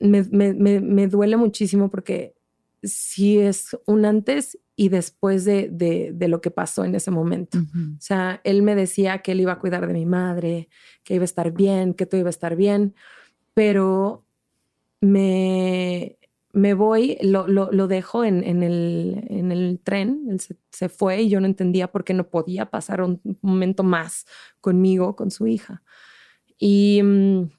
[0.00, 2.34] me, duele muchísimo porque
[2.82, 7.58] sí es un antes y después de, de, de lo que pasó en ese momento.
[7.58, 7.94] Ujú.
[7.96, 10.68] O sea, él me decía que él iba a cuidar de mi madre,
[11.04, 12.94] que iba a estar bien, que todo iba a estar bien,
[13.54, 14.24] pero
[15.00, 16.18] me,
[16.52, 20.88] me voy, lo, lo, lo dejo en, en, el, en el tren, él se, se
[20.88, 24.26] fue y yo no entendía por qué no podía pasar un momento más
[24.60, 25.82] conmigo, con su hija.
[26.58, 27.50] Y mm,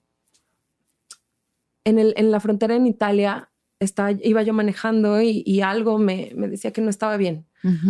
[1.85, 6.31] en, el, en la frontera en Italia estaba, iba yo manejando y, y algo me,
[6.35, 7.47] me decía que no estaba bien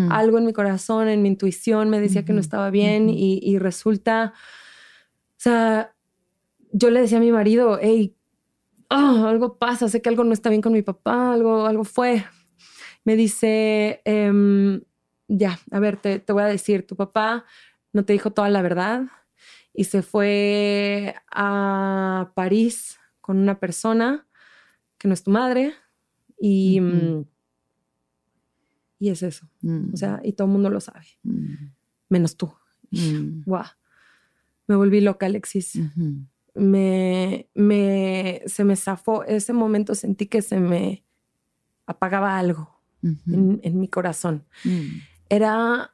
[0.09, 3.17] algo en mi corazón, en mi intuición me decía que no estaba bien ujú.
[3.17, 5.93] y, y resulta, o sea,
[6.71, 8.15] yo le decía a mi marido, hey,
[8.89, 12.23] ah, algo pasa, sé que algo no está bien con mi papá, algo, algo fue.
[13.03, 14.81] Me dice, "Em,
[15.27, 17.45] ya, a ver, te, te voy a decir, tu papá
[17.93, 19.03] no te dijo toda la verdad
[19.75, 24.27] y se fue a París con una persona
[24.97, 25.73] que no es tu madre
[26.39, 27.25] y, mm,
[28.99, 29.49] y es eso.
[29.61, 29.93] Mm.
[29.93, 31.71] O sea, y todo el mundo lo sabe, Mm.
[32.09, 32.53] menos tú.
[33.45, 33.65] Guau.
[34.67, 35.79] Me volví loca, Alexis.
[36.55, 39.23] Me, me, se me zafó.
[39.25, 41.03] Ese momento sentí que se me
[41.85, 44.43] apagaba algo en, en mi corazón.
[45.29, 45.93] Era,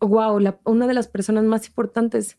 [0.00, 2.38] wow, una de las personas más importantes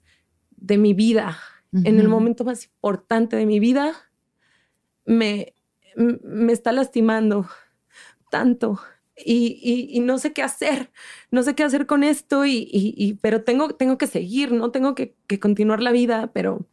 [0.63, 1.37] de mi vida.
[1.85, 3.93] En el momento más importante de mi vida,
[5.05, 5.53] me,
[5.95, 7.47] me está lastimando
[8.31, 8.79] tanto.
[9.15, 10.91] Y, y- y no sé qué hacer,
[11.29, 14.71] no sé qué hacer con esto, y, y- pero tengo, tengo que seguir, ¿no?
[14.71, 16.67] Tengo que, que continuar la vida, pero,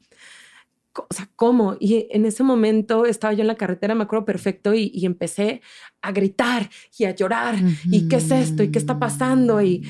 [0.94, 1.76] o sea, ¿cómo?
[1.80, 5.60] Y en ese momento estaba yo en la carretera, me acuerdo perfecto, y, y empecé
[6.00, 7.56] a gritar y a llorar,
[7.90, 8.62] ¿y qué es esto?
[8.62, 9.60] ¿Y qué está pasando?
[9.60, 9.82] Y,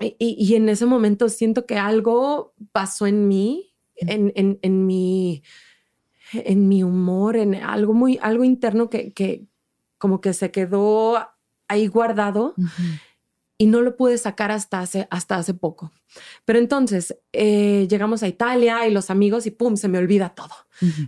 [0.00, 5.42] y, y- en ese momento siento que algo pasó en mí, en, en, en mi,
[6.32, 9.46] en mi humor, en algo muy, algo interno que, que
[9.98, 11.18] como que se quedó
[11.68, 12.82] ahí guardado Ujú.
[13.58, 15.92] y no lo pude sacar hasta hace, hasta hace poco.
[16.44, 20.54] Pero entonces eh, llegamos a Italia y los amigos y pum, se me olvida todo.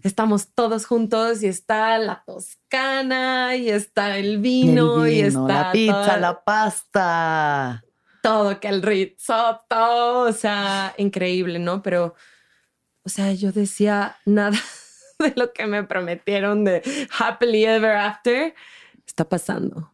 [0.03, 5.73] Estamos todos juntos y está la toscana y está el vino, El y está la
[5.73, 7.85] pizza, toda- la pasta.
[8.23, 11.83] Todo, que el risotto, o sea, increíble, ¿no?
[11.83, 12.15] Pero,
[13.05, 14.59] o sea, yo decía nada
[15.19, 16.83] de lo que me prometieron de
[17.19, 18.55] happily ever after
[19.07, 19.91] está pasando.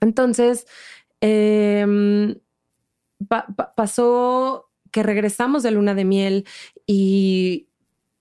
[0.00, 0.66] Entonces,
[1.20, 2.36] em,
[3.28, 6.46] pa- pa- pasó que regresamos de luna de miel
[6.86, 7.68] y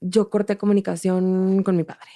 [0.04, 2.10] yo corté comunicación con mi padre.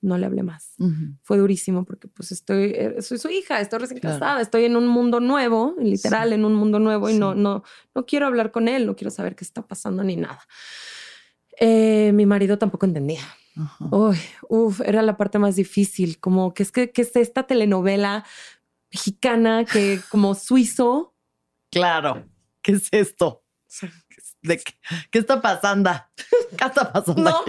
[0.00, 0.74] No le hablé más
[1.22, 4.18] fue durísimo porque pues estoy, eh, soy su hija, estoy recién Claro.
[4.18, 7.40] casada, estoy en un mundo nuevo, literal, en un mundo nuevo y no, Sí.
[7.40, 7.62] no,
[7.94, 10.40] no quiero hablar con él, no quiero saber qué está pasando ni nada.
[11.60, 13.20] Eh, mi marido tampoco entendía.
[13.90, 14.16] Uy,
[14.48, 18.24] uf, era la parte más difícil, como que es que, que es esta telenovela
[18.92, 21.14] mexicana que como suizo,
[21.70, 22.24] Claro.
[22.62, 23.44] ¿Qué es esto?
[24.42, 24.72] ¿De qué,
[25.10, 25.90] qué está pasando?
[26.58, 27.22] ¿Qué está pasando?
[27.22, 27.40] no,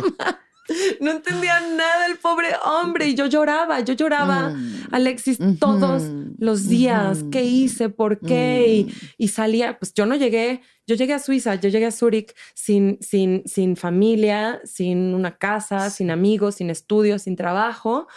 [1.02, 4.50] no entendía nada el pobre hombre y yo lloraba, yo lloraba.
[4.50, 4.88] Mm.
[4.92, 5.56] Alexis, Ujú.
[5.58, 6.04] todos
[6.38, 7.30] los días, Ujú.
[7.32, 8.90] qué hice, por qué, y- Mm.
[9.18, 12.98] y, salía, pues yo no llegué, yo llegué a Suiza, yo llegué a Zúrich sin,
[13.02, 18.08] sin, sin familia, sin una casa, sin amigos, sin estudios, sin trabajo,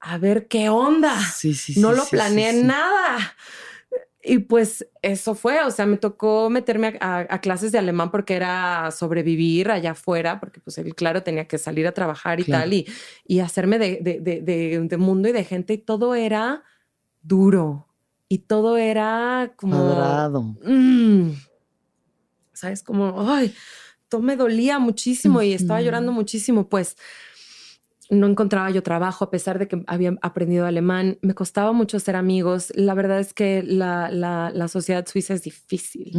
[0.00, 1.18] a ver qué onda.
[1.20, 3.34] Sí, sí, no sí, lo planeé nada.
[4.22, 8.10] Y pues eso fue, o sea, me tocó meterme a, a- a clases de alemán
[8.10, 12.44] porque era sobrevivir allá afuera, porque pues él, claro, tenía que salir a trabajar y
[12.44, 12.64] Claro.
[12.64, 12.86] tal, y,
[13.26, 16.64] y hacerme de, de, de- mundo y de gente, y todo era
[17.22, 17.86] duro,
[18.28, 19.76] y todo era como...
[19.84, 20.42] Cuadrado.
[20.64, 21.30] mm,
[22.52, 22.82] ¿Sabes?
[22.82, 23.54] Como, ay,
[24.08, 26.96] todo me dolía muchísimo y estaba llorando muchísimo, pues
[28.10, 31.18] no encontraba yo trabajo a pesar de que había aprendido alemán.
[31.22, 32.72] Me costaba mucho ser amigos.
[32.74, 36.12] La verdad es que la, la- la sociedad suiza es difícil.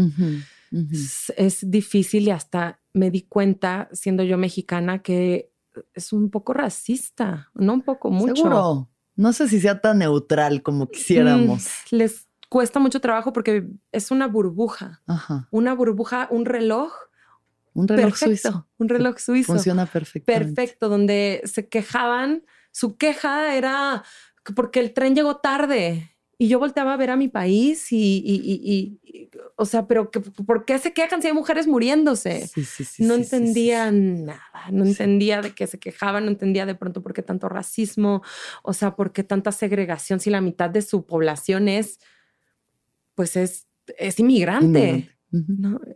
[0.91, 5.51] Es, es difícil y hasta me di cuenta, siendo yo mexicana, que
[5.93, 8.35] es un poco racista, no un poco, mucho.
[8.35, 8.89] Seguro.
[9.15, 11.67] No sé si sea tan neutral como quisiéramos.
[11.91, 15.47] Mm, les cuesta mucho trabajo porque es una burbuja, Ajá.
[15.51, 16.91] una burbuja, un reloj
[17.73, 18.67] Un reloj perfecto, suizo.
[18.77, 19.53] un reloj suizo.
[19.53, 20.55] Funciona perfectamente.
[20.55, 24.03] perfecto, donde se quejaban, su queja era
[24.43, 26.15] que porque el tren llegó tarde.
[26.41, 30.21] Y yo volteaba a ver a mi país y, y- y- o sea, pero que,
[30.21, 32.47] ¿por qué se quejan si hay mujeres muriéndose?
[32.47, 34.39] Sí, sí, sí, no entendía nada,
[34.71, 38.23] no entendía de qué se quejaban, no entendía de pronto por qué tanto racismo,
[38.63, 41.99] o sea, por qué tanta segregación si la mitad de su población es,
[43.15, 43.67] pues es,
[43.97, 44.65] es inmigrante.
[44.65, 45.18] Inmigrante.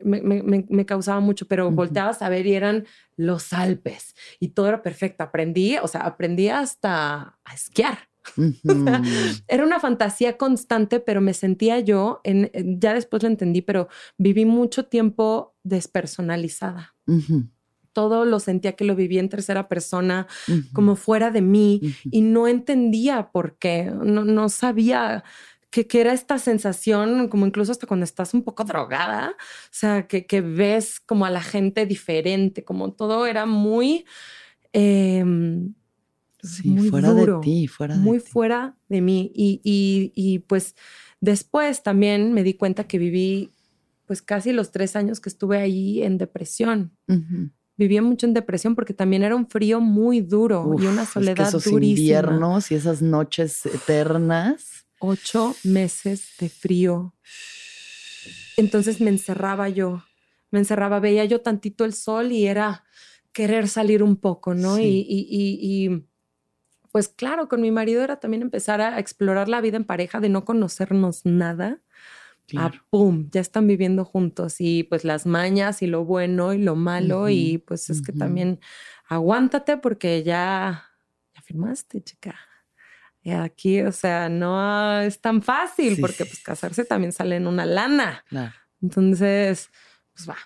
[0.03, 4.49] Me, me- me- me causaba mucho, pero volteabas a ver y eran los Alpes y
[4.49, 5.23] todo era perfecto.
[5.23, 7.97] Aprendí, o sea, aprendí hasta a esquiar.
[9.47, 14.45] Era una fantasía constante, pero me sentía yo, en, ya después lo entendí, pero viví
[14.45, 16.95] mucho tiempo despersonalizada.
[17.91, 20.25] Todo lo sentía que lo vivía en tercera persona,
[20.73, 25.23] como fuera de mí, y no entendía por qué, no, no sabía
[25.73, 30.05] que, que, era esta sensación, como incluso hasta cuando estás un poco drogada, o sea,
[30.07, 34.05] que, que ves como a la gente diferente, como todo era muy...
[34.71, 35.73] Em,
[36.63, 39.31] muy fuera de ti, fuera muy fuera de mí.
[39.33, 40.75] Y, y, y, pues
[41.21, 43.49] después también me di cuenta que viví
[44.05, 46.91] pues casi los tres años que estuve ahí en depresión.
[47.77, 51.51] Viví mucho en depresión porque también era un frío muy duro y una soledad es
[51.51, 51.99] que esos durísima.
[51.99, 54.82] inviernos y esas noches eternas.
[55.05, 57.13] Ocho meses de frío.
[58.55, 60.01] Entonces me encerraba yo,
[60.49, 62.85] me encerraba, veía yo tantito el sol y era
[63.33, 64.77] querer salir un poco, ¿no?
[64.77, 65.05] Sí.
[65.09, 66.07] Y, y, y,
[66.93, 70.29] pues claro, con mi marido era también empezar a explorar la vida en pareja, de
[70.29, 71.81] no conocernos nada.
[72.47, 72.77] Claro.
[72.77, 76.77] A pum, ya están viviendo juntos y pues las mañas y lo bueno y lo
[76.77, 78.61] malo y pues es que también
[79.09, 80.85] aguántate porque ya,
[81.35, 82.35] ya firmaste, chica.
[83.23, 87.47] Y aquí, o sea, no es tan fácil Sí, porque pues casarse también sale en
[87.47, 88.25] una lana.
[88.81, 89.69] Entonces,
[90.13, 90.37] pues va.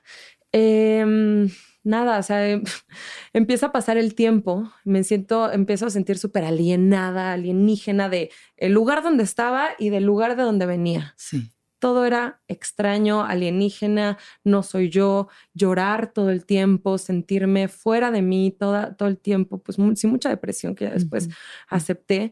[0.51, 1.49] Em,
[1.84, 2.63] nada, o sea, em,
[3.34, 8.73] empieza a pasar el tiempo, me siento, empiezo a sentir súper alienada, alienígena de el
[8.73, 11.15] lugar donde estaba y del lugar de donde venía.
[11.17, 11.51] Sí.
[11.80, 18.51] Todo era extraño, alienígena, no soy yo, llorar todo el tiempo, sentirme fuera de mí
[18.57, 21.30] toda, todo el tiempo, pues mu- sí, mucha depresión que ya después
[21.67, 22.32] acepté.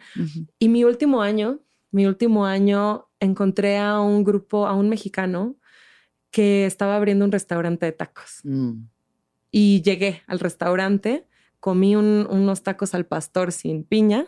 [0.60, 1.60] Y mi último año,
[1.92, 5.56] mi último año, encontré a un grupo, a un mexicano
[6.32, 8.42] que estaba abriendo un restaurante de tacos.
[8.44, 8.88] Mm.
[9.52, 11.28] Y llegué al restaurante,
[11.60, 14.26] comí un- unos tacos al pastor sin piña,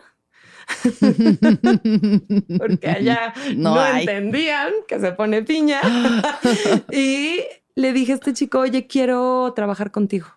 [2.58, 5.80] porque allá no, No entendían que se pone piña.
[6.92, 7.40] y
[7.74, 10.28] le dije a este chico, oye, quiero trabajar contigo.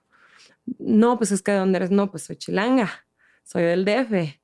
[0.77, 1.91] No, pues es que de dónde eres.
[1.91, 3.05] No, pues soy chilanga,
[3.43, 4.37] soy del DF.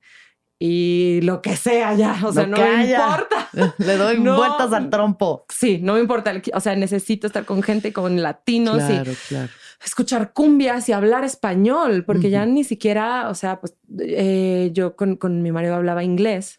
[0.60, 3.50] Y lo que sea ya, o sea, Lo no me importa.
[3.78, 4.38] Le doy No.
[4.38, 5.46] vueltas al trompo.
[5.50, 6.34] Sí, no me importa.
[6.54, 9.50] O sea, necesito estar con gente, con latinos y Claro, claro.
[9.84, 15.16] Escuchar cumbias y hablar español, porque ya ni siquiera, o sea, pues eh, yo con,
[15.18, 16.58] con mi marido hablaba inglés,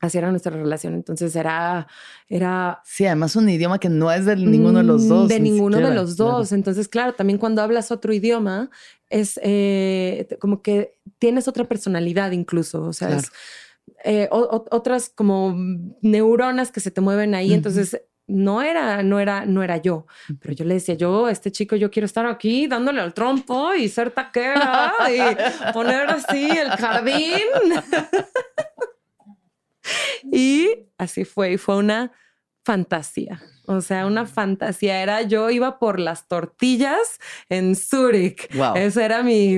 [0.00, 1.86] así era nuestra relación, entonces era,
[2.28, 5.28] era Sí, además un idioma que no es de ninguno de los mm, dos.
[5.28, 6.32] De ni ninguno de los claro.
[6.38, 6.52] dos.
[6.52, 8.70] Entonces, claro, también cuando hablas otro idioma,
[9.10, 12.82] es eh, como que tienes otra personalidad incluso.
[12.82, 13.22] O sea, Claro.
[13.22, 13.30] es
[14.04, 15.56] eh, o- otras como
[16.02, 17.52] neuronas que se te mueven ahí.
[17.52, 20.06] Entonces, no era, no era, no era yo.
[20.40, 23.88] Pero yo le decía, yo, este chico, yo quiero estar aquí dándole al trompo y
[23.88, 27.42] ser taquera y poner así el jardín.
[30.32, 30.68] y
[30.98, 31.52] así fue.
[31.52, 32.12] Y fue una
[32.64, 33.40] fantasía.
[33.66, 35.02] O sea, una fantasía.
[35.02, 37.18] Era yo iba por las tortillas
[37.48, 38.54] en Zurich.
[38.54, 38.76] Wow.
[38.76, 39.56] Esa era mi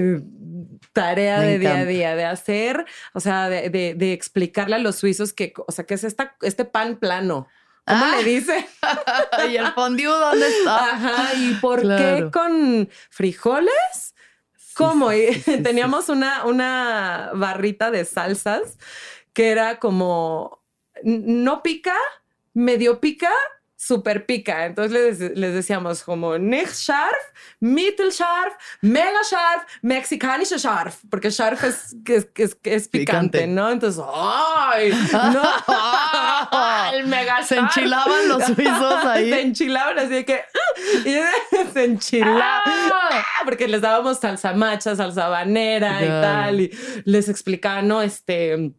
[0.93, 4.79] tarea Me de día a día, de hacer, o sea, de, de- de explicarle a
[4.81, 7.47] los suizos que, o sea, que es esta, este pan plano.
[7.91, 8.17] ¿Cómo Ah.
[8.17, 8.69] le dice?
[9.51, 10.91] ¿Y el fondue dónde está?
[10.95, 12.27] Ajá, ¿y por Claro.
[12.27, 14.15] qué con frijoles?
[14.75, 15.11] ¿Cómo?
[15.11, 15.63] sí, Y sí, sí, sí.
[15.63, 18.79] teníamos Una, una barrita de salsas
[19.33, 20.63] que era como
[21.03, 21.97] no pica,
[22.55, 23.33] medio pica,
[23.83, 24.67] super pica.
[24.67, 27.17] Entonces les, les decíamos como nicht scharf,
[27.61, 28.53] mittelscharf,
[28.83, 33.47] mega scharf, mexicanische scharf, porque scharf es, es, es, es picante, Picante.
[33.47, 33.71] ¿no?
[33.71, 34.91] Entonces, ¡ay!
[35.33, 35.43] No,
[36.93, 39.31] el mega Se enchilaban los suizos ahí.
[39.33, 40.41] Se enchilaban así de que
[41.07, 41.15] y
[41.73, 42.63] se enchilaban
[43.13, 43.25] Ah.
[43.45, 46.21] porque les dábamos salsa macha, salsa habanera y Claro.
[46.23, 46.71] tal y
[47.05, 48.73] les explicaban, no, este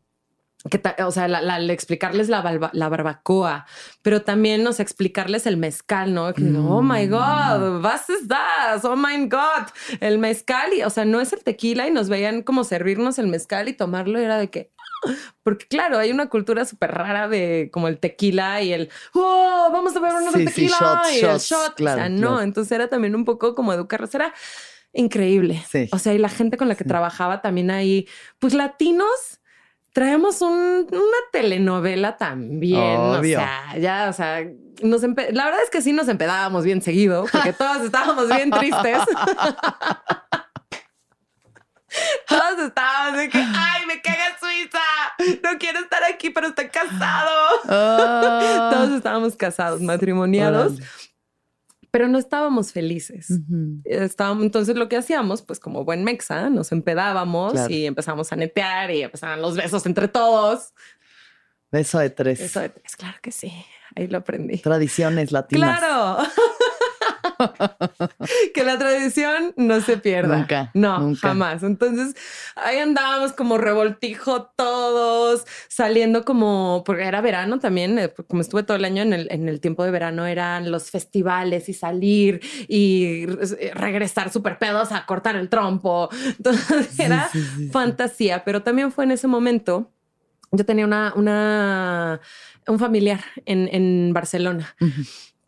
[0.69, 3.65] que o sea, la, la- le explicarles la, balba- la barbacoa,
[4.03, 6.31] pero también, o sea, explicarles el mezcal, ¿no?
[6.33, 7.09] Que digo, oh my Mm.
[7.09, 8.85] God, was ist das?
[8.85, 9.67] Oh my God,
[10.01, 13.27] el mezcal, y, o sea, no es el tequila y nos veían como servirnos el
[13.27, 14.71] mezcal y tomarlo y era de que,
[15.41, 19.95] porque claro, hay una cultura súper rara de como el tequila y el, oh, vamos
[19.95, 22.19] a ver unos Sí, de sí, tequila shots, y el shot, claro, o sea, no,
[22.19, 22.41] claro.
[22.41, 24.31] entonces era también un poco como educarlos, era
[24.93, 25.63] increíble.
[25.67, 25.89] Sí.
[25.91, 28.07] O sea, y la gente con la que trabajaba también ahí,
[28.39, 29.39] pues latinos,
[29.93, 32.97] traemos un- una telenovela también.
[32.97, 33.37] Obvio.
[33.39, 34.43] O sea, ya, o sea,
[34.83, 38.99] nos la verdad es que sí nos empedábamos bien seguido, porque todos estábamos bien tristes.
[42.27, 44.79] Todos estábamos de que, ay, me caga Suiza,
[45.43, 47.29] no quiero estar aquí, pero estoy casado.
[47.67, 48.69] Ah.
[48.73, 50.75] Todos estábamos casados, matrimoniados.
[51.91, 53.27] Pero no estábamos felices.
[53.83, 58.91] Estábamos, entonces lo que hacíamos, pues como buen mexa, nos empedábamos y empezamos a netear
[58.91, 60.73] y empezaban los besos entre todos.
[61.69, 62.39] Beso de tres.
[62.39, 63.51] Beso de tres, claro que sí.
[63.95, 64.57] Ahí lo aprendí.
[64.59, 65.79] Tradiciones latinas.
[65.79, 66.23] Claro.
[68.53, 70.37] que la tradición no se pierda.
[70.37, 70.71] Nunca.
[70.73, 71.63] No, jamás.
[71.63, 72.15] Entonces
[72.55, 78.77] ahí andábamos como revoltijo todos, saliendo como, porque era verano también, eh, como estuve todo
[78.77, 83.25] el año en el, en el tiempo de verano, eran los festivales y salir y
[83.73, 86.09] regresar súper pedos a cortar el trompo.
[86.37, 87.29] Entonces era
[87.71, 89.91] fantasía, pero también fue en ese momento.
[90.53, 92.19] Yo tenía una, una
[92.67, 94.75] un familiar en, en Barcelona.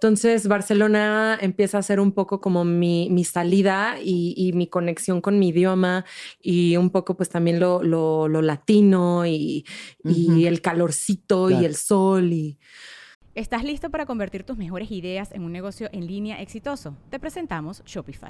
[0.03, 5.39] Entonces, Barcelona empieza a ser un poco como mi, mi salida y, mi conexión con
[5.39, 6.03] mi idioma
[6.41, 9.65] y un poco pues también lo, lo, latino y,
[10.03, 12.59] y, el calorcito y el sol y...
[13.33, 16.97] ¿Estás listo para convertir tus mejores ideas en un negocio en línea exitoso?
[17.09, 18.29] Te presentamos Shopify.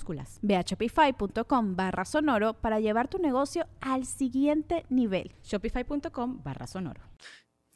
[0.41, 5.31] Ve a shopify.com barra sonoro para llevar tu negocio al siguiente nivel.
[5.43, 7.01] Shopify.com barra sonoro.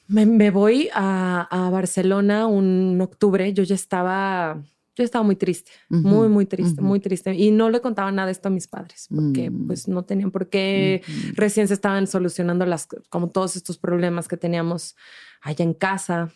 [0.07, 3.51] Me, voy a, Barcelona un octubre.
[3.53, 4.61] Yo ya estaba,
[4.95, 7.33] yo estaba muy triste, muy, muy triste, muy triste.
[7.33, 9.67] Y no le contaba nada de esto a mis padres, porque mm.
[9.67, 11.01] pues no tenían por qué.
[11.33, 14.95] Recién se estaban solucionando las, como todos estos problemas que teníamos
[15.41, 16.31] allá en casa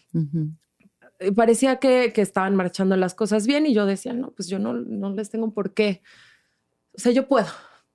[1.36, 4.74] parecía que, que, estaban marchando las cosas bien y yo decía, no, pues yo no,
[4.74, 6.02] no les tengo por qué.
[6.94, 7.48] O sea, yo puedo,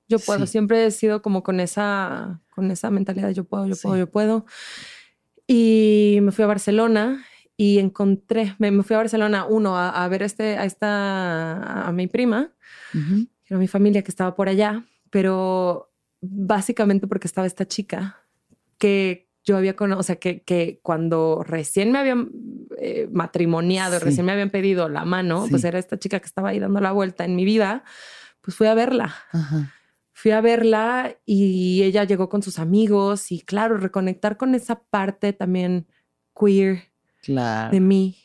[0.08, 0.46] yo puedo.
[0.46, 4.46] Siempre he sido como con esa, con esa mentalidad, yo puedo, yo puedo, yo puedo.
[5.46, 7.24] Y me fui a Barcelona
[7.56, 12.52] y encontré, me, fui a Barcelona, uno, a, ver este, a esta, a mi prima,
[13.50, 18.24] a mi familia que estaba por allá, pero básicamente porque estaba esta chica
[18.78, 22.30] que yo había conocido, o sea, que, que, cuando recién me habían
[22.78, 26.58] eh, matrimoniado, recién me habían pedido la mano, pues era esta chica que estaba ahí
[26.58, 27.84] dando la vuelta en mi vida,
[28.40, 29.14] pues fui a verla.
[30.12, 35.32] Fui a verla y ella llegó con sus amigos y claro, reconectar con esa parte
[35.32, 35.86] también
[36.38, 36.84] queer
[37.26, 38.16] de mí.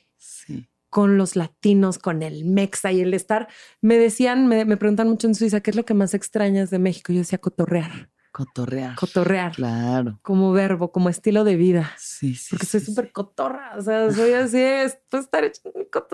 [0.90, 3.48] Con los latinos, con el mexa y el estar.
[3.80, 6.80] Me decían, me, me preguntan mucho en Suiza, ¿qué es lo que más extrañas de
[6.80, 7.14] México?
[7.14, 8.96] Yo decía cotorrear Cotorrear.
[8.96, 9.54] Cotorrear.
[9.56, 10.20] Claro.
[10.22, 11.92] Como verbo, como estilo de vida.
[11.98, 12.50] Sí, sí.
[12.52, 13.74] Porque soy súper cotorra.
[13.78, 14.64] O sea, soy así,
[15.10, 15.62] puedo estar hecho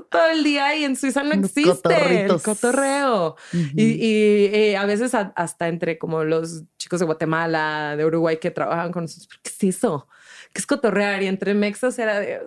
[0.09, 3.35] todo el día y en Suiza no existe el cotorreo.
[3.51, 8.91] Y, eh, a veces hasta entre como los chicos de Guatemala, de Uruguay que trabajan
[8.91, 10.07] con nosotros, ¿qué es eso?
[10.53, 11.21] ¿Qué es cotorrear?
[11.23, 12.41] Y entre mexos era de,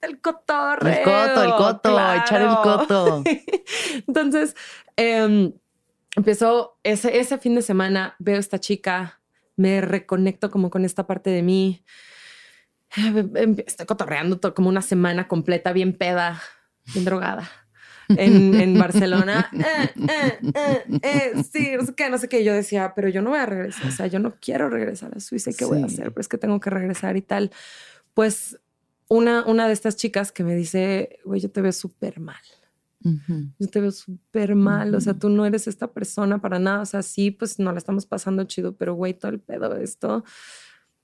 [0.00, 0.92] el cotorreo.
[0.92, 3.22] El coto, el coto, echar el coto.
[4.08, 4.56] Entonces,
[4.96, 5.52] eh,
[6.16, 9.20] empezó ese, ese fin de semana, veo a esta chica,
[9.56, 11.84] me reconecto como con esta parte de mí.
[13.66, 16.42] Estoy cotorreando como una semana completa, bien peda,
[16.92, 17.50] bien drogada.
[18.08, 22.44] En, en Barcelona, eh, eh, eh, sí, no sé qué, no sé qué.
[22.44, 25.20] Yo decía, pero yo no voy a regresar, o sea, yo no quiero regresar a
[25.20, 26.10] Suiza, ¿qué voy a hacer?
[26.10, 27.50] Pero es que tengo que regresar y tal.
[28.12, 28.58] Pues
[29.08, 32.42] una, una de estas chicas que me dice, güey, yo te veo súper mal.
[33.58, 36.86] Yo te veo súper mal, o sea, tú no eres esta persona para nada, o
[36.86, 40.24] sea, sí, pues no la estamos pasando chido, pero güey, todo el pedo de esto,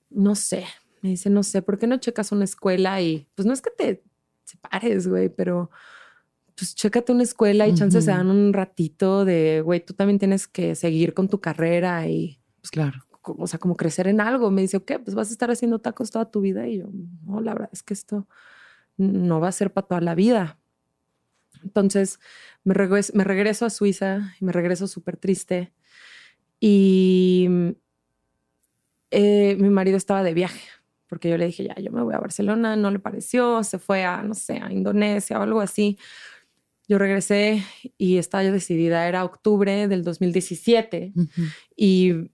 [0.09, 0.65] no sé,
[1.01, 3.71] me dice, no sé, ¿por qué no checas una escuela y pues no es que
[3.71, 4.03] te
[4.43, 5.69] separes, güey, pero
[6.55, 10.47] pues chécate una escuela y chances se dan un ratito de, güey, tú también tienes
[10.47, 14.51] que seguir con tu carrera y, pues claro, o sea, como crecer en algo.
[14.51, 16.67] Me dice, ok, pues vas a estar haciendo tacos toda tu vida.
[16.67, 16.89] Y yo,
[17.25, 18.27] no, la verdad es que esto
[18.97, 20.58] no va a ser para toda la vida.
[21.63, 22.19] Entonces
[22.63, 25.71] me regreso, me regreso a Suiza y me regreso súper triste.
[26.59, 27.47] Y
[29.11, 30.67] eh, mi marido estaba de viaje,
[31.07, 34.03] porque yo le dije, ya, yo me voy a Barcelona, no le pareció, se fue
[34.03, 35.97] a, no sé, a Indonesia o algo así.
[36.87, 37.63] Yo regresé
[37.97, 41.13] y estaba yo decidida, era octubre del 2017
[41.75, 42.31] y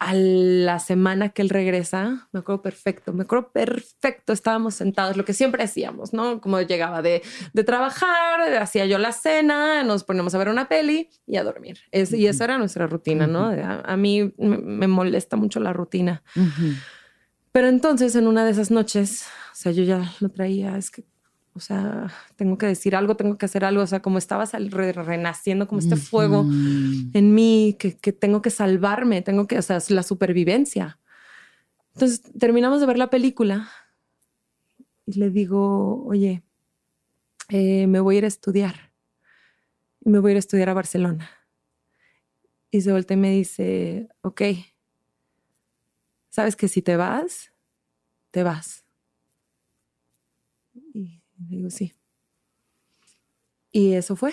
[0.00, 5.24] a la semana que él regresa, me acuerdo perfecto, me acuerdo perfecto, estábamos sentados, lo
[5.24, 6.40] que siempre hacíamos, ¿no?
[6.40, 7.22] Como llegaba de,
[7.52, 11.78] de trabajar, hacía yo la cena, nos poníamos a ver una peli y a dormir.
[11.90, 13.46] Es, y esa era nuestra rutina, ¿no?
[13.46, 16.22] A, a mí me, me molesta mucho la rutina.
[17.52, 21.04] Pero entonces en una de esas noches, o sea, yo ya lo traía, es que
[21.58, 22.06] o sea,
[22.36, 23.82] tengo que decir algo, tengo que hacer algo.
[23.82, 28.50] O sea, como estaba re renaciendo, como este fuego en mí, que, que, tengo que
[28.50, 30.98] salvarme, tengo que, o sea, es la supervivencia.
[31.94, 33.68] Entonces terminamos de ver la película
[35.04, 36.44] y le digo, oye,
[37.48, 38.92] eh, me voy a ir a estudiar.
[40.04, 41.28] Y me voy a ir a estudiar a Barcelona.
[42.70, 44.42] Y se voltea y me dice, ok,
[46.28, 47.52] sabes que si te vas,
[48.30, 48.84] te vas.
[51.38, 51.94] Y digo, sí.
[53.70, 54.32] Y eso fue.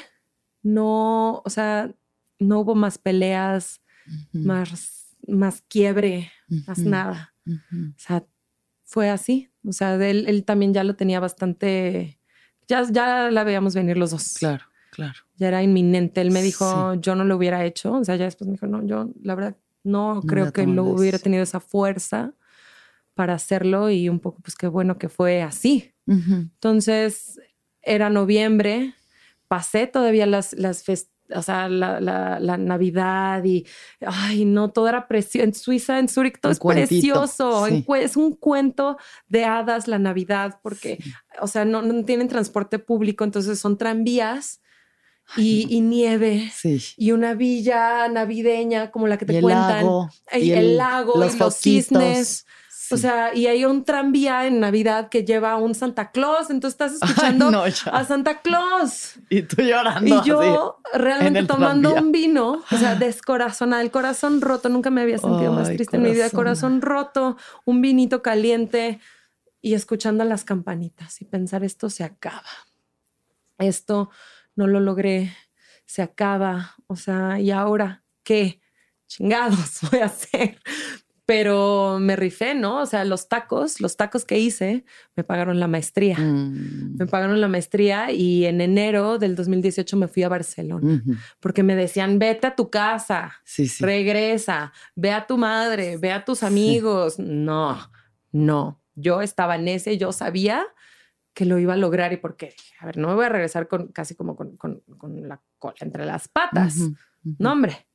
[0.64, 1.94] No, o sea,
[2.40, 3.82] no hubo más peleas,
[4.32, 6.32] más, más quiebre,
[6.68, 7.34] más nada.
[7.48, 8.26] O sea,
[8.84, 9.50] fue así.
[9.68, 12.20] O sea, él, él, también ya lo tenía bastante,
[12.68, 14.36] ya, ya la veíamos venir los dos.
[14.40, 15.20] Claro, claro.
[15.38, 16.22] Ya era inminente.
[16.22, 17.94] Él me dijo, yo no lo hubiera hecho.
[17.94, 21.20] O sea, ya después me dijo, no, yo la verdad no creo que lo hubiera
[21.20, 22.34] tenido esa fuerza
[23.14, 25.95] para hacerlo y un poco, pues qué bueno que fue así.
[26.08, 27.40] Entonces,
[27.82, 28.94] era noviembre,
[29.48, 30.84] pasé todavía las, las
[31.34, 33.66] o sea, la, la, Navidad y,
[34.06, 35.44] ay, no, todo era precioso.
[35.44, 37.66] En Suiza, en Zurich, todo es precioso.
[37.68, 38.98] es un cuento
[39.28, 41.00] de hadas la Navidad, porque,
[41.42, 44.62] o sea, no, no, tienen transporte público, entonces son tranvías.
[45.38, 46.52] y, nieve
[46.98, 49.84] y una villa navideña como la que te cuentan
[50.32, 52.46] y el, lago los y los cisnes
[52.92, 56.74] o sea, y hay un tranvía en Navidad que lleva a un Santa Claus, entonces
[56.74, 57.52] estás escuchando
[57.92, 59.16] a Santa Claus.
[59.30, 60.24] Y tú llorando.
[60.24, 65.18] Y yo realmente tomando un vino, o sea, descorazonada, el corazón roto, nunca me había
[65.18, 69.00] sentido más triste en mi vida, corazón roto, un vinito caliente
[69.62, 72.44] y escuchando las campanitas y pensar esto se acaba.
[73.58, 74.10] Esto
[74.56, 75.34] no lo logré,
[75.86, 78.60] se acaba, o sea, ¿y ahora qué?
[79.08, 80.60] chingados voy a hacer
[81.26, 82.82] pero me rifé, ¿no?
[82.82, 86.18] O sea, los tacos, los tacos que hice, me pagaron la maestría.
[86.20, 86.98] Mm.
[86.98, 91.02] Me pagaron la maestría y en enero del 2018 me fui a Barcelona
[91.40, 93.34] porque me decían, vete a tu casa,
[93.80, 97.18] regresa, ve a tu madre, ve a tus amigos.
[97.18, 97.92] No,
[98.32, 100.64] no, yo estaba en ese, yo sabía
[101.34, 103.68] que lo iba a lograr y porque dije, a ver, no me voy a regresar
[103.68, 104.84] con casi como con, con,
[105.28, 106.78] la cola entre las patas.
[107.40, 107.88] No, hombre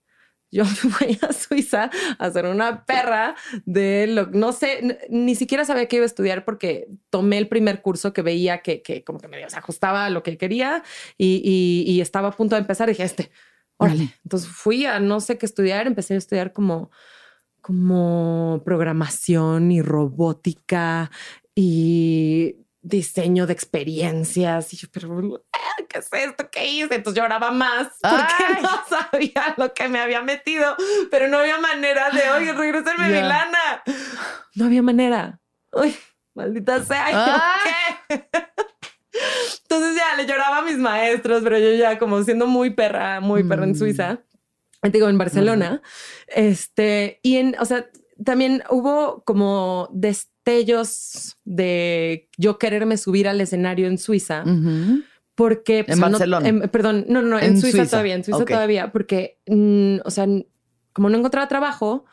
[0.51, 5.65] yo me voy a Suiza a hacer una perra de lo no sé, ni siquiera
[5.65, 9.21] sabía que iba a estudiar porque tomé el primer curso que veía que, que como
[9.21, 10.83] que me ajustaba a lo que quería
[11.17, 12.89] y, y, estaba a punto de empezar.
[12.89, 13.31] Y dije, este,
[13.77, 14.15] órale.
[14.25, 16.91] Entonces fui a no sé qué estudiar, empecé a estudiar como,
[17.61, 21.11] como programación y robótica
[21.55, 24.73] y diseño de experiencias.
[24.73, 25.45] Y yo, pero
[25.89, 26.51] ¿qué es esto?
[26.51, 26.95] ¿Qué hice?
[26.95, 30.77] Entonces lloraba más porque no sabía lo que me había metido,
[31.11, 33.83] pero no había manera de, oye, regresarme mi lana.
[34.55, 35.41] No había manera.
[35.73, 35.97] Uy,
[36.35, 37.07] maldita sea.
[37.13, 37.57] Ah.
[38.09, 38.29] ¿qué?
[39.63, 43.45] Entonces ya le lloraba a mis maestros, pero yo ya como siendo muy perra, muy
[43.45, 43.77] perra en mm.
[43.77, 44.21] Suiza,
[44.83, 45.83] digo, en Barcelona,
[46.27, 47.89] este, y en, o sea,
[48.25, 49.89] también hubo como
[50.51, 54.45] destellos de yo quererme subir al escenario en Suiza.
[55.35, 55.85] Porque...
[55.85, 56.69] Pues, en Barcelona.
[56.69, 60.27] perdón, no, no, en, Suiza, todavía, en Suiza todavía, porque, mm, o sea,
[60.93, 62.05] como no encontraba trabajo,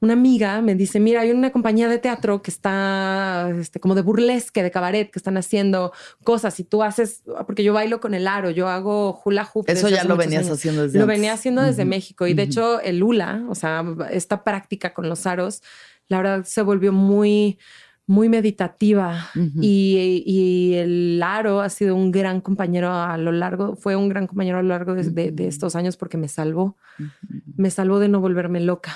[0.00, 4.02] una amiga me dice, mira, hay una compañía de teatro que está este, como de
[4.02, 5.92] burlesque, de cabaret, que están haciendo
[6.24, 9.66] cosas y tú haces, porque yo bailo con el aro, yo hago hula hoop.
[9.68, 13.02] Eso ya lo venías haciendo desde Lo venía haciendo desde México y de hecho el
[13.02, 15.62] hula, o sea, esta práctica con los aros,
[16.10, 17.58] la verdad se volvió muy
[18.10, 19.30] muy meditativa
[19.62, 24.58] y, el Aro ha sido un gran compañero a lo largo, fue un gran compañero
[24.58, 26.76] a lo largo de, estos años porque me salvó,
[27.56, 28.92] me salvó de no volverme loca.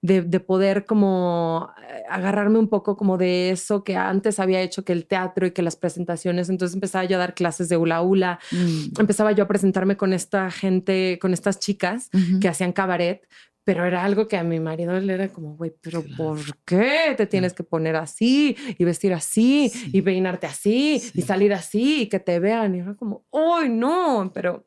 [0.00, 1.70] De, poder como
[2.08, 5.62] agarrarme un poco como de eso que antes había hecho que el teatro y que
[5.62, 6.48] las presentaciones.
[6.48, 9.00] Entonces empezaba yo a dar clases de hula hula, mm.
[9.00, 12.10] empezaba yo a presentarme con esta gente, con estas chicas
[12.40, 13.22] que hacían cabaret,
[13.64, 17.26] pero era algo que a mi marido le era como, güey, pero ¿por qué te
[17.26, 22.18] tienes que poner así y vestir así y peinarte así y salir así y que
[22.18, 22.74] te vean?
[22.74, 24.66] Y era como, uy, no, pero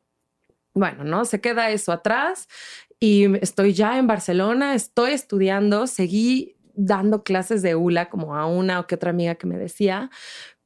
[0.74, 1.24] bueno, ¿no?
[1.24, 2.48] Se queda eso atrás
[2.98, 8.80] y estoy ya en Barcelona, estoy estudiando, seguí dando clases de hula como a una
[8.80, 10.10] o que otra amiga que me decía,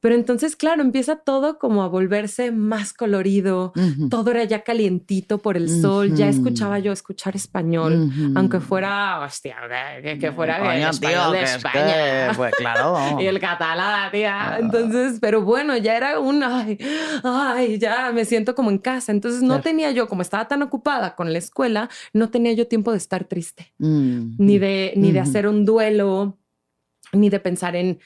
[0.01, 3.71] Pero entonces, claro, empieza todo como a volverse más colorido,
[4.09, 9.57] todo era ya calientito por el sol, ya escuchaba yo escuchar español, aunque fuera, hostia,
[10.01, 11.85] que, que fuera Coño, español tío, de es España.
[12.29, 12.97] que, pues claro.
[13.21, 14.57] Y el catalán, tía.
[14.59, 16.79] Entonces, pero bueno, ya era un, ay,
[17.23, 19.11] ay, ya me siento como en casa.
[19.11, 22.91] Entonces no tenía yo, como estaba tan ocupada con la escuela, no tenía yo tiempo
[22.91, 24.35] de estar triste, Mm.
[24.39, 26.39] ni de, ni de hacer un duelo,
[27.13, 27.99] ni de pensar en,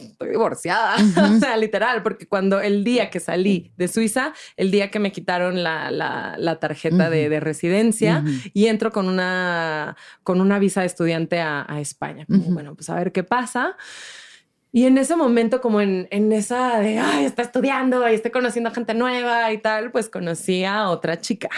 [0.00, 1.36] estoy divorciada, Ujú.
[1.36, 5.12] o sea, literal, porque cuando el día que salí de Suiza, el día que me
[5.12, 7.30] quitaron la, la, la tarjeta de, Ujú.
[7.30, 8.34] de residencia, Ujú.
[8.52, 12.26] y entro con una, con una visa de estudiante a, a España.
[12.26, 12.42] Como.
[12.52, 13.76] Bueno, pues a ver qué pasa.
[14.72, 18.72] Y en ese momento, como en, en esa de, ay, está estudiando y estoy conociendo
[18.72, 21.48] gente nueva y tal, pues conocí a otra chica.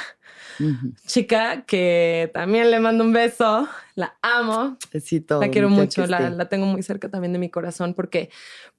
[1.07, 5.41] Chica que también le mando un beso, la amo, Besito.
[5.41, 8.31] la quiero mucho, la, tengo muy cerca también de mi corazón porque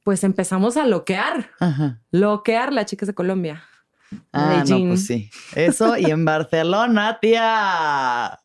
[0.03, 2.01] pues empezamos a loquear, Ajá.
[2.11, 3.63] loquear la chica es de Colombia.
[4.31, 5.29] Ah, no, pues sí.
[5.55, 8.39] Eso y en Barcelona, tía.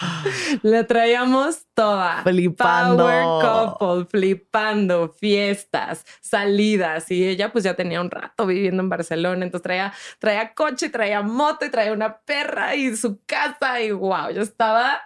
[0.62, 2.22] La traíamos toda.
[2.22, 3.04] Flipando.
[3.04, 7.10] Power couple, flipando, fiestas, salidas.
[7.10, 9.44] Y ella pues ya tenía un rato viviendo en Barcelona.
[9.44, 13.80] Entonces traía, traía coche, traía moto y traía una perra y su casa.
[13.80, 15.00] Y wow, yo estaba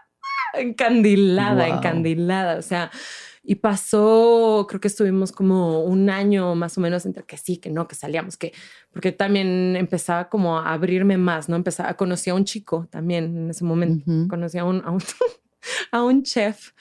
[0.54, 1.76] encandilada, Wow.
[1.76, 2.58] encandilada.
[2.58, 2.90] O sea,
[3.50, 7.70] y pasó, creo que estuvimos como un año más o menos entre que sí, que
[7.70, 8.52] no, que salíamos, que
[8.92, 11.56] porque también empezaba como a abrirme más, ¿no?
[11.56, 14.28] Empezaba, conocí a un chico también en ese momento, Ujú.
[14.28, 15.00] conocí a un, a un,
[15.92, 16.72] a un chef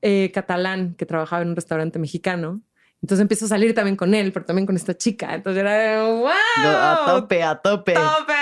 [0.00, 2.62] eh, catalán que trabajaba en un restaurante mexicano.
[3.00, 5.34] Entonces empiezo a salir también con él, pero también con esta chica.
[5.34, 6.28] Entonces era de, wow,
[6.64, 7.94] A tope, a tope.
[7.94, 8.34] tope.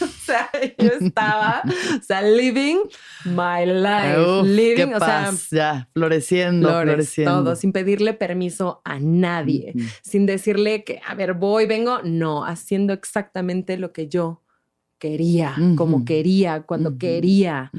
[0.00, 2.78] O sea, yo estaba, o sea, living
[3.24, 7.44] my life, Uf, living, o sea, paz, ya, floreciendo, flores, floreciendo.
[7.44, 12.92] todo, sin pedirle permiso a nadie, sin decirle que, a ver, voy, vengo, no, haciendo
[12.92, 14.42] exactamente lo que yo
[14.98, 17.70] quería, como quería, cuando quería,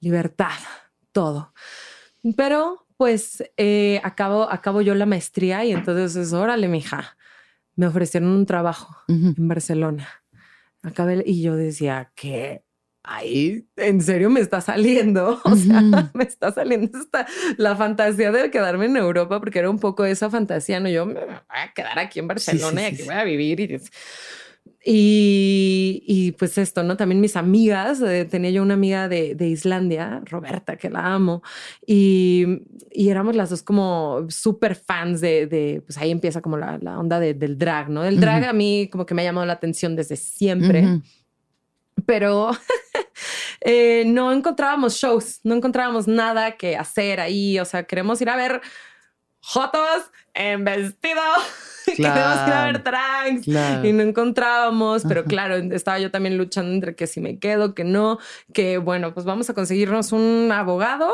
[0.00, 0.58] libertad,
[1.12, 1.52] todo.
[2.36, 7.16] Pero pues eh, acabo, acabo yo la maestría y entonces es, órale, mija,
[7.76, 9.34] me ofrecieron un trabajo Ujú.
[9.36, 10.08] en Barcelona.
[10.82, 12.62] Acabé y yo decía que
[13.02, 15.82] ahí en serio me está saliendo, o sea,
[16.14, 17.26] me está saliendo esta,
[17.56, 21.24] la fantasía de quedarme en Europa porque era un poco esa fantasía, no, yo me
[21.24, 23.04] voy a quedar aquí en Barcelona sí, y aquí sí.
[23.04, 23.80] voy a vivir y
[24.86, 26.96] y, y, pues esto, ¿no?
[26.98, 31.42] También mis amigas, eh, tenía yo una amiga de, de, Islandia, Roberta, que la amo,
[31.86, 32.44] y,
[32.90, 36.98] y éramos las dos como súper fans de, de, pues ahí empieza como la, la
[36.98, 38.04] onda de, del drag, ¿no?
[38.04, 38.50] El drag Ujú.
[38.50, 41.02] a mí como que me ha llamado la atención desde siempre, Ujú.
[42.04, 42.50] pero
[43.62, 48.36] eh, no encontrábamos shows, no encontrábamos nada que hacer ahí, o sea, queremos ir a
[48.36, 48.60] ver
[49.44, 51.20] jotos en vestido.
[51.96, 53.86] Queremos ir a ver drags Claro.
[53.86, 55.28] y no encontrábamos, pero Ajá.
[55.28, 58.18] claro, estaba yo también luchando entre que si me quedo, que no,
[58.54, 61.12] que bueno, pues vamos a conseguirnos un abogado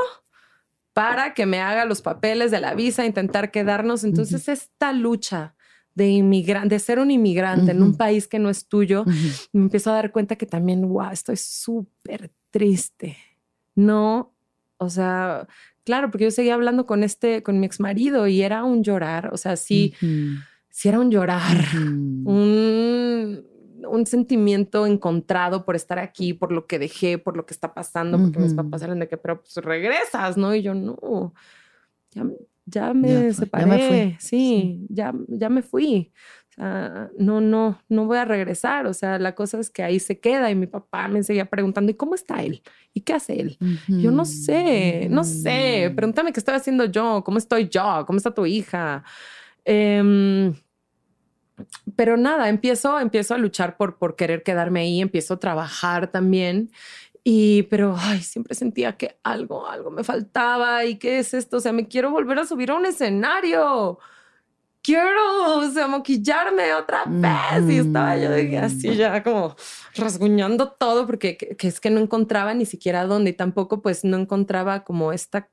[0.92, 4.04] para que me haga los papeles de la visa, intentar quedarnos.
[4.04, 5.54] Entonces, esta lucha
[5.94, 9.12] de inmigrante, de ser un inmigrante en un país que no es tuyo, Ujú.
[9.52, 13.16] me empiezo a dar cuenta que también, wow, estoy súper triste.
[13.74, 14.32] No,
[14.78, 15.46] o sea,
[15.90, 19.30] claro, porque yo seguía hablando con este, con mi ex marido y era un llorar,
[19.32, 20.36] o sea, sí, Ujú.
[20.68, 22.30] sí era un llorar, Ujú.
[22.30, 23.44] un,
[23.88, 28.18] un sentimiento encontrado por estar aquí, por lo que dejé, por lo que está pasando,
[28.18, 28.62] porque mis Ujú.
[28.62, 30.54] papás eran de que, pero pues regresas, ¿no?
[30.54, 31.34] Y yo, no,
[32.12, 32.24] ya,
[32.66, 34.16] ya me Ya fue, ya separé, me fui.
[34.20, 36.12] sí, Ya, ya me fui.
[36.60, 38.86] Sea, no, no, no voy a regresar.
[38.86, 41.90] O sea, la cosa es que ahí se queda y mi papá me seguía preguntando,
[41.90, 42.62] ¿y cómo está él?
[42.92, 43.58] ¿Y qué hace él?
[43.88, 45.92] Yo no sé, no sé.
[45.96, 49.04] Pregúntame qué estoy haciendo yo, cómo estoy yo, cómo está tu hija.
[49.64, 50.52] Em,
[51.96, 56.70] pero nada, empiezo, empiezo a luchar por, por querer quedarme ahí, empiezo a trabajar también.
[57.24, 60.84] Y, pero, ay, siempre sentía que algo, algo me faltaba.
[60.84, 61.58] ¿Y qué es esto?
[61.58, 63.98] O sea, me quiero volver a subir a un escenario.
[64.82, 67.68] Quiero, o sea, maquillarme otra vez.
[67.68, 69.54] Y estaba yo así ya como
[69.94, 74.04] rasguñando todo porque que, que es que no encontraba ni siquiera dónde y tampoco pues
[74.04, 75.50] no encontraba como esta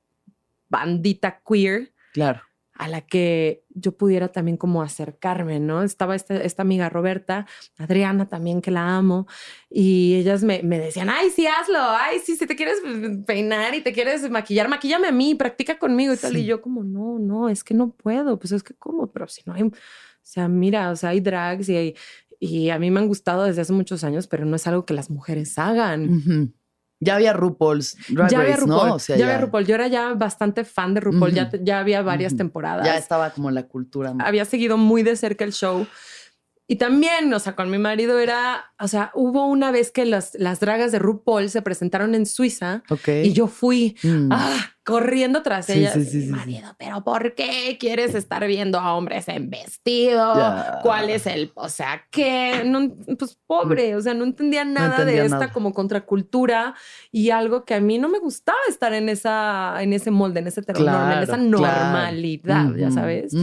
[0.69, 2.41] bandita queer Claro.
[2.73, 5.83] a la que yo pudiera también como acercarme, ¿no?
[5.83, 7.45] Estaba esta, esta amiga Roberta,
[7.77, 9.27] Adriana también, que la amo,
[9.69, 12.81] y ellas me, me decían, ay, sí, hazlo, ay, sí, si te quieres
[13.25, 16.33] peinar y te quieres maquillar, maquíllame a mí, practica conmigo y tal.
[16.33, 16.39] Sí.
[16.39, 19.41] Y yo como, no, no, es que no puedo, pues es que cómo, pero si
[19.45, 19.71] no hay, o
[20.21, 21.95] sea, mira, o sea, hay drags y hay...
[22.39, 24.93] Y a mí me han gustado desde hace muchos años, pero no es algo que
[24.93, 26.53] las mujeres hagan.
[26.99, 28.95] Ya había RuPaul's Drag ya había RuPaul, ¿no?
[28.95, 29.65] O sea, ya, había RuPaul.
[29.65, 32.85] Yo era ya bastante fan de RuPaul, ya, ya había varias temporadas.
[32.85, 34.13] Ya estaba como la cultura.
[34.19, 35.85] había seguido muy de cerca el show.
[36.69, 40.35] Y también, o sea, con mi marido era, o sea, hubo una vez que las,
[40.37, 42.83] las dragas de RuPaul se presentaron en Suiza
[43.23, 44.29] y yo fui Mm.
[44.33, 45.93] ah, corriendo tras Sí, ellas.
[45.93, 50.33] sí, sí, Mi marido, pero ¿por qué quieres estar viendo a hombres en vestido?
[50.83, 52.63] ¿Cuál es el, o sea, qué?
[52.65, 56.75] No, pues pobre, o sea, no entendía nada entendía de esta como contracultura
[57.13, 60.47] y algo que a mí no me gustaba estar en esa, en ese molde, en
[60.47, 61.49] ese heteronorma, en esa claro.
[61.49, 63.33] normalidad, ya sabes.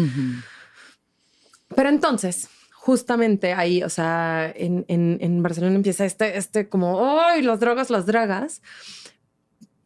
[1.74, 2.48] Pero entonces,
[2.84, 7.88] justamente ahí, o sea, en, en- en Barcelona empieza este, este como, ¡ay, las drogas,
[7.88, 8.60] las dragas!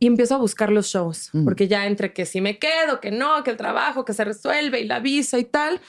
[0.01, 1.45] Y empiezo a buscar los shows, Mm.
[1.45, 4.81] porque ya entre que si me quedo, que no, que el trabajo, que se resuelve
[4.81, 5.81] y la visa y tal,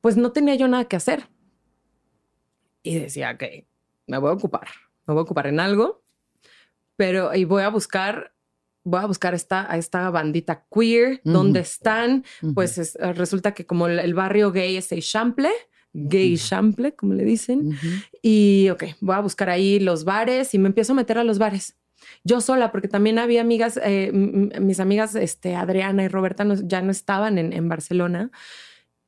[0.00, 1.28] pues no tenía yo nada que hacer.
[2.82, 3.42] Y decía, ok,
[4.06, 4.68] me voy a ocupar,
[5.06, 6.02] me voy a ocupar en algo,
[6.96, 8.32] pero y voy a buscar,
[8.82, 11.32] voy a buscar esta, a esta bandita queer, Ujú.
[11.32, 12.54] donde están, Ujú.
[12.54, 15.50] pues es- resulta que como el, el barrio gay es Eixample,
[15.96, 17.78] gay Eixample, como le dicen,
[18.22, 21.38] y ok, voy a buscar ahí los bares y me empiezo a meter a los
[21.38, 21.76] bares.
[22.22, 26.82] Yo sola, porque también había amigas, eh, mis amigas este, Adriana y Roberta no- ya
[26.82, 28.30] no estaban en, en Barcelona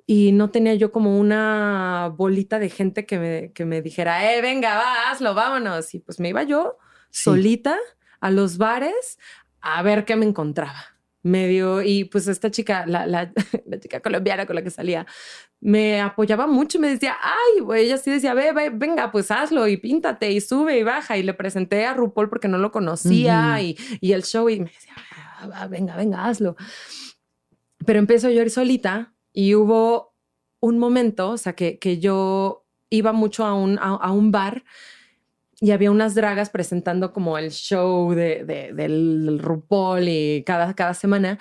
[0.07, 4.41] y no tenía yo como una bolita de gente que me, que me dijera, eh,
[4.41, 5.95] venga, va, hazlo, vámonos.
[5.95, 6.79] Y pues me iba yo
[7.11, 7.25] Sí.
[7.25, 7.77] solita
[8.21, 9.19] a los bares
[9.61, 10.98] a ver qué me encontraba.
[11.23, 13.33] Medio, y pues esta chica, la, la,
[13.67, 15.07] la chica colombiana con la que salía,
[15.61, 19.31] me apoyaba mucho y me decía, ay, güey, ella sí decía, ve, ve, venga, pues
[19.31, 21.17] hazlo y píntate y sube y baja.
[21.19, 23.63] Y le presenté a RuPaul porque no lo conocía Ujú.
[23.63, 24.95] y, y el show y me decía,
[25.55, 26.57] "Ah, venga, venga, hazlo.
[27.85, 30.15] Pero empezó yo a ir solita y hubo
[30.61, 34.65] un momento, o sea, que, que yo iba mucho a un, a, a un bar
[35.61, 40.95] y había unas dragas presentando como el show de, de- del RuPaul y cada, cada
[40.95, 41.39] semana.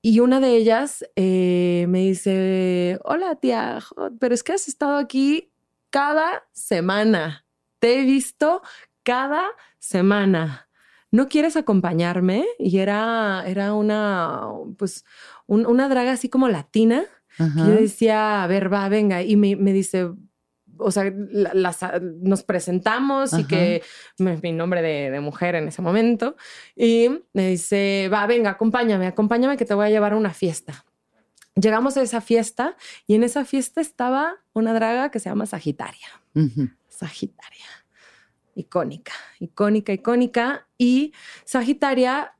[0.00, 3.80] Y una de ellas eh, me dice, hola tía,
[4.20, 5.52] pero es que has estado aquí
[5.90, 7.44] cada semana.
[7.80, 8.62] Te he visto
[9.02, 9.42] cada
[9.78, 10.68] semana.
[11.10, 12.44] ¿No quieres acompañarme?
[12.58, 14.42] Y era, era una,
[14.76, 15.04] pues,
[15.46, 17.04] un- una draga así como latina.
[17.38, 17.64] Ajá.
[17.64, 19.22] que Yo decía, a ver, va, venga.
[19.22, 20.10] Y me, me dice,
[20.78, 21.80] o sea, la- las-
[22.20, 23.48] nos presentamos y Ajá.
[23.48, 23.82] que
[24.18, 26.36] me- mi nombre de, de mujer en ese momento.
[26.76, 30.84] Y me dice, va, venga, acompáñame, acompáñame que te voy a llevar a una fiesta.
[31.54, 32.76] Llegamos a esa fiesta
[33.06, 36.08] y en esa fiesta estaba una draga que se llama Sagitaria.
[36.34, 36.68] Ujú.
[36.88, 37.66] Sagitaria.
[38.54, 40.66] Icónica, icónica, icónica.
[40.76, 41.12] Y
[41.44, 42.34] Sagitaria,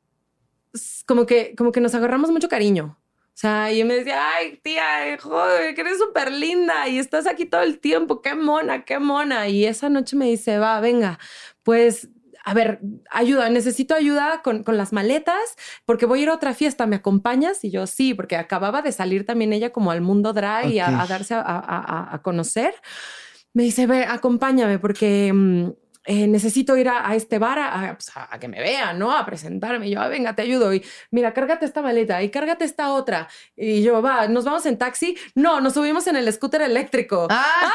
[1.06, 2.98] como que, como que nos agarramos mucho cariño.
[3.39, 7.44] O sea, y me decía, ay, tía, joder, que eres súper linda y estás aquí
[7.44, 9.47] todo el tiempo, qué mona, qué mona.
[9.47, 11.20] Y esa noche me dice, va, venga,
[11.62, 12.09] pues,
[12.44, 12.81] a ver,
[13.12, 15.39] ayuda, necesito ayuda con, con las maletas
[15.85, 17.62] porque voy a ir a otra fiesta, ¿me acompañas?
[17.62, 20.89] Y yo, sí, porque acababa de salir también ella como al mundo drag y a,
[21.01, 22.74] a darse a, a- a- a conocer.
[23.55, 25.32] Me dice, ve, acompáñame porque...
[25.32, 25.69] mm,
[26.11, 29.17] eh, necesito ir a, a este bar a, a, pues, a- que me vean, ¿no?
[29.17, 29.87] A presentarme.
[29.89, 30.73] Y yo, "Ah, venga, te ayudo.
[30.73, 33.29] Y mira, cárgate esta maleta y cárgate esta otra.
[33.57, 35.17] Y yo, va, ¿nos vamos en taxi?
[35.35, 37.29] No, nos subimos en el scooter eléctrico.
[37.31, 37.73] Ah,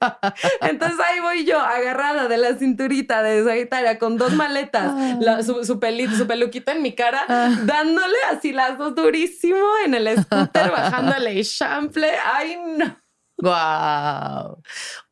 [0.60, 5.64] Entonces ahí voy yo, agarrada de la cinturita de Sagitaria con dos maletas, la- su,
[5.64, 7.50] su, peli- su peluquita en mi cara, Ah.
[7.64, 12.10] dándole así las dos durísimo en el scooter, bajándole chample.
[12.32, 12.96] Ay, no.
[13.38, 14.60] Guau.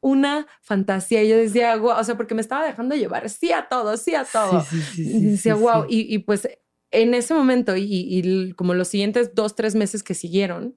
[0.00, 1.22] Una fantasía.
[1.22, 4.14] Y yo decía, guau, o sea, porque me estaba dejando llevar sí a todo, sí
[4.14, 4.62] a todo.
[4.62, 5.86] Sí, sí, sí, Y decía, wow.
[5.88, 6.48] Y, y, pues
[6.90, 10.76] en ese momento y, y como los siguientes dos, tres meses que siguieron,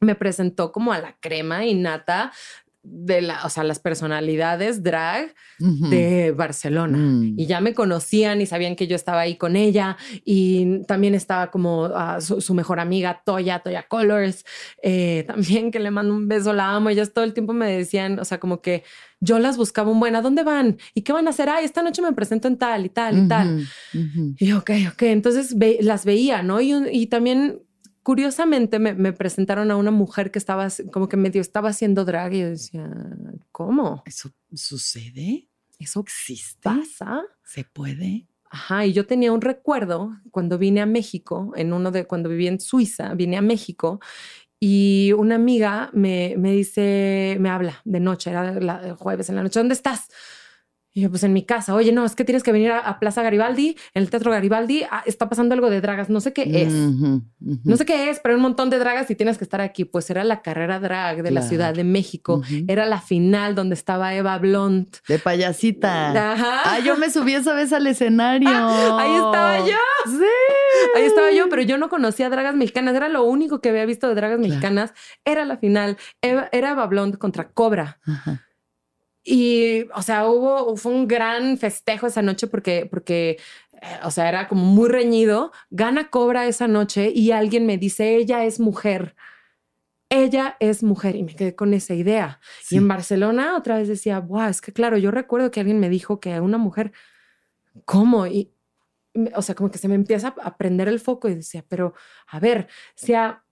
[0.00, 2.32] me presentó como a la crema innata
[2.88, 6.98] de la, o sea, las personalidades drag de Barcelona.
[6.98, 7.34] Mm.
[7.38, 9.96] Y ya me conocían y sabían que yo estaba ahí con ella.
[10.24, 14.44] Y también estaba como ah, su, su mejor amiga, Toya, Toya Colors.
[14.82, 16.90] eh, también que le mando un beso, la amo.
[16.90, 18.84] Ellas todo el tiempo me decían, o sea, como que
[19.20, 20.76] yo las buscaba un buen, ¿a dónde van?
[20.94, 21.48] ¿Y qué van a hacer?
[21.48, 23.66] Ay, esta noche me presento en tal y tal y tal.
[24.38, 25.02] Y ok, ok.
[25.02, 26.60] Entonces ve- las veía, ¿no?
[26.60, 27.60] Y, y también,
[28.06, 32.34] curiosamente, me, me presentaron a una mujer que estaba como que medio estaba haciendo drag
[32.34, 32.88] y yo decía,
[33.50, 34.04] ¿cómo?
[34.06, 35.48] ¿Eso sucede?
[35.80, 36.60] ¿Eso ¿Existe?
[36.62, 37.24] pasa?
[37.42, 38.28] ¿Se puede?
[38.48, 42.46] Ajá, y yo tenía un recuerdo cuando vine a México, en uno de cuando viví
[42.46, 43.98] en Suiza, vine a México
[44.60, 49.34] y una amiga me, me dice, me habla de noche, era la- el jueves en
[49.34, 50.06] la noche, ¿dónde estás?
[50.96, 53.22] Y yo, pues en mi casa, oye, no, es que tienes que venir a, Plaza
[53.22, 56.72] Garibaldi, en el Teatro Garibaldi, ah, está pasando algo de dragas, no sé qué es.
[56.72, 59.84] No sé qué es, pero hay un montón de dragas y tienes que estar aquí.
[59.84, 62.40] Pues era la carrera drag de la Ciudad de México.
[62.66, 64.96] Era la final donde estaba Eva Blunt.
[65.06, 66.32] De payasita.
[66.32, 66.62] Ajá.
[66.64, 68.48] Ah, yo me subí esa vez al escenario.
[68.98, 69.76] ahí estaba yo.
[70.06, 70.96] Sí.
[70.96, 72.94] Ahí estaba yo, pero yo no conocía dragas mexicanas.
[72.94, 74.94] Era lo único que había visto de dragas mexicanas.
[75.26, 75.98] Era la final.
[76.22, 77.98] era Eva Blunt contra Cobra.
[78.06, 78.45] Ajá.
[79.28, 83.38] Y, o sea, hubo, fue un gran festejo esa noche porque, porque,
[83.72, 85.50] eh, o sea, era como muy reñido.
[85.70, 89.16] Gana Cobra esa noche y alguien me dice, ella es mujer.
[90.08, 92.38] Ella es mujer y me quedé con esa idea.
[92.70, 95.88] Y en Barcelona otra vez decía, wow, es que claro, yo recuerdo que alguien me
[95.88, 96.92] dijo que una mujer,
[97.84, 98.28] ¿cómo?
[98.28, 98.52] Y,
[99.34, 101.94] o sea, como que se me empieza a prender el foco y decía, pero
[102.28, 103.42] a ver, sea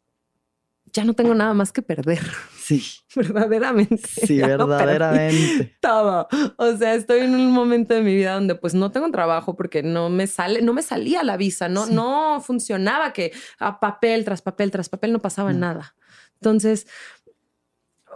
[0.94, 2.20] ya no tengo nada más que perder.
[2.64, 2.82] Sí.
[3.14, 4.08] verdaderamente.
[4.08, 5.76] Sí, verdaderamente.
[5.80, 6.26] todo.
[6.56, 9.82] O sea, estoy en un momento de mi vida donde pues no tengo trabajo porque
[9.82, 14.40] no me sale, no me salía la visa, no, no funcionaba que a papel tras
[14.40, 15.94] papel tras papel no pasaba nada.
[16.36, 16.86] Entonces,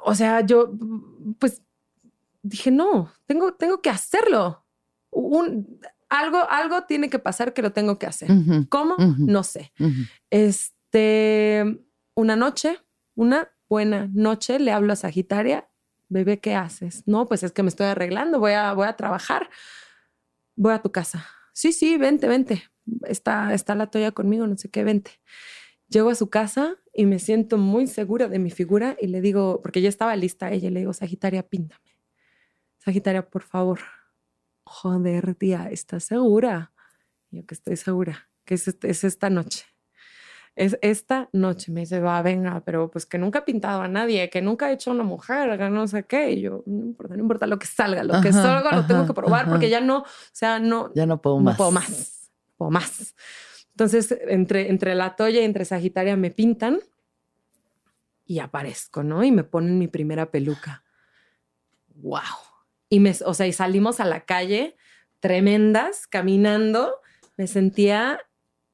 [0.03, 0.73] o sea, yo
[1.39, 1.63] pues
[2.43, 4.65] dije, no, tengo, tengo que hacerlo.
[5.11, 8.31] Un, algo, algo tiene que pasar que lo tengo que hacer.
[8.71, 8.97] ¿Cómo?
[9.19, 9.73] No sé.
[10.31, 11.85] Este
[12.15, 12.79] una noche,
[13.15, 15.69] una buena noche, le hablo a Sagitaria,
[16.09, 17.03] bebé, ¿qué haces?
[17.07, 19.49] No, pues es que me estoy arreglando, voy a, voy a trabajar,
[20.57, 21.27] voy a tu casa.
[21.53, 22.65] Sí, sí, vente, vente.
[23.07, 25.13] Está, está la toalla conmigo, no sé qué, vente.
[25.89, 29.61] Llego a su casa y me siento muy segura de mi figura y le digo,
[29.63, 31.83] porque ya estaba lista ella, le digo, Sagitaria, píntame.
[32.79, 33.81] Sagitaria, por favor.
[34.65, 36.73] Joder, tía, ¿estás segura?
[37.31, 39.67] Yo que estoy segura, que es, es esta noche
[40.59, 41.71] es esta noche.
[41.71, 44.73] Me dice, va, venga, pero pues que nunca ha pintado a nadie, que nunca ha
[44.73, 46.33] hecho una mujer, que no sé qué.
[46.33, 49.15] Y yo, no importa, no importa lo que salga, lo que salga lo tengo que
[49.15, 50.93] probar porque ya no, o sea, no.
[50.95, 51.55] Ya no puedo más.
[51.55, 52.31] No puedo más.
[52.57, 53.15] Puedo más.
[53.71, 56.81] Entonces, entre, entre la toalla y entre Sagitaria me pintan
[58.27, 59.23] y aparezco, ¿no?
[59.23, 60.83] Y me ponen mi primera peluca.
[61.95, 62.21] ¡Wow!
[62.89, 64.77] Y me, o sea, y salimos a la calle
[65.21, 66.97] tremendas, caminando.
[67.37, 68.21] Me sentía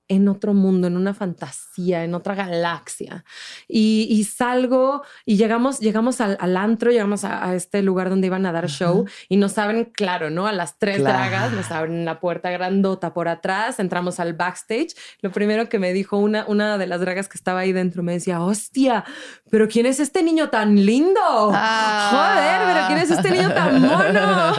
[0.09, 3.24] en otro mundo, en una fantasía, en otra galaxia.
[3.68, 8.68] Y, salgo y llegamos, llegamos al, antro, llegamos a, este lugar donde iban a dar
[8.68, 10.47] show y nos abren, claro, ¿no?
[10.47, 14.94] A las tres dragas, nos abren la puerta grandota por atrás, entramos al backstage.
[15.20, 18.12] Lo primero que me dijo una, una de las dragas que estaba ahí dentro me
[18.12, 19.05] decía, hostia,
[19.51, 21.20] pero ¿quién es este niño tan lindo?
[21.20, 24.52] Joder, pero ¿quién es este niño tan mono?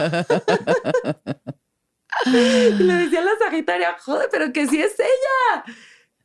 [2.26, 5.64] y le decía a la Sagitaria, joder, pero que sí es ella.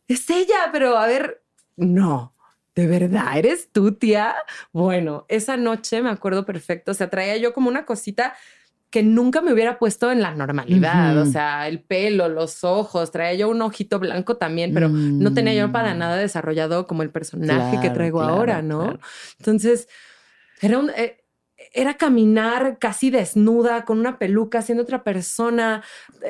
[0.08, 1.44] Es ella, pero a ver,
[1.76, 2.34] no.
[2.76, 4.34] ¿De verdad eres tú, tía?
[4.72, 6.92] Bueno, esa noche me acuerdo perfecto.
[6.92, 8.34] O sea, traía yo como una cosita
[8.90, 11.18] que nunca me hubiera puesto en la normalidad.
[11.18, 15.54] O sea, el pelo, los ojos, traía yo un ojito blanco también, pero no tenía
[15.54, 15.98] yo para mm.
[15.98, 19.00] nada desarrollado como el personaje que traigo ahora, ¿no?
[19.40, 19.88] Entonces,
[20.62, 21.21] era un, eh,
[21.74, 25.84] era caminar casi desnuda, con una peluca, siendo otra persona,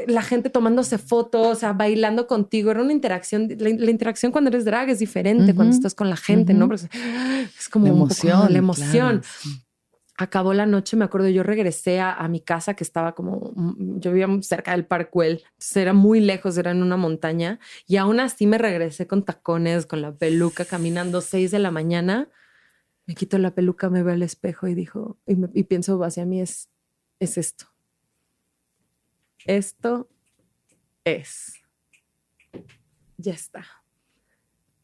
[0.07, 2.71] la gente tomándose fotos, o sea, bailando contigo.
[2.71, 3.47] Era una interacción.
[3.57, 6.69] La, interacción cuando eres drag es diferente cuando estás con la gente, ¿no?
[6.73, 8.53] es como la emoción.
[8.53, 9.21] la emoción.
[10.17, 13.53] Acabó la noche, me acuerdo, yo regresé a, mi casa que estaba como,
[13.97, 18.19] yo vivía cerca del Parkwell, entonces era muy lejos, era en una montaña, y aún
[18.19, 22.29] así me regresé con tacones, con la peluca, caminando seis de la mañana
[23.05, 26.69] me quito la peluca, me veo al espejo y dijo, y, pienso hacia mí es,
[27.19, 27.65] es esto.
[29.45, 30.09] Esto
[31.03, 31.55] es.
[33.17, 33.65] Ya está.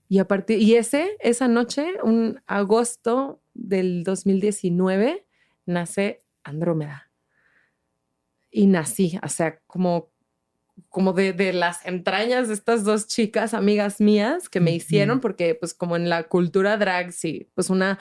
[0.09, 5.25] Y a partir, y ese, esa noche, un agosto del 2019,
[5.65, 7.11] nace Andrómeda.
[8.49, 10.11] Y nací, o sea, como
[10.89, 15.73] como de, las entrañas de estas dos chicas, amigas mías, que me hicieron, porque pues
[15.73, 17.99] como en la cultura drag, sí, pues una,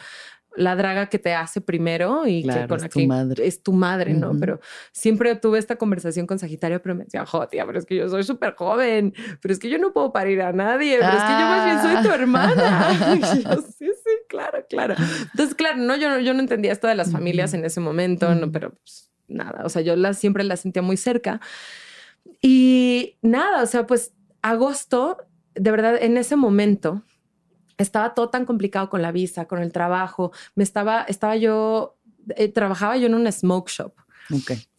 [0.57, 3.47] la draga que te hace primero y que con es tu madre.
[3.47, 4.32] es tu madre, ¿no?
[4.39, 4.61] Pero
[4.93, 8.09] siempre tuve esta conversación con Sagitario, pero me decía, jo, tía, pero es que yo
[8.09, 11.32] soy súper joven, pero es que yo no puedo parir a nadie, pero es que
[11.32, 13.16] yo más bien soy tu hermana.
[13.20, 14.94] yo, sí, sí, claro, claro.
[15.31, 18.51] Entonces, claro, no, yo, yo no entendía esto de las familias en ese momento, no,
[18.51, 21.40] pero pues, nada, o sea, yo la, siempre la sentía muy cerca.
[22.40, 24.12] Y nada, o sea, pues
[24.43, 25.19] agosto,
[25.55, 27.03] de verdad, en ese momento
[27.78, 30.32] estaba todo tan complicado con la visa, con el trabajo.
[30.55, 31.98] Me estaba, estaba yo,
[32.36, 33.93] eh, trabajaba yo en un smoke shop.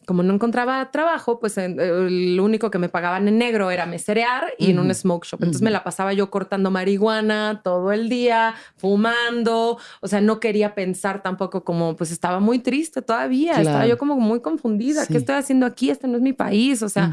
[0.08, 4.46] Como no encontraba trabajo, pues eh, lo único que me pagaban en negro era meserear
[4.58, 5.40] y en un smoke shop.
[5.42, 9.76] Entonces me la pasaba yo cortando marihuana todo el día, fumando.
[10.00, 13.52] O sea, no quería pensar tampoco como, pues estaba muy triste todavía.
[13.52, 13.88] Estaba Claro.
[13.90, 15.04] yo como muy confundida.
[15.04, 15.12] Sí.
[15.12, 15.90] ¿Qué estoy haciendo aquí?
[15.90, 16.82] Este no es mi país.
[16.82, 17.12] O sea,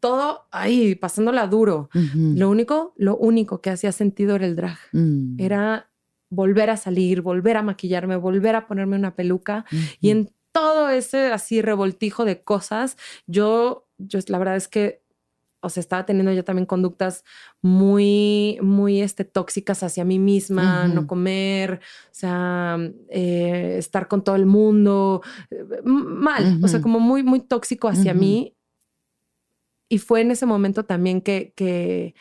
[0.00, 1.88] todo ahí, pasándola duro.
[2.14, 4.78] Lo único, lo único que hacía sentido era el drag.
[4.92, 5.88] mm, Era
[6.28, 9.64] volver a salir, volver a maquillarme, volver a ponerme una peluca.
[10.00, 12.96] Y en todo ese así revoltijo de cosas,
[13.26, 15.02] yo, yo la verdad es que,
[15.60, 17.24] o sea, estaba teniendo yo también conductas
[17.60, 24.36] muy, muy este, tóxicas hacia mí misma, no comer, o sea, eh, estar con todo
[24.36, 25.22] el mundo,
[25.84, 28.56] mal, o sea, como muy, muy tóxico hacia mí.
[29.88, 32.14] Y fue en ese momento también que, que,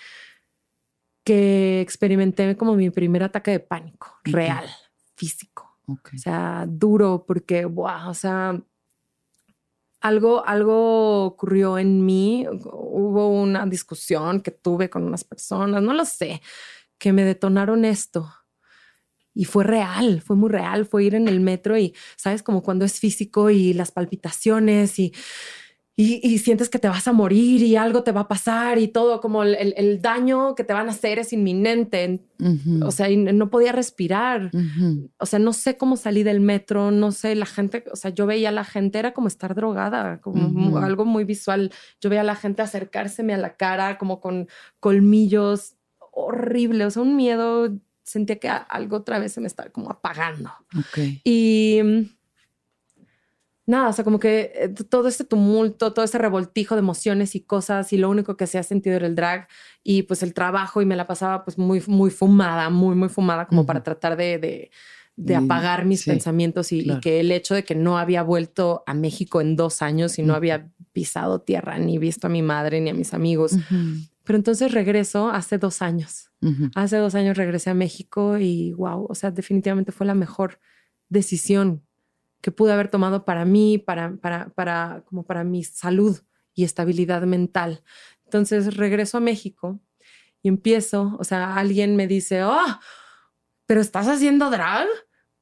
[1.23, 4.65] que experimenté como mi primer ataque de pánico, real,
[5.15, 5.70] físico.
[6.15, 8.61] O sea, duro porque, wow, o sea,
[10.01, 12.45] algo, algo ocurrió en mí.
[12.49, 16.41] Hubo una discusión que tuve con unas personas, no lo sé,
[16.97, 18.31] que me detonaron esto.
[19.33, 20.85] Y fue real, fue muy real.
[20.85, 22.43] Fue ir en el metro y, ¿sabes?
[22.43, 25.13] Como cuando es físico y las palpitaciones y,
[26.01, 28.87] y, y sientes que te vas a morir y algo te va a pasar y
[28.87, 32.21] todo, como el, el- el daño que te van a hacer es inminente.
[32.39, 36.39] Ujú, O sea, y no podía respirar ujú, o sea, no sé cómo salí del
[36.41, 39.53] metro, no sé, la gente, o sea, yo veía a la gente, era como estar
[39.53, 40.77] drogada, como mu- Ujú.
[40.85, 41.71] algo muy visual.
[42.01, 44.47] Yo veía a la gente acercárseme a la cara, como con
[44.79, 45.75] colmillos,
[46.11, 47.69] horrible, o sea, un miedo,
[48.03, 50.49] sentía que algo otra vez se me estaba como apagando.
[50.77, 50.97] ok.
[51.23, 51.79] Y
[53.65, 57.41] nada, o sea, como que eh, todo este tumulto, todo ese revoltijo de emociones y
[57.41, 59.47] cosas, y lo único que se ha sentido era el drag
[59.83, 63.47] y pues el trabajo, y me la pasaba pues muy, muy fumada, muy, muy fumada,
[63.47, 64.71] como para tratar de, de,
[65.15, 68.93] de apagar mis sí, pensamientos y, que el hecho de que no había vuelto a
[68.93, 72.89] México en dos años y no había pisado tierra, ni visto a mi madre, ni
[72.89, 73.53] a mis amigos.
[73.53, 76.27] Ujú, Pero entonces regreso hace dos años.
[76.73, 80.59] Hace dos años regresé a México y wow, o sea, definitivamente fue la mejor
[81.07, 81.83] decisión
[82.41, 86.19] que pude haber tomado para mí, para, para, para, como para mi salud
[86.53, 87.83] y estabilidad mental.
[88.25, 89.79] Entonces regreso a México
[90.41, 92.79] y empiezo, o sea, alguien me dice, oh,
[93.65, 94.87] pero estás haciendo drag.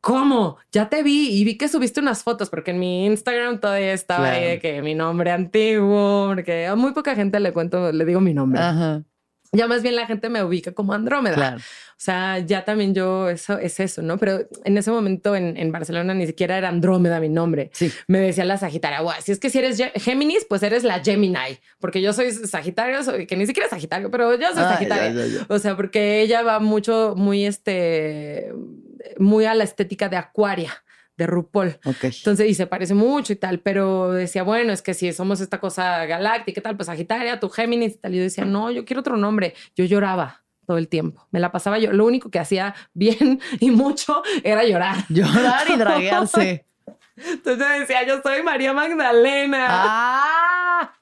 [0.01, 0.57] ¿Cómo?
[0.71, 4.29] Ya te vi y vi que subiste unas fotos porque en mi Instagram todavía estaba
[4.29, 4.49] ahí Claro.
[4.51, 8.33] de que mi nombre antiguo, porque a muy poca gente le cuento, le digo mi
[8.33, 8.61] nombre.
[8.61, 9.03] Ajá,
[9.51, 11.35] Ya más bien la gente me ubica como Andrómeda.
[11.35, 11.57] claro.
[11.99, 14.17] O sea, ya también yo, eso es eso, ¿no?
[14.17, 17.71] Pero en ese momento en, en Barcelona ni siquiera era Andrómeda mi nombre.
[17.73, 17.91] Sí.
[18.07, 21.59] Me decía la Sagitaria, "Guau, si es que si eres Géminis, pues eres la Gemini,
[21.77, 25.11] porque yo soy Sagitario, soy- que ni siquiera es Sagitario, pero yo soy Ah, Sagitaria.
[25.11, 25.45] ya, ya, ya.
[25.49, 28.53] O sea, porque ella va mucho, muy este,
[29.17, 30.71] muy a la estética de Acuaria,
[31.17, 31.79] de RuPaul.
[31.83, 32.03] Ok.
[32.05, 35.59] Entonces, y se parece mucho y tal, pero decía, bueno, es que si somos esta
[35.59, 38.13] cosa galáctica y tal, pues Sagitaria, tu Géminis y tal.
[38.15, 39.53] Y yo decía, no, yo quiero otro nombre.
[39.75, 41.27] Yo lloraba todo el tiempo.
[41.31, 41.91] Me la pasaba yo.
[41.91, 44.97] Lo único que hacía bien y mucho era llorar.
[45.09, 46.63] Llorar y draguearse.
[47.17, 49.65] Entonces yo decía, yo soy María Magdalena.
[49.67, 50.93] ¡Ah!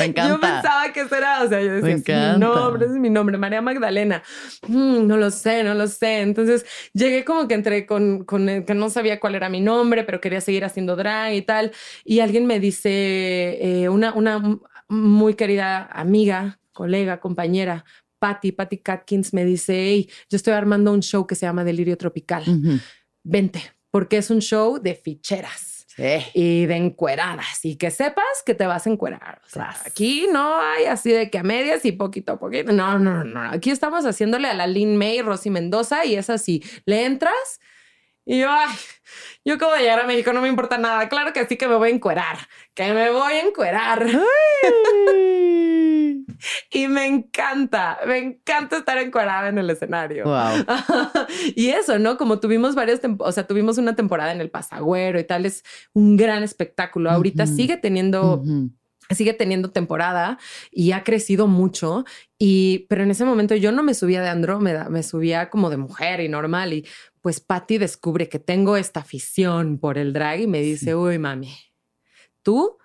[0.00, 0.32] Me encanta.
[0.34, 3.08] Yo pensaba que eso era, o sea, yo decía, Me "Es mi nombre, es mi
[3.08, 4.22] nombre, María Magdalena.
[4.66, 6.22] Mm, no lo sé, no lo sé.
[6.22, 10.02] Entonces llegué como que entré con, con el- que no sabía cuál era mi nombre,
[10.02, 11.70] pero quería seguir haciendo drag y tal.
[12.04, 14.42] Y alguien me dice, eh, una, una
[14.88, 17.84] muy querida amiga, colega, compañera,
[18.18, 21.96] Patty, Patty Catkins, me dice, hey, yo estoy armando un show que se llama Delirio
[21.96, 22.42] Tropical.
[22.46, 22.78] Ujú.
[23.24, 26.04] Vente, porque es un show de ficheras Sí.
[26.32, 29.40] y de encueradas y que sepas que te vas a encuerar.
[29.44, 32.70] O sea, aquí no hay así de que a medias y poquito a poquito.
[32.72, 33.50] No, no, no, no.
[33.50, 36.62] Aquí estamos haciéndole a la Lin May, Rosy Mendoza y es así.
[36.86, 37.58] Le entras
[38.24, 38.76] y yo, ay,
[39.44, 41.08] yo acabo de llegar a México, no me importa nada.
[41.08, 42.38] Claro que sí que me voy a encuerar,
[42.74, 44.06] que me voy a encuerar.
[46.70, 50.24] Y me encanta, me encanta estar encuerada en el escenario.
[50.24, 50.64] Wow.
[51.56, 52.16] y eso, ¿no?
[52.16, 55.64] Como tuvimos varias, o sea, tuvimos una temporada en el Pasagüero y tal, es
[55.94, 57.10] un gran espectáculo.
[57.10, 58.42] Ahorita sigue teniendo,
[59.10, 60.38] sigue teniendo temporada
[60.70, 62.04] y ha crecido mucho.
[62.38, 65.78] Y, pero en ese momento yo no me subía de Andrómeda, me subía como de
[65.78, 66.72] mujer y normal.
[66.74, 66.86] Y
[67.22, 70.94] pues Patty descubre que tengo esta afición por el drag y me dice, Sí.
[70.94, 71.52] uy, mami,
[72.42, 72.78] tú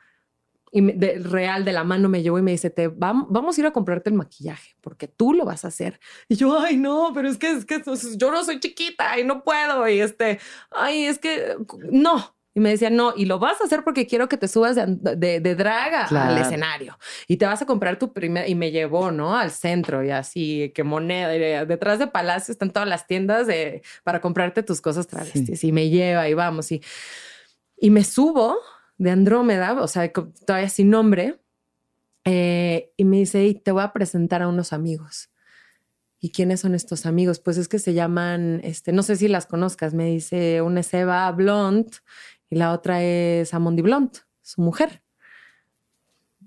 [0.76, 3.56] y me- de, real de la mano me llevó y me dice, te vam- vamos
[3.58, 6.00] a ir a comprarte el maquillaje porque tú lo vas a hacer.
[6.28, 7.82] Y yo, ay, no, pero es que, es que
[8.18, 9.88] yo no soy chiquita y no puedo.
[9.88, 10.40] Y este,
[10.72, 11.56] ay, es que
[11.92, 12.36] no.
[12.56, 14.86] Y me decía, no, y lo vas a hacer porque quiero que te subas de,
[15.16, 16.42] de, de draga al Claro.
[16.42, 17.00] escenario.
[17.28, 19.36] Y te vas a comprar tu primer, y me llevó, ¿no?
[19.36, 21.36] Al centro y así, que moneda.
[21.36, 25.64] y detrás de Palacio están todas las tiendas de, para comprarte tus cosas travestis.
[25.64, 26.72] Y me lleva y vamos.
[26.72, 26.84] Y,
[27.78, 28.58] y me subo
[28.98, 31.40] de Andrómeda, o sea, todavía sin nombre,
[32.26, 35.30] eh, y me dice, te voy a presentar a unos amigos.
[36.20, 37.40] ¿Y quiénes son estos amigos?
[37.40, 40.94] Pues es que se llaman, este, no sé si las conozcas, me dice, una es
[40.94, 41.92] Eva Blond
[42.50, 44.12] y la otra es Amondi Blond,
[44.42, 45.04] su mujer.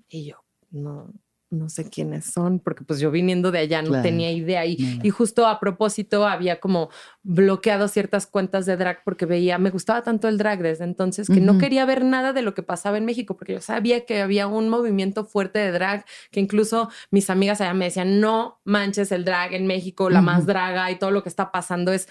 [0.08, 1.12] Y yo, no,
[1.50, 4.66] no sé quiénes son, porque pues yo viniendo de allá no tenía idea.
[4.66, 6.90] Y, y, justo a propósito había como
[7.22, 11.40] bloqueado ciertas cuentas de drag porque veía, me gustaba tanto el drag desde entonces que
[11.40, 14.46] no quería ver nada de lo que pasaba en México, porque yo sabía que había
[14.48, 19.24] un movimiento fuerte de drag, que incluso mis amigas allá me decían, no manches el
[19.24, 22.08] drag en México, la más draga y todo lo que está pasando es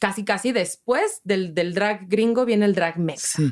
[0.00, 3.42] casi, casi después del, del drag gringo viene el drag mexa.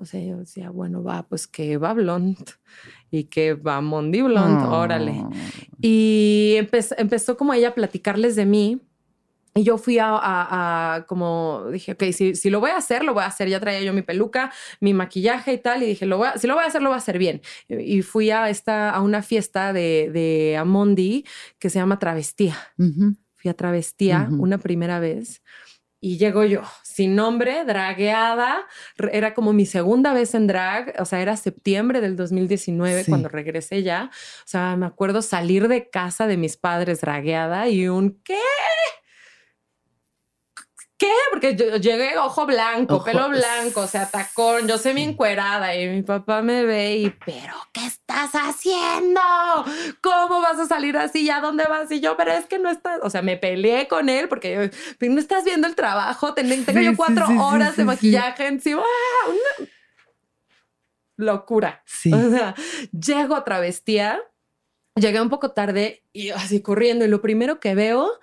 [0.00, 2.38] O sea, yo decía, bueno, va, pues que va Blond
[3.10, 5.24] y que va Mondi Blond, órale.
[5.82, 8.80] Y empezó como ella a platicarles de mí.
[9.56, 13.24] Y yo fui a, como dije, ok, si, si, lo voy a hacer, lo voy
[13.24, 13.48] a hacer.
[13.48, 15.82] Ya traía yo mi peluca, mi maquillaje y tal.
[15.82, 17.42] Y dije, lo voy a, si lo voy a hacer, lo voy a hacer bien.
[17.66, 21.24] Y fui a, esta, a una fiesta de, de Amondi
[21.58, 22.56] que se llama Travestía.
[22.76, 25.42] Fui a Travestía una primera vez.
[26.00, 28.66] Y llego yo, sin nombre, dragueada.
[29.10, 33.82] Era como mi segunda vez en drag, o sea, era septiembre del 2019 cuando regresé
[33.82, 34.10] ya.
[34.12, 38.38] O sea, me acuerdo salir de casa de mis padres dragueada y un ¿qué?
[40.98, 41.12] ¿Qué?
[41.30, 45.86] Porque yo llegué ojo blanco, pelo blanco, o sea, tacón, yo soy mi encuerada y
[45.86, 49.20] mi papá me ve y, pero ¿qué estás haciendo?
[50.00, 51.30] ¿Cómo vas a salir así?
[51.30, 51.88] ¿A dónde vas?
[51.92, 55.20] Y yo, pero es que no estás, o sea, me peleé con él porque no
[55.20, 58.82] estás viendo el trabajo, tengo, yo cuatro horas de maquillaje encima.
[59.28, 59.68] Una
[61.16, 61.80] locura.
[61.86, 62.12] Sí.
[62.12, 62.56] O sea,
[62.90, 64.20] llego a travestía,
[64.96, 68.18] llegué un poco tarde y así corriendo y lo primero que veo,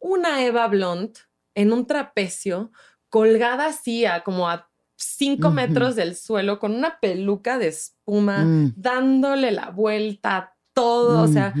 [0.00, 1.16] una Eva Blond
[1.54, 2.70] en un trapecio,
[3.08, 8.74] colgada así a como a cinco metros del suelo, con una peluca de espuma, mm.
[8.76, 11.52] dándole la vuelta a todo, o sea,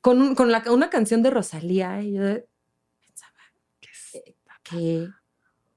[0.00, 2.00] con, con una canción de Rosalía.
[2.02, 2.22] Y yo
[3.00, 3.32] pensaba,
[4.62, 5.08] ¿qué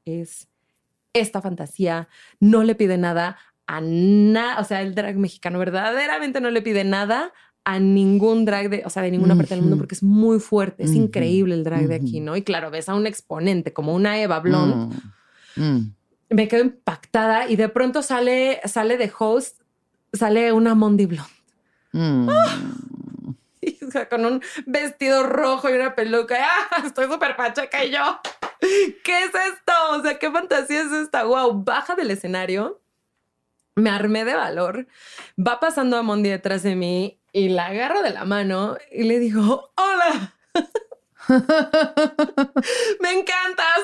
[0.05, 0.47] es,
[1.13, 2.09] esta fantasía?
[2.39, 6.83] No le pide nada a nada, o sea, el drag mexicano verdaderamente no le pide
[6.83, 7.31] nada
[7.69, 10.85] a ningún drag de, o sea, de ninguna parte del mundo porque es muy fuerte,
[10.85, 12.35] es increíble el drag de aquí, ¿no?
[12.35, 14.91] Y claro, ves a un exponente como una Eva Blond,
[15.55, 15.79] mm,
[16.31, 19.61] me quedo impactada y de pronto sale, sale de host,
[20.13, 21.29] sale una Mondi Blond.
[21.91, 22.29] Mm.
[23.87, 26.37] o sea, con un vestido rojo y una peluca.
[26.71, 26.81] ¡Ah!
[26.83, 28.19] Estoy súper pacheca y yo.
[29.03, 29.73] ¿Qué es esto?
[29.91, 31.23] O sea, ¿qué fantasía es esta?
[31.23, 32.81] Wow, baja del escenario.
[33.75, 34.87] Me armé de valor.
[35.37, 39.19] Va pasando a Mondi detrás de mí y la agarro de la mano y le
[39.19, 40.33] digo, hola.
[42.99, 43.83] Me encantas.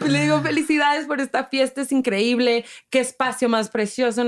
[0.00, 4.24] le digo, felicidades por esta fiesta, es increíble, qué espacio más precioso.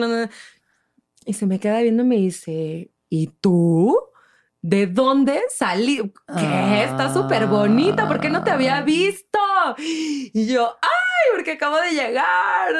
[1.24, 3.96] Y se me queda viendo y me dice, ¿y tú?
[4.60, 6.12] ¿De dónde salí?
[6.38, 6.84] ¿Qué?
[6.84, 9.38] Está súper bonita, ¿por qué no te había visto?
[9.78, 10.90] Y yo, ¡ay!
[11.34, 12.74] Porque acabo de llegar,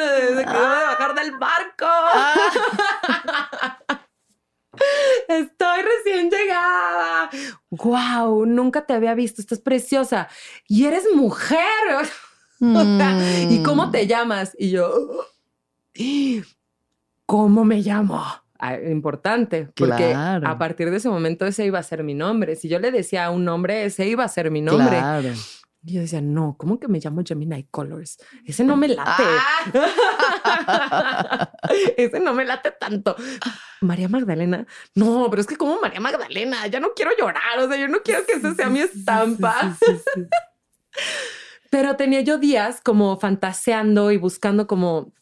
[0.44, 1.86] acabo de bajar del barco.
[5.28, 7.30] Estoy recién llegada.
[7.70, 9.40] Wow, nunca te había visto.
[9.40, 10.28] Estás preciosa.
[10.66, 11.58] Y eres mujer.
[13.50, 14.54] ¿Y cómo te llamas?
[14.58, 15.26] Y yo,
[17.26, 18.22] ¿cómo me llamo?
[18.58, 22.54] Ah, importante, porque a partir de ese momento ese iba a ser mi nombre.
[22.54, 24.98] Si yo le decía un nombre, ese iba a ser mi nombre.
[24.98, 25.30] Claro.
[25.84, 28.18] Y yo decía, no, ¿cómo que me llamo Gemini Colors?
[28.46, 29.24] Ese no me late.
[29.74, 31.50] Ah.
[31.96, 33.16] Ese no me late tanto.
[33.80, 34.64] María Magdalena.
[34.94, 37.58] No, pero es que como María Magdalena, ya no quiero llorar.
[37.58, 39.76] O sea, yo no quiero que esa sea mi estampa.
[41.70, 45.12] pero tenía yo días como fantaseando y buscando como,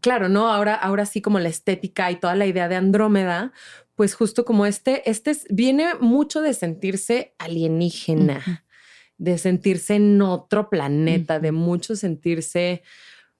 [0.00, 0.48] claro, ¿no?
[0.48, 3.52] Ahora, ahora sí como la estética y toda la idea de Andrómeda,
[3.94, 8.64] pues justo como este, este viene mucho de sentirse alienígena
[9.18, 12.82] de sentirse en otro planeta, de mucho sentirse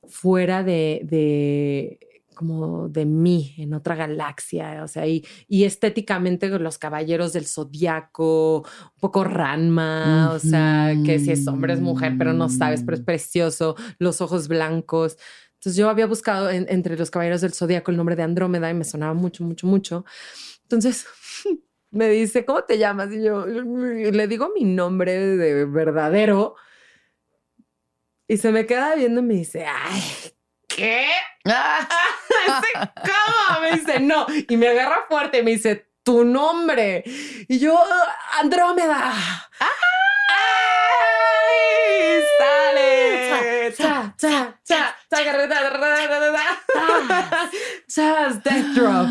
[0.07, 1.99] fuera de, de,
[2.35, 8.59] como de mí, en otra galaxia, o sea, y, y estéticamente los caballeros del zodiaco,
[8.59, 12.97] un poco Ranma, o sea, que si es hombre es mujer, pero no sabes, pero
[12.97, 15.17] es precioso, los ojos blancos.
[15.55, 18.85] Entonces yo había buscado entre los caballeros del zodiaco el nombre de Andrómeda y me
[18.85, 20.05] sonaba mucho, mucho, mucho.
[20.63, 21.07] Entonces
[21.91, 23.13] me dice, ¿cómo te llamas?
[23.13, 26.57] Y yo le digo mi nombre de verdadero.
[28.27, 30.03] Y se me queda viendo y me dice, ay,
[30.67, 31.07] ¿qué?
[31.45, 33.61] ¿Cómo?
[33.63, 34.27] Me dice, no.
[34.49, 37.03] Y me agarra fuerte y me dice, tu nombre.
[37.07, 37.79] Y yo,
[38.39, 39.13] Andrómeda.
[39.59, 39.69] ¡Ay!
[42.39, 43.75] ¡Sale!
[43.77, 44.97] ¡Cha, cha, cha, cha!
[48.45, 49.09] Death Drop.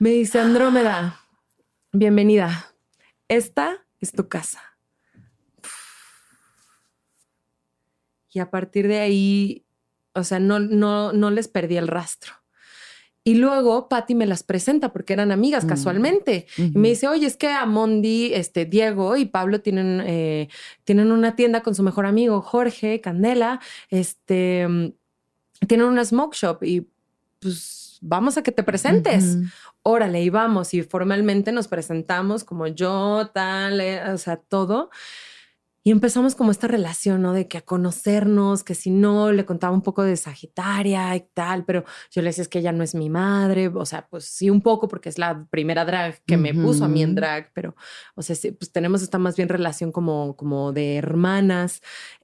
[0.00, 1.17] Me dice Andrómeda,
[1.98, 2.72] bienvenida.
[3.28, 4.62] Esta es tu casa.
[8.32, 9.64] Y a partir de ahí,
[10.14, 12.34] o sea, no, no, no les perdí el rastro.
[13.24, 15.68] Y luego Patty me las presenta porque eran amigas Mm.
[15.68, 16.46] casualmente.
[16.56, 20.48] Y me dice, oye, es que Amondi, este, Diego y Pablo tienen, eh,
[20.84, 23.60] tienen una tienda con su mejor amigo Jorge Candela.
[23.90, 24.92] Este, mm,
[25.66, 26.86] tienen una smoke shop y
[27.40, 29.36] pues vamos a que te presentes.
[29.36, 29.46] Ujú.
[29.82, 30.74] Órale, y vamos.
[30.74, 34.90] Y formalmente nos presentamos como yo, tal, eh, o sea, todo.
[35.84, 37.32] Y empezamos como esta relación, ¿no?
[37.32, 41.64] De que a conocernos, que si no, le contaba un poco de Sagitaria y tal,
[41.64, 44.50] pero yo le decía es que ella no es mi madre, o sea, pues sí
[44.50, 47.74] un poco porque es la primera drag que me puso a mí en drag, pero,
[48.16, 51.80] o sea, sí, pues tenemos esta más bien relación como, como de hermanas.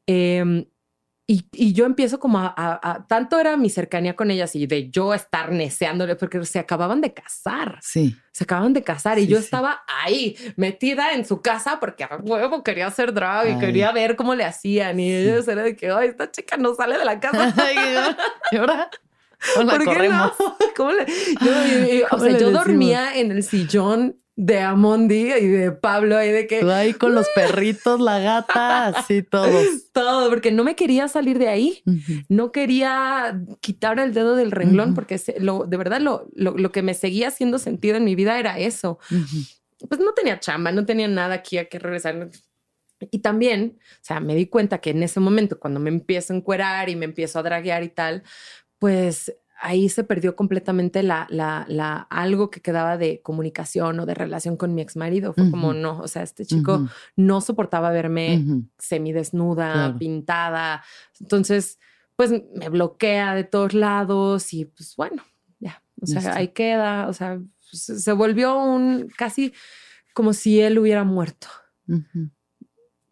[0.07, 0.67] Em,
[1.27, 4.67] y, y yo empiezo como a, a- a- tanto era mi cercanía con ellas y
[4.67, 8.15] de yo estar neceándole porque se acababan de casar, Sí.
[8.31, 9.45] se acababan de casar y Sí, yo sí.
[9.45, 13.59] estaba ahí metida en su casa porque a huevo quería hacer drag y Ay.
[13.59, 16.99] quería ver cómo le hacían y ellos era de que, ay, esta chica no sale
[16.99, 17.55] de la casa.
[18.53, 18.91] ¿Y ahora?
[19.57, 20.33] ¿O la ¿Por qué corremos?
[20.39, 20.57] no?
[20.77, 25.33] ¿Cómo le- yo, y- y- o ¿Cómo sea, yo dormía en el sillón de Amondi
[25.33, 29.91] y de Pablo ahí de que Tú ahí con los perritos, la gata, así todos.
[29.93, 31.83] todo, porque no me quería salir de ahí.
[32.29, 36.73] No quería quitar el dedo del renglón porque se- lo, de verdad lo, lo, lo
[36.73, 38.99] que me seguía haciendo sentido en mi vida era eso.
[39.89, 42.31] Pues no tenía chamba, no tenía nada aquí a que regresar.
[43.11, 46.37] Y también, o sea, me di cuenta que en ese momento, cuando me empiezo a
[46.37, 48.23] encuerar y me empiezo a draguear y tal,
[48.79, 49.33] pues
[49.65, 54.59] ahí se perdió completamente la, la, la, algo que quedaba de comunicación o de relación
[54.59, 55.33] con mi ex marido.
[55.33, 56.87] Fue como, no, o sea, este chico
[57.17, 58.69] no soportaba verme Ujú.
[58.79, 59.99] semidesnuda, Claro.
[59.99, 60.85] pintada.
[61.19, 61.79] Entonces,
[62.15, 65.23] pues me bloquea de todos lados y pues bueno,
[65.59, 69.55] ya, o sea, ahí queda, o sea, se, volvió un casi
[70.13, 71.49] como si él hubiera muerto.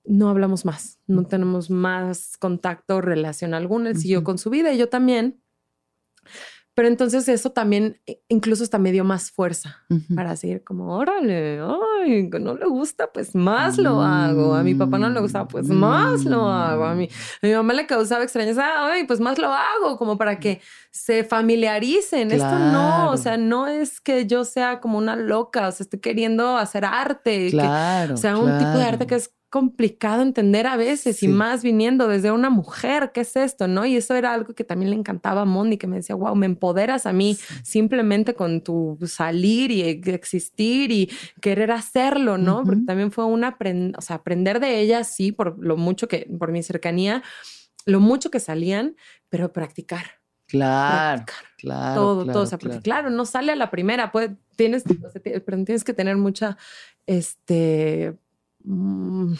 [0.04, 3.90] No hablamos más, no tenemos más contacto, relación alguna.
[3.90, 5.41] Él siguió con su vida y yo también.
[6.74, 9.84] Pero entonces eso también eh, incluso hasta me dio más fuerza
[10.16, 14.54] para seguir como, órale, ay, no le gusta, pues más lo hago.
[14.54, 16.84] A mi papá no le gustaba, pues más lo hago.
[16.86, 17.10] A mi,
[17.42, 21.24] a mi mamá le causaba extrañeza, ay, pues más lo hago, como para que se
[21.24, 22.32] familiaricen.
[22.32, 26.00] Esto no, o sea, no es que yo sea como una loca, o sea, estoy
[26.00, 27.46] queriendo hacer arte.
[27.46, 28.14] que- Claro.
[28.14, 31.26] o sea, un tipo de arte que es complicado entender a veces Sí.
[31.26, 33.68] y más viniendo desde una mujer, ¿qué es esto?
[33.68, 33.84] ¿No?
[33.84, 36.46] Y eso era algo que también le encantaba a Mondi, que me decía, wow, me
[36.46, 41.10] empoderas a mí simplemente con tu salir y existir y
[41.42, 42.64] querer hacerlo, ¿no?
[42.64, 46.26] Porque también fue un aprender, o sea, aprender de ella, sí, por lo mucho que,
[46.38, 47.22] por mi cercanía,
[47.84, 48.96] lo mucho que salían,
[49.28, 50.22] pero practicar.
[50.46, 51.94] Claro, practicar claro.
[52.00, 52.42] todo, claro, todo.
[52.44, 53.10] O sea, porque claro.
[53.10, 56.56] no sale a la primera, pues tienes, o sea, tienes que tener mucha,
[57.06, 58.16] este,
[58.64, 59.34] mm,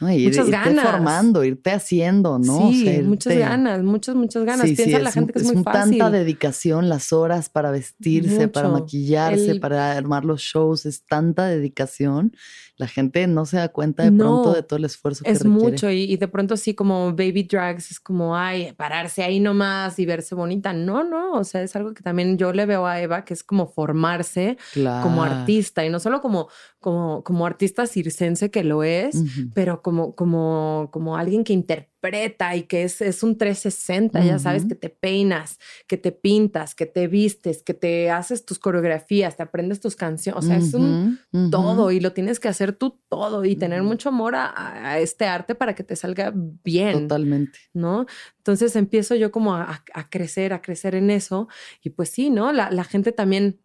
[0.00, 0.84] No, y ir- muchas irte ganas.
[0.90, 2.68] formando, irte haciendo, ¿no?
[2.68, 4.68] O sí, muchas irte- ganas, muchas, muchas ganas.
[4.68, 5.98] Sí, sí, Piensa la es gente un- que es, muy un fácil.
[5.98, 11.46] tanta dedicación, las horas para vestirse, para maquillarse, El- para armar los shows, es tanta
[11.46, 12.36] dedicación.
[12.78, 15.58] La gente no se da cuenta de pronto de todo el esfuerzo que Es requiere.
[15.70, 19.98] mucho y, y de pronto sí como baby drags es como, ay, pararse ahí nomás
[19.98, 20.74] y verse bonita.
[20.74, 23.42] No, no, o sea, es algo que también yo le veo a Eva, que es
[23.42, 26.48] como formarse como artista y no solo como,
[26.86, 29.16] como, como artista circense que lo es,
[29.54, 34.64] pero como, como, como alguien que interpreta y que es, es un 360, ya sabes,
[34.66, 35.58] que te peinas,
[35.88, 40.38] que te pintas, que te vistes, que te haces tus coreografías, te aprendes tus canciones,
[40.44, 41.18] o sea, es un
[41.50, 44.52] todo y lo tienes que hacer tú todo y tener mucho amor a,
[44.92, 47.58] a este arte para que te salga bien, Totalmente.
[47.74, 48.06] ¿no?
[48.38, 51.48] Entonces empiezo yo como a, a- a crecer, a crecer en eso
[51.82, 52.52] y pues sí, ¿no?
[52.52, 53.58] La, la gente también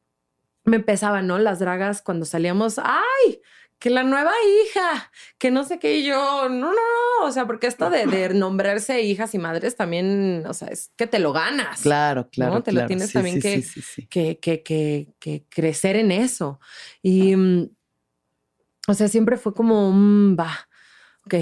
[0.64, 1.40] me empezaba, ¿no?
[1.40, 3.42] Las dragas cuando salíamos, ¡ay!
[3.80, 4.32] Que la nueva
[4.64, 8.06] hija, que no sé qué, y yo, no, no, no, o sea, porque esto de,
[8.06, 11.82] de nombrarse hijas y madres también, o sea, es que te lo ganas.
[11.82, 12.62] Claro, claro.
[12.62, 16.60] Te lo tienes Sí, también sí, que- sí, que, que, que, que crecer en eso.
[17.02, 17.34] Y,
[18.88, 20.68] o sea, siempre fue como, mm, va,
[21.26, 21.34] ok,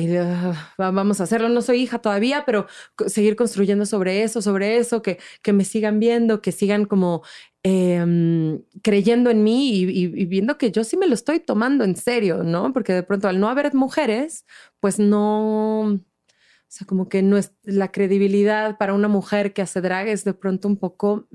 [0.80, 1.50] va- vamos a hacerlo.
[1.50, 2.68] No soy hija todavía, pero
[3.08, 7.24] seguir construyendo sobre eso, sobre eso, que, que me sigan viendo, que sigan como
[7.64, 11.84] em, creyendo en mí y, y- y viendo que yo sí me lo estoy tomando
[11.84, 12.72] en serio, ¿no?
[12.74, 14.46] Porque de pronto al no haber mujeres,
[14.80, 15.82] pues no...
[15.92, 20.24] O sea, como que no es la credibilidad para una mujer que hace drag es
[20.24, 21.28] de pronto un poco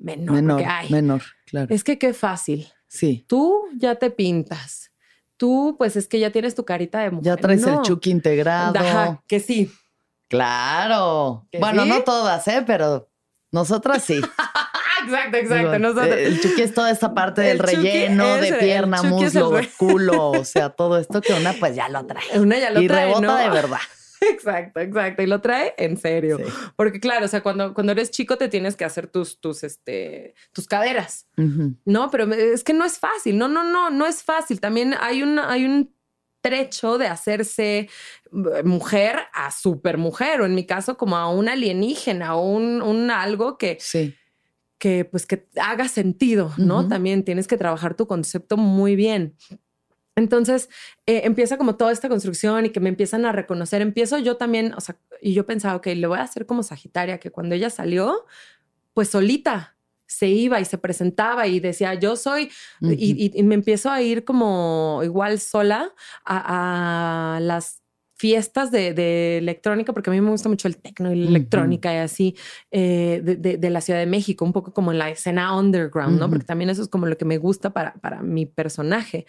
[0.00, 0.36] menor.
[0.36, 1.66] menor, porque, ay, menor, claro.
[1.74, 2.66] es que qué fácil.
[2.88, 3.24] sí.
[3.28, 4.90] Tú ya te pintas.
[5.36, 7.24] Tú, pues es que ya tienes tu carita de mujer.
[7.24, 7.82] Ya traes el No.
[7.82, 8.78] chuki integrado.
[8.78, 9.70] Ajá, que sí.
[10.28, 11.46] Claro.
[11.50, 11.88] ¿Que Bueno, sí?
[11.90, 12.62] no todas, ¿eh?
[12.66, 13.08] Pero
[13.52, 14.20] Nosotras sí.
[15.04, 15.78] exacto, exacto.
[15.78, 16.06] Nosotros.
[16.16, 19.50] Eh, El chucky es toda esta parte del El relleno, es- de pierna, el muslo,
[19.76, 22.38] culo, o sea, todo esto que una pues ya lo trae.
[22.38, 23.36] Una ya lo y trae, rebota ¿no?
[23.36, 23.78] de verdad.
[24.22, 25.22] Exacto, exacto.
[25.22, 26.36] Y lo trae en serio.
[26.36, 26.44] Sí.
[26.76, 30.34] Porque claro, o sea, cuando, cuando eres chico te tienes que hacer tus, tus, este,
[30.52, 31.26] tus caderas.
[31.86, 33.38] No, pero es que no es fácil.
[33.38, 34.60] No, no, no, no es fácil.
[34.60, 35.94] También hay un, hay un
[36.42, 42.34] trecho de hacerse eh, mujer a supermujer o en mi caso como a un alienígena
[42.36, 44.14] o un, un algo que, Sí.
[44.80, 46.88] Que pues que haga sentido, ¿no?
[46.88, 49.36] También tienes que trabajar tu concepto muy bien.
[50.16, 50.68] Entonces
[51.06, 53.80] eh, empieza como toda esta construcción y que me empiezan a reconocer.
[53.82, 57.18] Empiezo yo también, o sea, y yo pensaba, ok, le voy a hacer como Sagitaria,
[57.18, 58.26] que cuando ella salió,
[58.94, 59.76] pues solita
[60.06, 62.50] se iba y se presentaba y decía, yo soy,
[62.80, 65.94] y, y- y me empiezo a ir como igual sola
[66.24, 67.79] a, a las
[68.20, 71.92] fiestas de, de electrónica, porque a mí me gusta mucho el tecno y la electrónica
[71.94, 72.36] y así,
[72.70, 76.18] eh, de, de- de la Ciudad de México, un poco como en la escena underground,
[76.20, 76.28] ¿no?
[76.28, 79.24] Porque también eso es como lo que me gusta para, para mi personaje.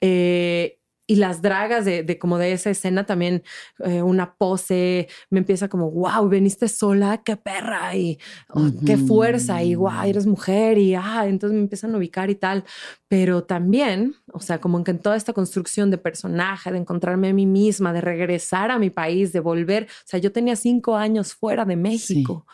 [0.00, 3.42] Eh, y las dragas de, de como de esa escena también,
[3.80, 8.18] eh, una pose, me empieza como, wow, veniste sola, qué perra, y
[8.50, 12.36] oh, qué fuerza, y wow, eres mujer, y ah, entonces me empiezan a ubicar y
[12.36, 12.64] tal.
[13.08, 17.34] Pero también, o sea, como que en toda esta construcción de personaje, de encontrarme a
[17.34, 21.34] mí misma, de regresar a mi país, de volver, o sea, yo tenía cinco años
[21.34, 22.46] fuera de México.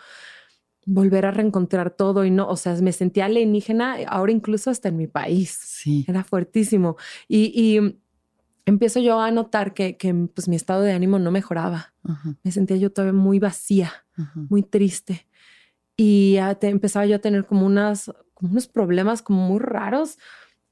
[0.91, 4.97] Volver a reencontrar todo y no, o sea, me sentía alienígena ahora incluso hasta en
[4.97, 5.51] mi país.
[5.63, 6.07] Sí.
[6.09, 6.97] Era fuertísimo.
[7.29, 8.01] Y, y
[8.69, 11.95] empiezo yo a notar que, que pues mi estado de ánimo no mejoraba.
[12.05, 14.41] Ajá, Me sentía yo todavía muy vacía, ajá.
[14.49, 15.27] muy triste.
[15.97, 20.17] Y te- empezaba yo a tener como, unas, como unos problemas como muy raros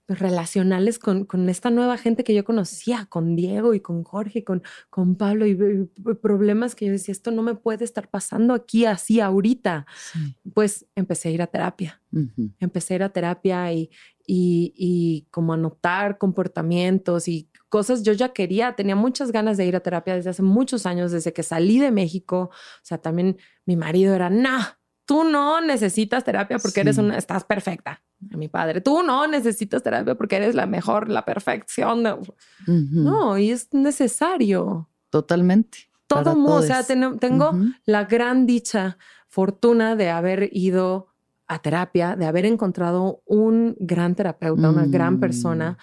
[0.07, 4.39] pues, relacionales con, con esta nueva gente que yo conocía, con Diego y con Jorge,
[4.39, 8.09] y con, con Pablo, y, y problemas que yo decía, esto no me puede estar
[8.09, 9.85] pasando aquí así ahorita.
[10.13, 10.37] Sí.
[10.55, 12.51] Pues empecé a ir a terapia Ujú.
[12.61, 13.91] empecé a ir a terapia y,
[14.27, 18.03] y, y como a notar comportamientos y cosas.
[18.03, 21.33] Yo ya quería, tenía muchas ganas de ir a terapia desde hace muchos años, desde
[21.33, 22.51] que salí de México.
[22.53, 24.59] O sea, también mi marido era, no,
[25.05, 27.03] tú no necesitas terapia porque eres Sí.
[27.03, 28.03] una, estás perfecta.
[28.33, 32.03] A mi padre, tú no necesitas terapia porque eres la mejor, la perfección.
[32.03, 32.13] de-".
[32.13, 32.31] Ujú.
[32.67, 34.89] No, y es necesario.
[35.11, 35.79] Totalmente.
[36.07, 37.67] Todo mundo, o sea, ten- tengo Ujú.
[37.85, 38.97] la gran dicha,
[39.29, 41.09] fortuna de haber ido
[41.49, 45.21] a terapia, de haber encontrado un gran terapeuta, una gran Mm.
[45.21, 45.79] persona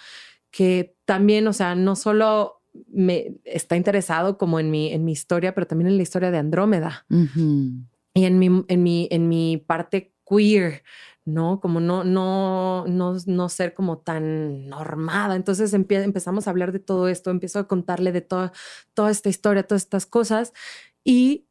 [0.50, 2.60] que también, o sea, no solo
[2.92, 6.38] me está interesado como en mi, en mi historia, pero también en la historia de
[6.38, 7.06] Andrómeda
[8.14, 10.82] y en mi, en mi, en mi parte queer,
[11.24, 11.60] ¿no?
[11.60, 15.36] Como no, no, no, no ser como tan normada.
[15.36, 18.52] Entonces empie- empezamos a hablar de todo esto, empiezo a contarle de toda,
[18.94, 20.52] toda esta historia, todas estas cosas.
[21.04, 21.46] Y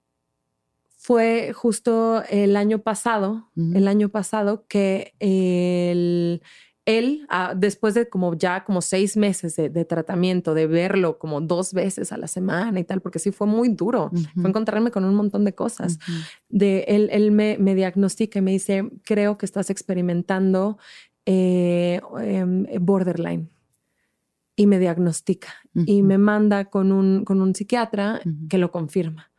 [0.97, 6.41] fue justo el año pasado, el año pasado que el,
[6.85, 11.39] él, ah, después de como ya como seis meses de, de tratamiento, de verlo como
[11.39, 15.05] dos veces a la semana y tal, porque sí fue muy duro, fue encontrarme con
[15.05, 15.97] un montón de cosas.
[16.49, 20.77] De él, él me, me diagnostica y me dice, creo que estás experimentando
[21.25, 23.49] eh, em, borderline.
[24.55, 25.49] Y me diagnostica.
[25.73, 29.31] Y me manda con un, con un psiquiatra que lo confirma.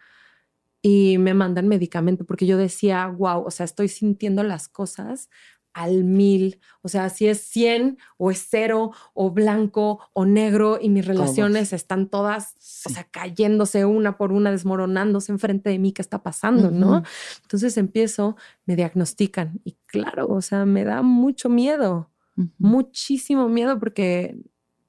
[0.82, 5.30] Y me mandan medicamento porque yo decía, wow, o sea, estoy sintiendo las cosas
[5.74, 10.88] al mil, o sea, si es 100 o es cero o blanco o negro y
[10.88, 12.54] mis relaciones están todas,
[12.86, 16.70] o sea, cayéndose una por una, desmoronándose enfrente de mí, ¿qué está pasando?
[16.70, 16.98] ¿no?
[16.98, 17.06] Ujú.
[17.42, 18.36] Entonces empiezo,
[18.66, 22.10] me diagnostican y claro, o sea, me da mucho miedo,
[22.58, 24.38] muchísimo miedo porque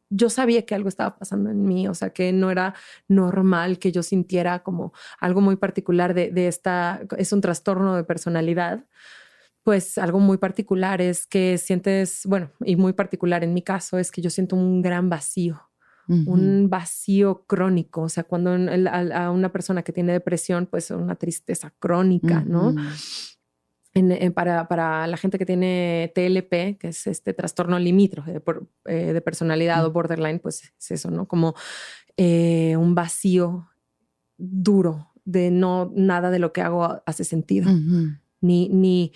[0.09, 2.75] yo sabía que algo estaba pasando en mí, o sea, que no era
[3.07, 8.03] normal que yo sintiera como algo muy particular de, de esta, es un trastorno de
[8.03, 8.85] personalidad.
[9.65, 14.11] Pues algo muy particular es que sientes, bueno, y muy particular en mi caso es
[14.11, 15.59] que yo siento un gran vacío
[16.27, 20.91] un vacío crónico, o sea, cuando el- a, a una persona que tiene depresión, pues
[20.91, 22.69] una tristeza crónica, ¿no?
[22.69, 22.79] Ujú.
[23.95, 28.39] En- en- para, para la gente que tiene TLP, que es este trastorno limítrofe de,
[28.39, 31.27] por- eh, de personalidad o borderline, pues es eso, ¿no?
[31.27, 31.55] Como
[32.17, 33.67] eh, un vacío
[34.37, 37.71] duro de no, nada de lo que hago hace sentido
[38.41, 39.11] ni, ni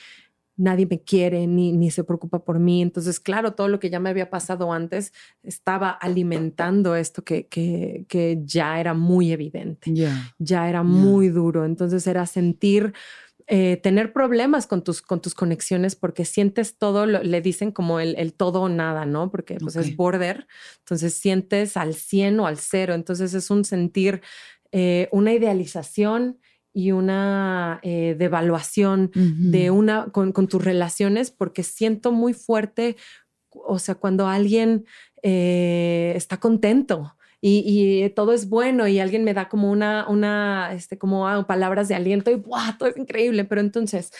[0.59, 2.81] nadie me quiere, ni, ni se preocupa por mí.
[2.81, 5.13] Entonces, claro, todo lo que ya me había pasado antes
[5.43, 10.33] estaba alimentando esto que, que, que ya era muy evidente, Ya.
[10.37, 11.65] ya era muy duro.
[11.65, 12.93] Entonces era sentir...
[13.51, 17.99] eh, tener problemas con tus, con tus conexiones porque sientes todo, lo- le dicen como
[17.99, 19.31] el, el todo o nada, ¿no?
[19.31, 20.45] Porque pues es border,
[20.79, 24.21] entonces sientes al 100 o al cero, entonces es un sentir
[24.71, 26.39] eh, una idealización
[26.73, 32.95] y una eh, devaluación de una con, tus relaciones porque siento muy fuerte,
[33.49, 34.85] o sea, cuando alguien
[35.23, 37.15] eh, está contento.
[37.41, 41.87] Y, todo es bueno y alguien me da como una, una, este, como ah, palabras
[41.87, 42.77] de aliento y ¡buah!
[42.77, 43.45] todo es increíble.
[43.45, 44.11] Pero entonces,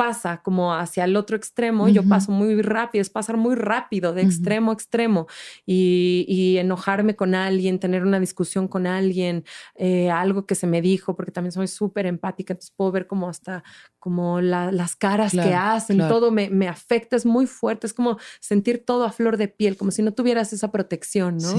[0.00, 4.22] pasa como hacia el otro extremo, yo paso muy rápido, es pasar muy rápido de
[4.22, 5.26] extremo a extremo
[5.66, 9.44] y, enojarme con alguien, tener una discusión con alguien,
[9.74, 13.28] eh, algo que se me dijo, porque también soy súper empática, entonces puedo ver como
[13.28, 13.62] hasta
[13.98, 18.82] como las caras que hacen, todo me, me, afecta, es muy fuerte, es como sentir
[18.86, 21.52] todo a flor de piel, como si no tuvieras esa protección, ¿no?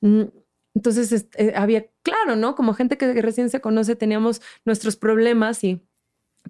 [0.00, 0.28] Mm,
[0.76, 2.54] entonces este, había, claro, ¿no?
[2.54, 5.84] Como gente que recién se conoce, teníamos nuestros problemas y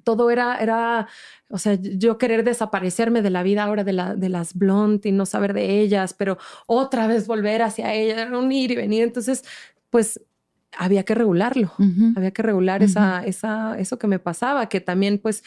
[0.04, 1.08] todo era, era,
[1.48, 5.12] o sea, yo querer desaparecerme de la vida ahora de, la, de las blonde y
[5.12, 9.02] no saber de ellas, pero otra vez volver hacia ellas, un ir y venir.
[9.02, 9.44] Entonces,
[9.90, 10.20] pues
[10.76, 11.72] había que regularlo,
[12.16, 15.42] había que regular esa, esa, eso que me pasaba, que también pues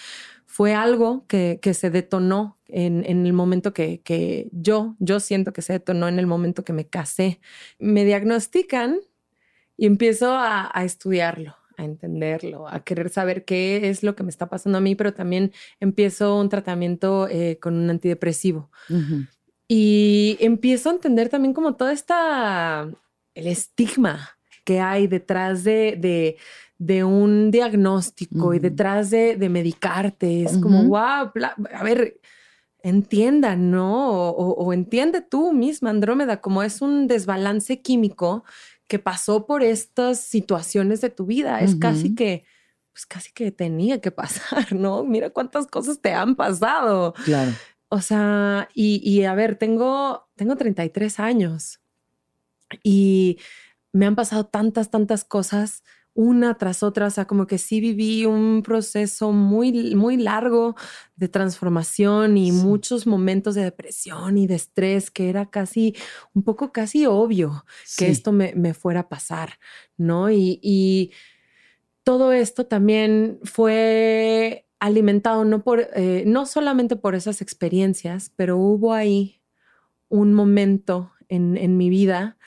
[0.45, 5.53] fue algo que, que se detonó en, en, el momento que, que yo, yo siento
[5.53, 7.39] que se detonó en el momento que me casé.
[7.79, 8.99] Me diagnostican
[9.77, 14.29] y empiezo a, a estudiarlo a entenderlo, a querer saber qué es lo que me
[14.29, 18.69] está pasando a mí, pero también empiezo un tratamiento eh, con un antidepresivo.
[19.67, 22.89] Y empiezo a entender también como toda esta,
[23.33, 26.37] el estigma que hay detrás de,
[26.77, 30.43] de, un diagnóstico y detrás de, de medicarte.
[30.43, 31.31] Es como, wow,
[31.73, 32.19] a ver,
[32.83, 34.11] entienda, ¿no?
[34.11, 38.43] O, o, entiende tú misma, Andrómeda, como es un desbalance químico
[38.93, 41.61] que pasó por estas situaciones de tu vida.
[41.61, 42.45] Es casi que,
[42.91, 45.03] pues casi que tenía que pasar, ¿no?
[45.03, 47.15] Mira cuántas cosas te han pasado.
[47.25, 47.53] Claro.
[47.89, 51.81] O sea, y, a ver, tengo, tengo 33 años
[52.83, 53.39] y
[53.93, 55.81] me han pasado tantas, tantas cosas
[56.15, 60.75] una tras otra, o sea, como que sí viví un proceso muy, muy largo
[61.15, 65.95] de transformación y muchos momentos de depresión y de estrés que era casi,
[66.33, 67.65] un poco casi obvio
[67.97, 69.59] que esto me, me, fuera a pasar,
[69.97, 70.29] ¿no?
[70.29, 71.11] Y, y,
[72.03, 78.91] todo esto también fue alimentado no, por, eh, no solamente por esas experiencias, pero hubo
[78.93, 79.41] ahí
[80.09, 82.37] un momento en, en mi vida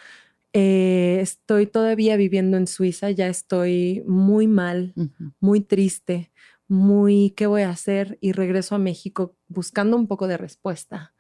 [0.59, 4.95] eh, estoy todavía viviendo en Suiza, ya estoy muy mal,
[5.39, 6.33] muy triste,
[6.67, 11.13] muy qué voy a hacer y regreso a México buscando un poco de respuesta.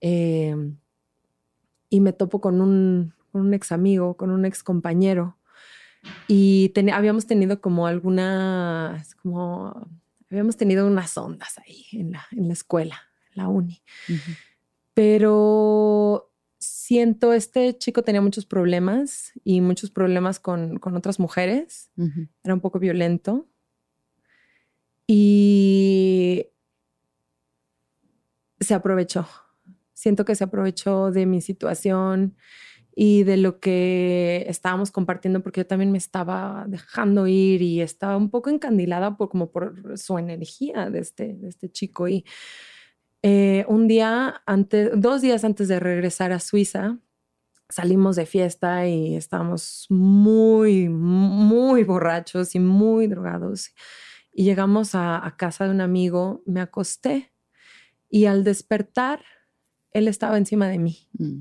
[0.00, 0.76] Em,
[1.90, 3.12] y me topo con un,
[3.52, 5.36] ex amigo, con un ex compañero
[6.28, 9.90] y habíamos tenido como algunas, como
[10.30, 13.82] habíamos tenido unas ondas ahí en la, en la escuela, en la uni.
[14.94, 21.90] Pero siento, este chico tenía muchos problemas y muchos problemas con, otras mujeres.
[22.42, 23.48] Era un poco violento.
[25.06, 26.48] Y
[28.60, 29.28] se aprovechó.
[29.92, 32.36] Siento que se aprovechó de mi situación
[32.94, 38.16] y de lo que estábamos compartiendo, porque yo también me estaba dejando ir y estaba
[38.16, 42.08] un poco encandilada por, como por su energía de este, de este chico.
[42.08, 42.24] Y
[43.28, 47.00] eh, un día antes, dos días antes de regresar a Suiza,
[47.68, 53.74] salimos de fiesta y estábamos muy, muy borrachos y muy drogados.
[54.32, 57.32] Y llegamos a, casa de un amigo, me acosté
[58.08, 59.24] y al despertar,
[59.90, 61.08] él estaba encima de mí.
[61.18, 61.40] Mm.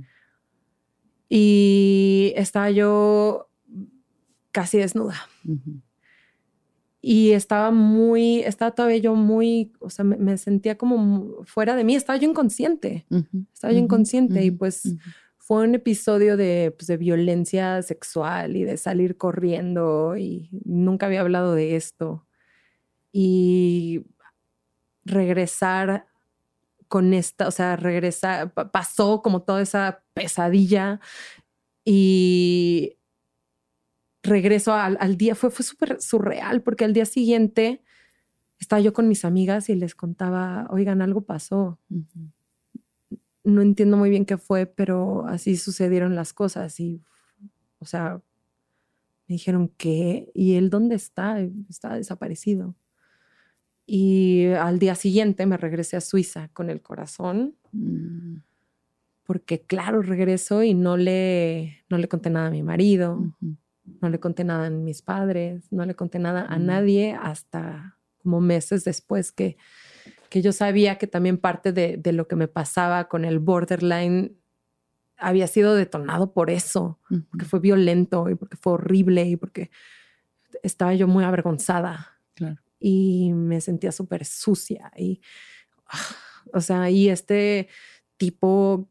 [1.29, 3.51] Y estaba yo
[4.51, 5.29] casi desnuda
[7.07, 11.93] y estaba muy, estaba todavía yo muy, o sea, me, sentía como fuera de mí,
[11.93, 13.05] estaba yo inconsciente,
[13.53, 14.95] estaba yo inconsciente y pues
[15.37, 21.21] fue un episodio de, pues, de violencia sexual y de salir corriendo y nunca había
[21.21, 22.25] hablado de esto.
[23.11, 24.01] Y
[25.03, 26.07] regresar
[26.87, 30.99] con esta, o sea, regresar, pasó como toda esa pesadilla
[31.83, 32.97] y
[34.25, 37.81] regreso al, día, fue, fue súper surreal porque al día siguiente
[38.59, 41.79] estaba yo con mis amigas y les contaba, oigan, algo pasó.
[43.43, 47.01] No entiendo muy bien qué fue, pero así sucedieron las cosas y,
[47.79, 48.21] o sea,
[49.27, 50.31] me dijeron, ¿qué?
[50.33, 51.39] ¿Y él dónde está?
[51.69, 52.75] Está desaparecido.
[53.87, 57.55] Y al día siguiente me regresé a Suiza con el corazón.
[57.71, 58.37] Mm.
[59.23, 63.35] Porque claro, regreso y no le, no le conté nada a mi marido.
[64.01, 68.41] No le conté nada a mis padres, no le conté nada a nadie hasta como
[68.41, 69.57] meses después que,
[70.29, 74.35] que yo sabía que también parte de, de lo que me pasaba con el borderline
[75.17, 76.99] había sido detonado por eso,
[77.29, 79.71] porque fue violento y porque fue horrible y porque
[80.63, 82.11] estaba yo muy avergonzada.
[82.79, 84.91] Y me sentía súper sucia.
[84.97, 85.21] Y,
[85.87, 86.15] ah,
[86.53, 87.69] o sea, y este
[88.17, 88.89] tipo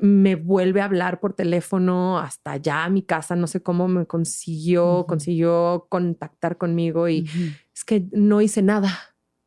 [0.00, 4.06] me vuelve a hablar por teléfono hasta allá a mi casa, no sé cómo me
[4.06, 7.28] consiguió, consiguió contactar conmigo y
[7.74, 8.90] es que no hice nada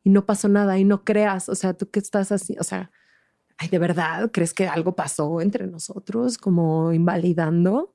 [0.03, 2.91] y no pasó nada y no creas, o sea, tú qué estás así, o sea,
[3.57, 7.93] ay, de verdad, ¿crees que algo pasó entre nosotros como invalidando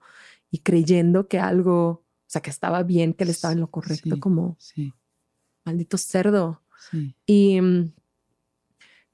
[0.51, 4.21] y creyendo que algo, o sea, que estaba bien, que él estaba en lo correcto,
[4.21, 4.57] como
[5.65, 6.63] maldito cerdo?
[7.27, 7.93] Y mm,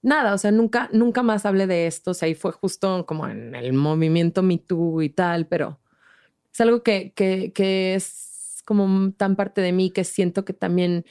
[0.03, 2.13] nada, o sea, nunca, nunca más hablé de esto.
[2.13, 5.81] O sea, ahí fue justo como en el movimiento Me Too y tal, pero
[6.53, 11.05] es algo que, que, es como tan parte de mí que siento que también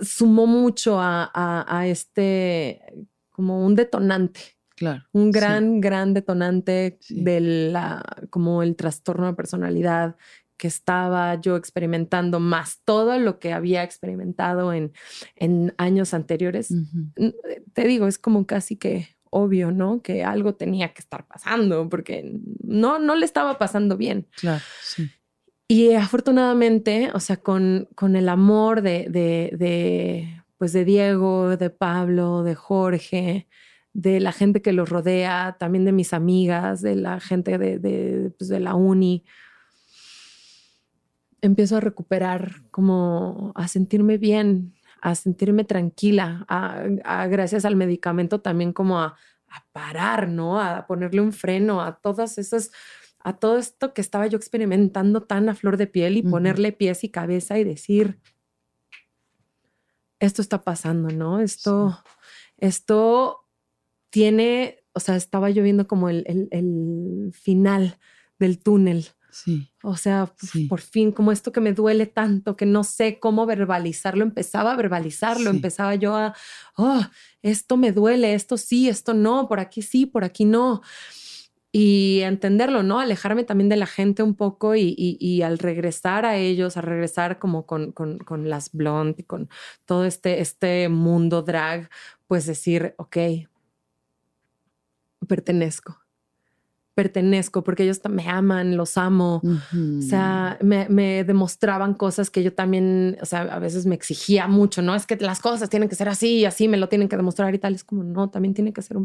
[0.00, 2.82] sumó mucho a, a, este,
[3.30, 4.40] como un detonante.
[4.76, 5.04] Claro.
[5.12, 10.16] Un gran, gran detonante de la, como el trastorno de personalidad
[10.56, 14.92] que estaba yo experimentando, más todo lo que había experimentado en,
[15.36, 16.74] en años anteriores,
[17.72, 20.00] te digo, es como casi que obvio, ¿no?
[20.00, 24.28] Que algo tenía que estar pasando, porque no, no le estaba pasando bien.
[24.36, 25.10] Claro, sí.
[25.66, 31.70] Y afortunadamente, o sea, con, con el amor de, de, de, pues de Diego, de
[31.70, 33.48] Pablo, de Jorge,
[33.92, 38.30] de la gente que los rodea, también de mis amigas, de la gente de, de,
[38.38, 39.24] pues de la uni,
[41.44, 48.72] empiezo a recuperar, como a sentirme bien, a sentirme tranquila, a, gracias al medicamento también
[48.72, 49.16] como a,
[49.72, 50.60] parar, ¿no?
[50.60, 52.72] A ponerle un freno a todas esas,
[53.20, 57.04] a todo esto que estaba yo experimentando tan a flor de piel y ponerle pies
[57.04, 58.18] y cabeza y decir,
[60.18, 61.38] esto está pasando, ¿no?
[61.38, 62.02] Esto,
[62.56, 63.46] esto
[64.10, 67.96] tiene, o sea, estaba yo viendo como el, el final
[68.40, 69.68] del túnel Sí.
[69.82, 70.32] O sea,
[70.68, 74.76] por fin, como esto que me duele tanto, que no sé cómo verbalizarlo, empezaba a
[74.76, 76.36] verbalizarlo, empezaba yo a,
[76.76, 77.02] oh,
[77.42, 80.82] esto me duele, esto sí, esto no, por aquí sí, por aquí no.
[81.72, 83.00] Y entenderlo, ¿no?
[83.00, 87.40] Alejarme también de la gente un poco y, y, al regresar a ellos, a regresar
[87.40, 89.48] como con, con, con las blonde y con
[89.84, 91.90] todo este, este mundo drag,
[92.28, 93.16] pues decir, ok,
[95.26, 96.03] pertenezco
[96.94, 99.42] pertenezco, porque ellos me aman, los amo.
[99.44, 104.80] O sea, me, demostraban cosas que yo también, o sea, a veces me exigía mucho,
[104.80, 104.94] ¿no?
[104.94, 107.54] Es que las cosas tienen que ser así y así me lo tienen que demostrar
[107.54, 107.74] y tal.
[107.74, 108.96] Es como, no, también tiene que ser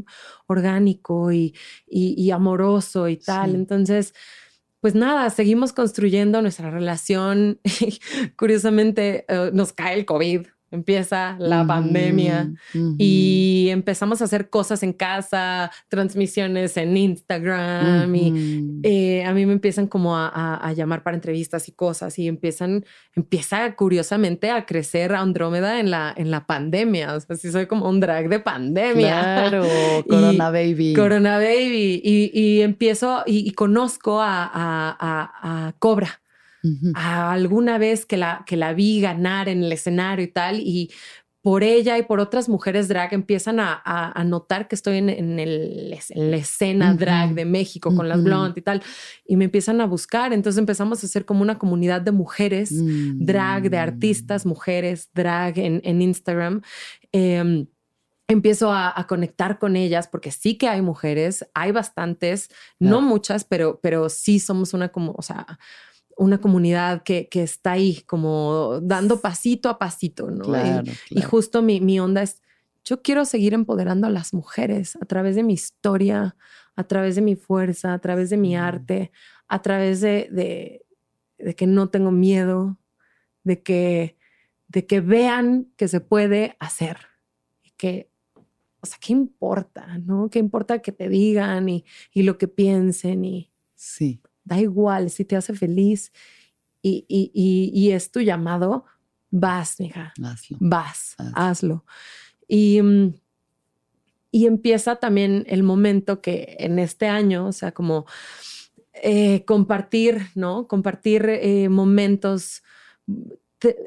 [0.48, 1.56] orgánico y,
[1.88, 3.56] y, amoroso y tal.
[3.56, 4.14] Entonces,
[4.80, 7.60] pues nada, seguimos construyendo nuestra relación.
[8.38, 12.52] Curiosamente, eh, nos cae el COVID empieza la pandemia
[12.98, 19.54] y empezamos a hacer cosas en casa, transmisiones en Instagram y eh, a mí me
[19.54, 22.86] empiezan como a, llamar para entrevistas y cosas y empiezan,
[23.16, 27.16] empieza curiosamente a crecer Andrómeda en la, en la pandemia.
[27.16, 29.50] O sea, sí soy como un drag de pandemia.
[29.50, 29.66] Claro,
[30.08, 30.94] Corona Baby.
[30.94, 32.02] Corona Baby.
[32.04, 36.22] Y, empiezo y, conozco a, a Cobra
[36.94, 40.92] alguna vez que la, que la vi ganar en el escenario y tal, y
[41.42, 45.40] por ella y por otras mujeres drag empiezan a, a, notar que estoy en, en,
[45.40, 48.84] el, en la escena drag de México con las blonde y tal,
[49.26, 50.34] y me empiezan a buscar.
[50.34, 54.50] Entonces empezamos a hacer como una comunidad de mujeres drag, de artistas, mm.
[54.50, 56.62] mujeres drag en, en Instagram.
[57.14, 57.68] Em,
[58.28, 62.50] empiezo a, a, conectar con ellas porque sí que hay mujeres, hay bastantes,
[62.80, 65.58] no muchas, pero, pero sí somos una como, o sea,
[66.20, 70.54] una comunidad que, que, está ahí como dando pasito a pasito, ¿no?
[71.10, 72.42] y, justo mi, mi, onda es,
[72.84, 76.36] yo quiero seguir empoderando a las mujeres a través de mi historia,
[76.76, 79.12] a través de mi fuerza, a través de mi arte,
[79.48, 80.86] a través de, de,
[81.38, 82.78] de que no tengo miedo,
[83.46, 84.18] de que,
[84.68, 86.98] de que vean que se puede hacer
[87.64, 88.10] y que
[88.82, 89.98] o sea, ¿qué importa?
[90.00, 90.30] ¿No?
[90.30, 93.24] ¿Qué importa que te digan y, y lo que piensen?
[93.26, 96.12] Y, sí da igual si te hace feliz
[96.82, 97.32] y, y,
[97.74, 98.86] y, es tu llamado,
[99.30, 100.58] vas, mija, hazlo.
[100.60, 101.86] vas, hazlo.
[102.48, 103.14] Y, mm,
[104.32, 108.06] y empieza también el momento que en este año, o sea, como
[108.94, 110.68] eh, compartir, ¿no?
[110.68, 112.64] Compartir eh, momentos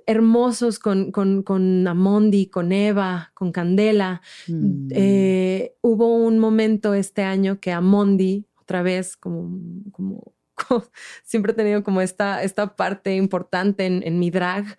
[0.06, 4.20] hermosos con, con, con, Amondi, con Eva, con Candela.
[4.48, 4.88] Mm.
[4.90, 9.58] Eh, hubo un momento este año que Amondi, otra vez como,
[9.92, 10.34] como
[11.24, 14.76] siempre he tenido como esta, esta parte importante en, mi drag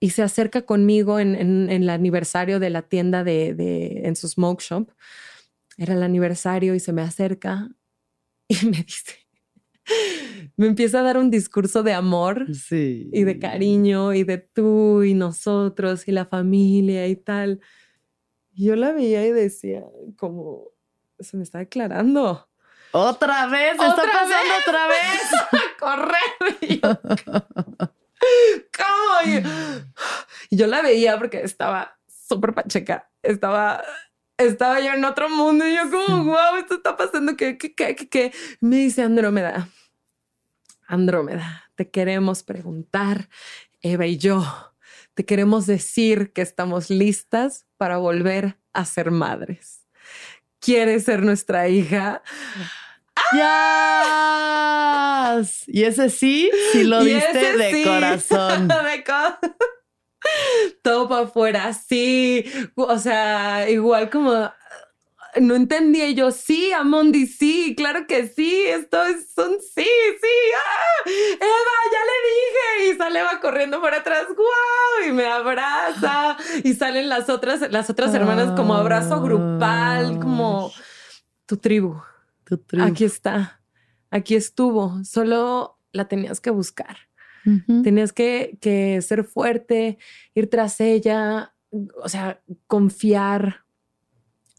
[0.00, 1.34] y se acerca conmigo en,
[1.70, 4.90] el aniversario de la tienda de, en su smoke shop.
[5.78, 7.68] Era el aniversario y se me acerca
[8.48, 9.26] y me dice,
[10.56, 13.10] me empieza a dar un discurso de amor Sí.
[13.12, 17.60] y de cariño y de tú y nosotros y la familia y tal.
[18.52, 19.84] Yo la veía y decía,
[20.16, 20.70] como,
[21.18, 22.48] se me está declarando.
[22.92, 25.30] Otra vez, está ¿Otra pasando otra vez.
[25.78, 26.56] correr.
[26.62, 27.00] Y yo,
[28.76, 29.30] ¿Cómo?
[30.50, 33.10] Y, yo la veía porque estaba súper pacheca.
[33.22, 33.82] Estaba,
[34.38, 37.36] estaba yo en otro mundo y yo como, wow, esto está pasando.
[37.36, 38.32] ¿Qué, qué, qué, qué, qué?
[38.60, 39.68] Me dice Andrómeda,
[40.86, 43.28] Andrómeda, te queremos preguntar,
[43.80, 44.44] Eva y yo,
[45.14, 49.75] te queremos decir que estamos listas para volver a ser madres.
[50.66, 52.22] ¿Quieres ser nuestra hija?
[53.32, 53.44] Yes.
[55.68, 58.66] Y ese sí, sí lo diste de sí, corazón.
[58.84, 59.38] de co-
[60.82, 62.44] Todo para afuera, sí.
[62.74, 64.50] O sea, igual como
[65.40, 70.36] no entendía y yo, sí, Amondi, sí, claro que sí, esto es un sí, sí,
[70.56, 71.10] ¡ah!
[71.10, 76.74] Eva, ya le dije, y sale Eva corriendo por atrás, wow, y me abraza, y
[76.74, 80.72] salen las otras, las otras hermanas como abrazo grupal, como
[81.46, 82.00] tu tribu,
[82.44, 82.84] Tu tribu.
[82.84, 83.60] aquí está,
[84.10, 86.96] aquí estuvo, solo la tenías que buscar.
[87.84, 89.98] Tenías que, que ser fuerte,
[90.34, 91.54] ir tras ella,
[92.02, 93.65] o sea, confiar,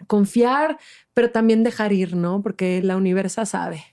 [0.05, 0.77] confiar,
[1.13, 2.41] pero también dejar ir, ¿no?
[2.43, 3.83] Porque la universa sabe,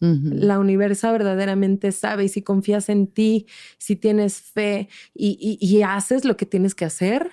[0.00, 3.46] la universa verdaderamente sabe y si confías en ti,
[3.78, 7.32] si tienes fe y, y- y haces lo que tienes que hacer,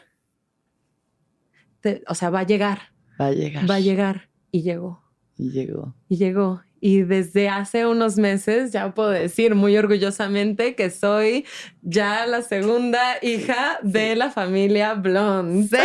[1.82, 2.80] te- o sea, va a llegar,
[3.22, 3.70] Va a llegar.
[3.70, 5.04] va a llegar y llegó.
[5.38, 5.96] Y llegó.
[6.10, 6.62] Y llegó.
[6.82, 11.46] Y desde hace unos meses ya puedo decir muy orgullosamente que soy
[11.82, 15.78] ya la segunda hija de la familia Blonde.
[15.78, 15.84] ¡Sí!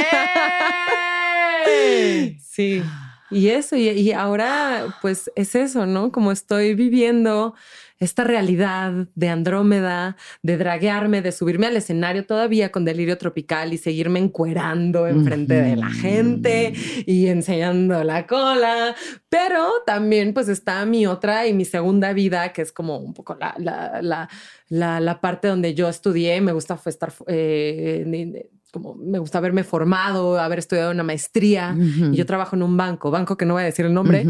[2.40, 2.82] Sí.
[3.30, 6.10] Y eso, y, y ahora pues es eso, ¿no?
[6.10, 7.54] Como estoy viviendo
[8.00, 13.78] esta realidad de Andrómeda, de draguearme, de subirme al escenario todavía con delirio tropical y
[13.78, 16.72] seguirme encuerando enfrente de la gente
[17.04, 18.96] y enseñando la cola.
[19.28, 23.36] Pero también pues está mi otra y mi segunda vida, que es como un poco
[23.38, 23.54] la,
[24.00, 24.28] la,
[24.70, 26.40] la, parte donde yo estudié.
[26.40, 31.74] Me gusta fue estar, eh, como me gusta haberme formado, haber estudiado una maestría.
[31.78, 34.26] Y yo trabajo en un banco, banco que no voy a decir el nombre,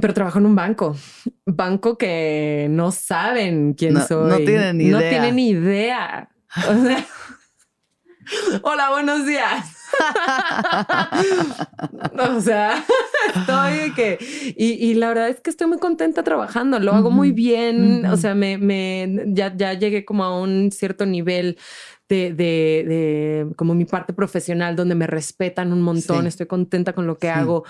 [0.00, 0.96] pero trabajo en un banco,
[1.46, 4.28] banco que no saben quién No- soy.
[4.30, 5.10] no tienen ni No idea.
[5.10, 6.28] tienen ni idea.
[6.68, 7.06] O sea,
[8.62, 9.74] hola, buenos días.
[12.36, 12.84] o sea,
[13.34, 14.18] estoy que
[14.56, 18.16] y, y la verdad es que estoy muy contenta trabajando, lo hago muy bien, o
[18.16, 21.58] sea, me, me ya, ya llegué como a un cierto nivel
[22.08, 26.28] de, de, de como mi parte profesional donde me respetan un montón, Sí.
[26.28, 27.32] estoy contenta con lo que Sí.
[27.32, 27.64] hago.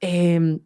[0.00, 0.58] Eh,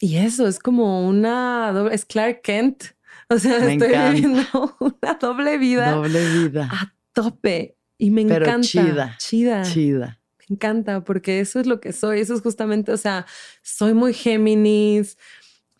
[0.00, 2.84] y eso es como una doble, es Clark Kent.
[3.30, 4.10] O sea, Me estoy encanta.
[4.10, 6.68] viviendo una doble vida Doble vida.
[6.70, 8.66] a tope y me Pero encanta.
[8.66, 9.14] chida.
[9.18, 9.62] Chida.
[9.64, 10.20] Chida.
[10.48, 12.20] Me encanta porque eso es lo que soy.
[12.20, 13.26] Eso es justamente, o sea,
[13.62, 15.18] soy muy Géminis.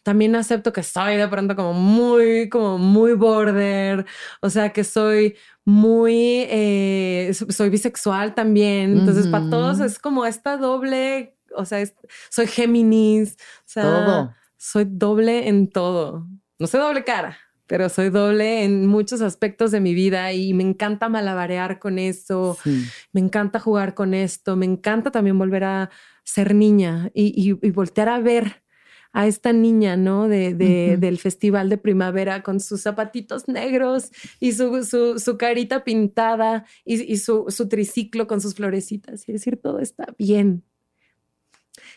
[0.03, 4.07] También acepto que soy de pronto como muy, como muy border.
[4.41, 8.99] O sea, que soy muy, eh, so- soy bisexual también.
[8.99, 11.95] Entonces, para todos es como esta doble, o sea, es-
[12.31, 13.35] soy Géminis.
[13.61, 14.35] O sea, Todo.
[14.57, 16.27] soy doble en todo.
[16.59, 17.37] No soy doble cara,
[17.69, 22.59] pero soy doble en muchos aspectos de mi vida y me encanta malabarear con eso.
[22.65, 22.85] Sí.
[23.13, 25.91] Me encanta jugar con esto, me encanta también volver a
[26.25, 28.65] ser niña y, y- y voltear a ver
[29.13, 30.29] a esta niña, ¿no?
[30.29, 30.97] De, de-.
[30.99, 37.01] Del festival de primavera con sus zapatitos negros y su, su, su carita pintada y,
[37.11, 40.63] y su, su triciclo con sus florecitas y decir, todo está bien.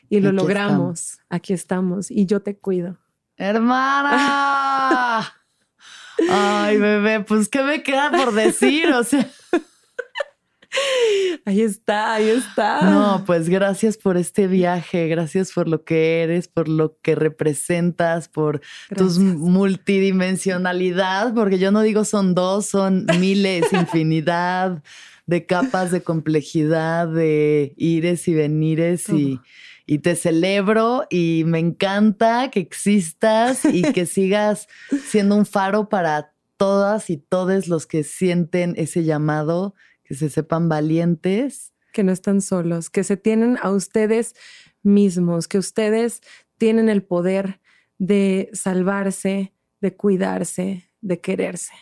[0.09, 2.97] Y lo Aquí logramos, aquí estamos y yo te cuido.
[3.37, 5.23] Hermana.
[6.29, 9.27] Ay, bebé, pues qué me queda por decir, o sea.
[11.43, 12.81] Ahí está, ahí está.
[12.83, 18.29] No, pues gracias por este viaje, gracias por lo que eres, por lo que representas,
[18.29, 18.61] por
[18.95, 19.37] tus Gracias.
[19.37, 24.81] multidimensionalidad, porque yo no digo son dos, son miles, infinidad
[25.25, 29.17] de capas de complejidad, de ires y venires Todo.
[29.17, 29.39] y
[29.99, 34.67] te celebro y me encanta que existas y que sigas
[35.09, 39.73] siendo un faro para todas y todos los que sienten ese llamado,
[40.03, 41.73] que se sepan valientes.
[41.93, 44.33] que no están solos, que se tienen a ustedes
[44.83, 46.21] mismos, que ustedes
[46.57, 47.59] tienen el poder
[47.97, 51.73] de salvarse, de cuidarse, de quererse.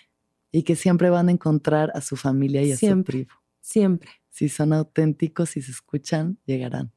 [0.51, 3.11] y que siempre van a encontrar a su familia y a Siempre.
[3.19, 3.31] su tribu.
[3.61, 6.91] Siempre, Si son auténticos y se escuchan, llegarán.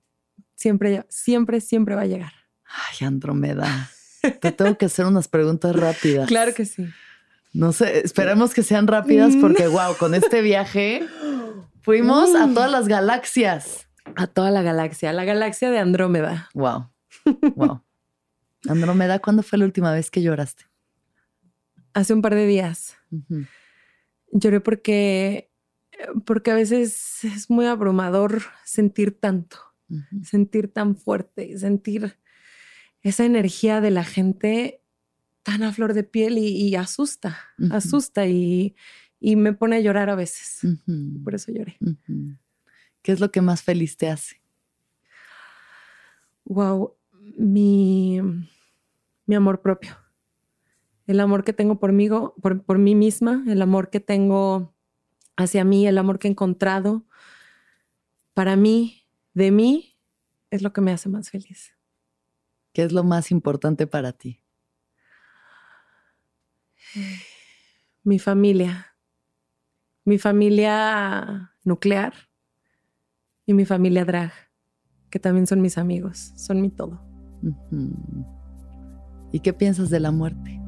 [0.62, 2.32] Siempre, siempre, siempre va a llegar.
[2.64, 3.90] Ay, Andrómeda.
[4.40, 6.28] Te tengo que hacer unas preguntas rápidas.
[6.28, 6.86] Claro que sí.
[7.52, 11.04] No sé, esperemos que sean rápidas porque, wow, con este viaje
[11.82, 13.88] fuimos a todas las galaxias.
[14.16, 16.48] A toda la galaxia, la galaxia de Andrómeda.
[16.54, 16.90] Wow.
[17.56, 17.82] Wow.
[18.68, 20.64] Andrómeda, ¿cuándo fue la última vez que lloraste?
[21.92, 22.96] Hace un par de días.
[24.30, 25.50] Lloré porque,
[26.24, 29.58] porque a veces es muy abrumador sentir tanto,
[30.22, 32.16] Sentir tan fuerte, sentir
[33.02, 34.82] esa energía de la gente
[35.42, 37.36] tan a flor de piel y, y asusta,
[37.70, 38.76] asusta y,
[39.18, 40.60] y me pone a llorar a veces.
[41.24, 41.78] Por eso lloré.
[43.02, 44.40] ¿Qué es lo que más feliz te hace?
[46.44, 46.94] Wow,
[47.38, 48.20] mi,
[49.26, 49.96] mi amor propio.
[51.06, 54.74] El amor que tengo por mí, por, por mí misma, el amor que tengo
[55.36, 57.04] hacia mí, el amor que he encontrado
[58.34, 59.01] para mí,
[59.34, 59.96] de mí,
[60.50, 61.72] es lo que me hace más feliz.
[62.72, 64.42] ¿Qué es lo más importante para ti?
[68.02, 68.96] Mi familia,
[70.04, 72.14] mi familia nuclear
[73.46, 74.32] y mi familia drag,
[75.10, 77.00] que también son mis amigos, son mi todo.
[79.32, 80.62] ¿Y qué piensas de la muerte?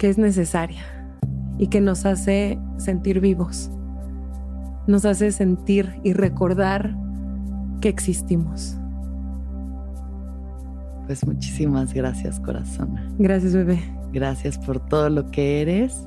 [0.00, 0.82] que es necesaria
[1.58, 3.70] y que nos hace sentir vivos.
[4.86, 6.94] Nos hace sentir y recordar
[7.80, 8.76] que existimos.
[11.06, 12.96] Pues muchísimas gracias, corazón.
[13.18, 13.80] Gracias, bebé.
[14.12, 16.06] Gracias por todo lo que eres.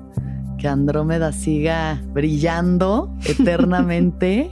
[0.58, 4.50] Que Andrómeda siga brillando eternamente.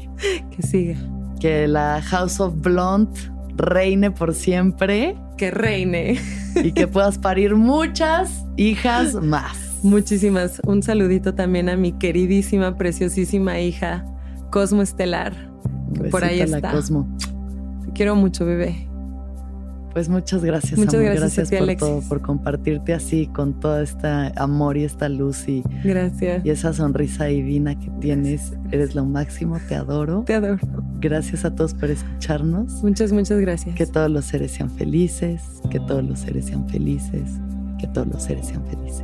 [0.55, 0.97] Que siga.
[1.39, 3.19] que la House of Blonde
[3.55, 6.17] reine por siempre Que reine.
[6.55, 9.57] y que puedas parir muchas hijas más.
[9.83, 10.61] Muchísimas.
[10.65, 14.05] Un saludito también a mi queridísima, preciosísima hija,
[14.51, 15.33] Cosmo Estelar.
[16.09, 16.71] Por ahí está.
[16.71, 17.07] Cosmo.
[17.85, 18.87] Te quiero mucho, bebé.
[19.93, 20.79] Pues muchas gracias.
[20.79, 21.15] Muchas amor.
[21.15, 21.87] gracias a ti, por Alexis.
[21.89, 26.45] todo, por compartirte así con todo este amor y esta luz y, Gracias.
[26.45, 28.53] y esa sonrisa divina que tienes.
[28.71, 30.23] Eres lo máximo, te adoro.
[30.25, 30.59] Te adoro.
[31.01, 32.81] Gracias a todos por escucharnos.
[32.83, 33.75] Muchas, muchas gracias.
[33.75, 37.23] Que todos los seres sean felices, que todos los seres sean felices,
[37.77, 39.03] que todos los seres sean felices.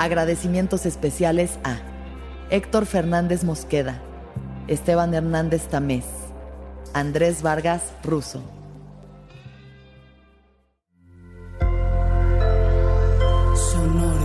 [0.00, 1.76] Agradecimientos especiales a
[2.48, 4.00] Héctor Fernández Mosqueda,
[4.66, 6.06] Esteban Hernández Tamés,
[6.94, 8.42] Andrés Vargas Russo.
[13.54, 14.16] Sonoro.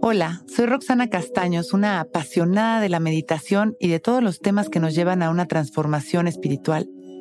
[0.00, 4.80] Hola, soy Roxana Castaños, una apasionada de la meditación y de todos los temas que
[4.80, 6.88] nos llevan a una transformación espiritual,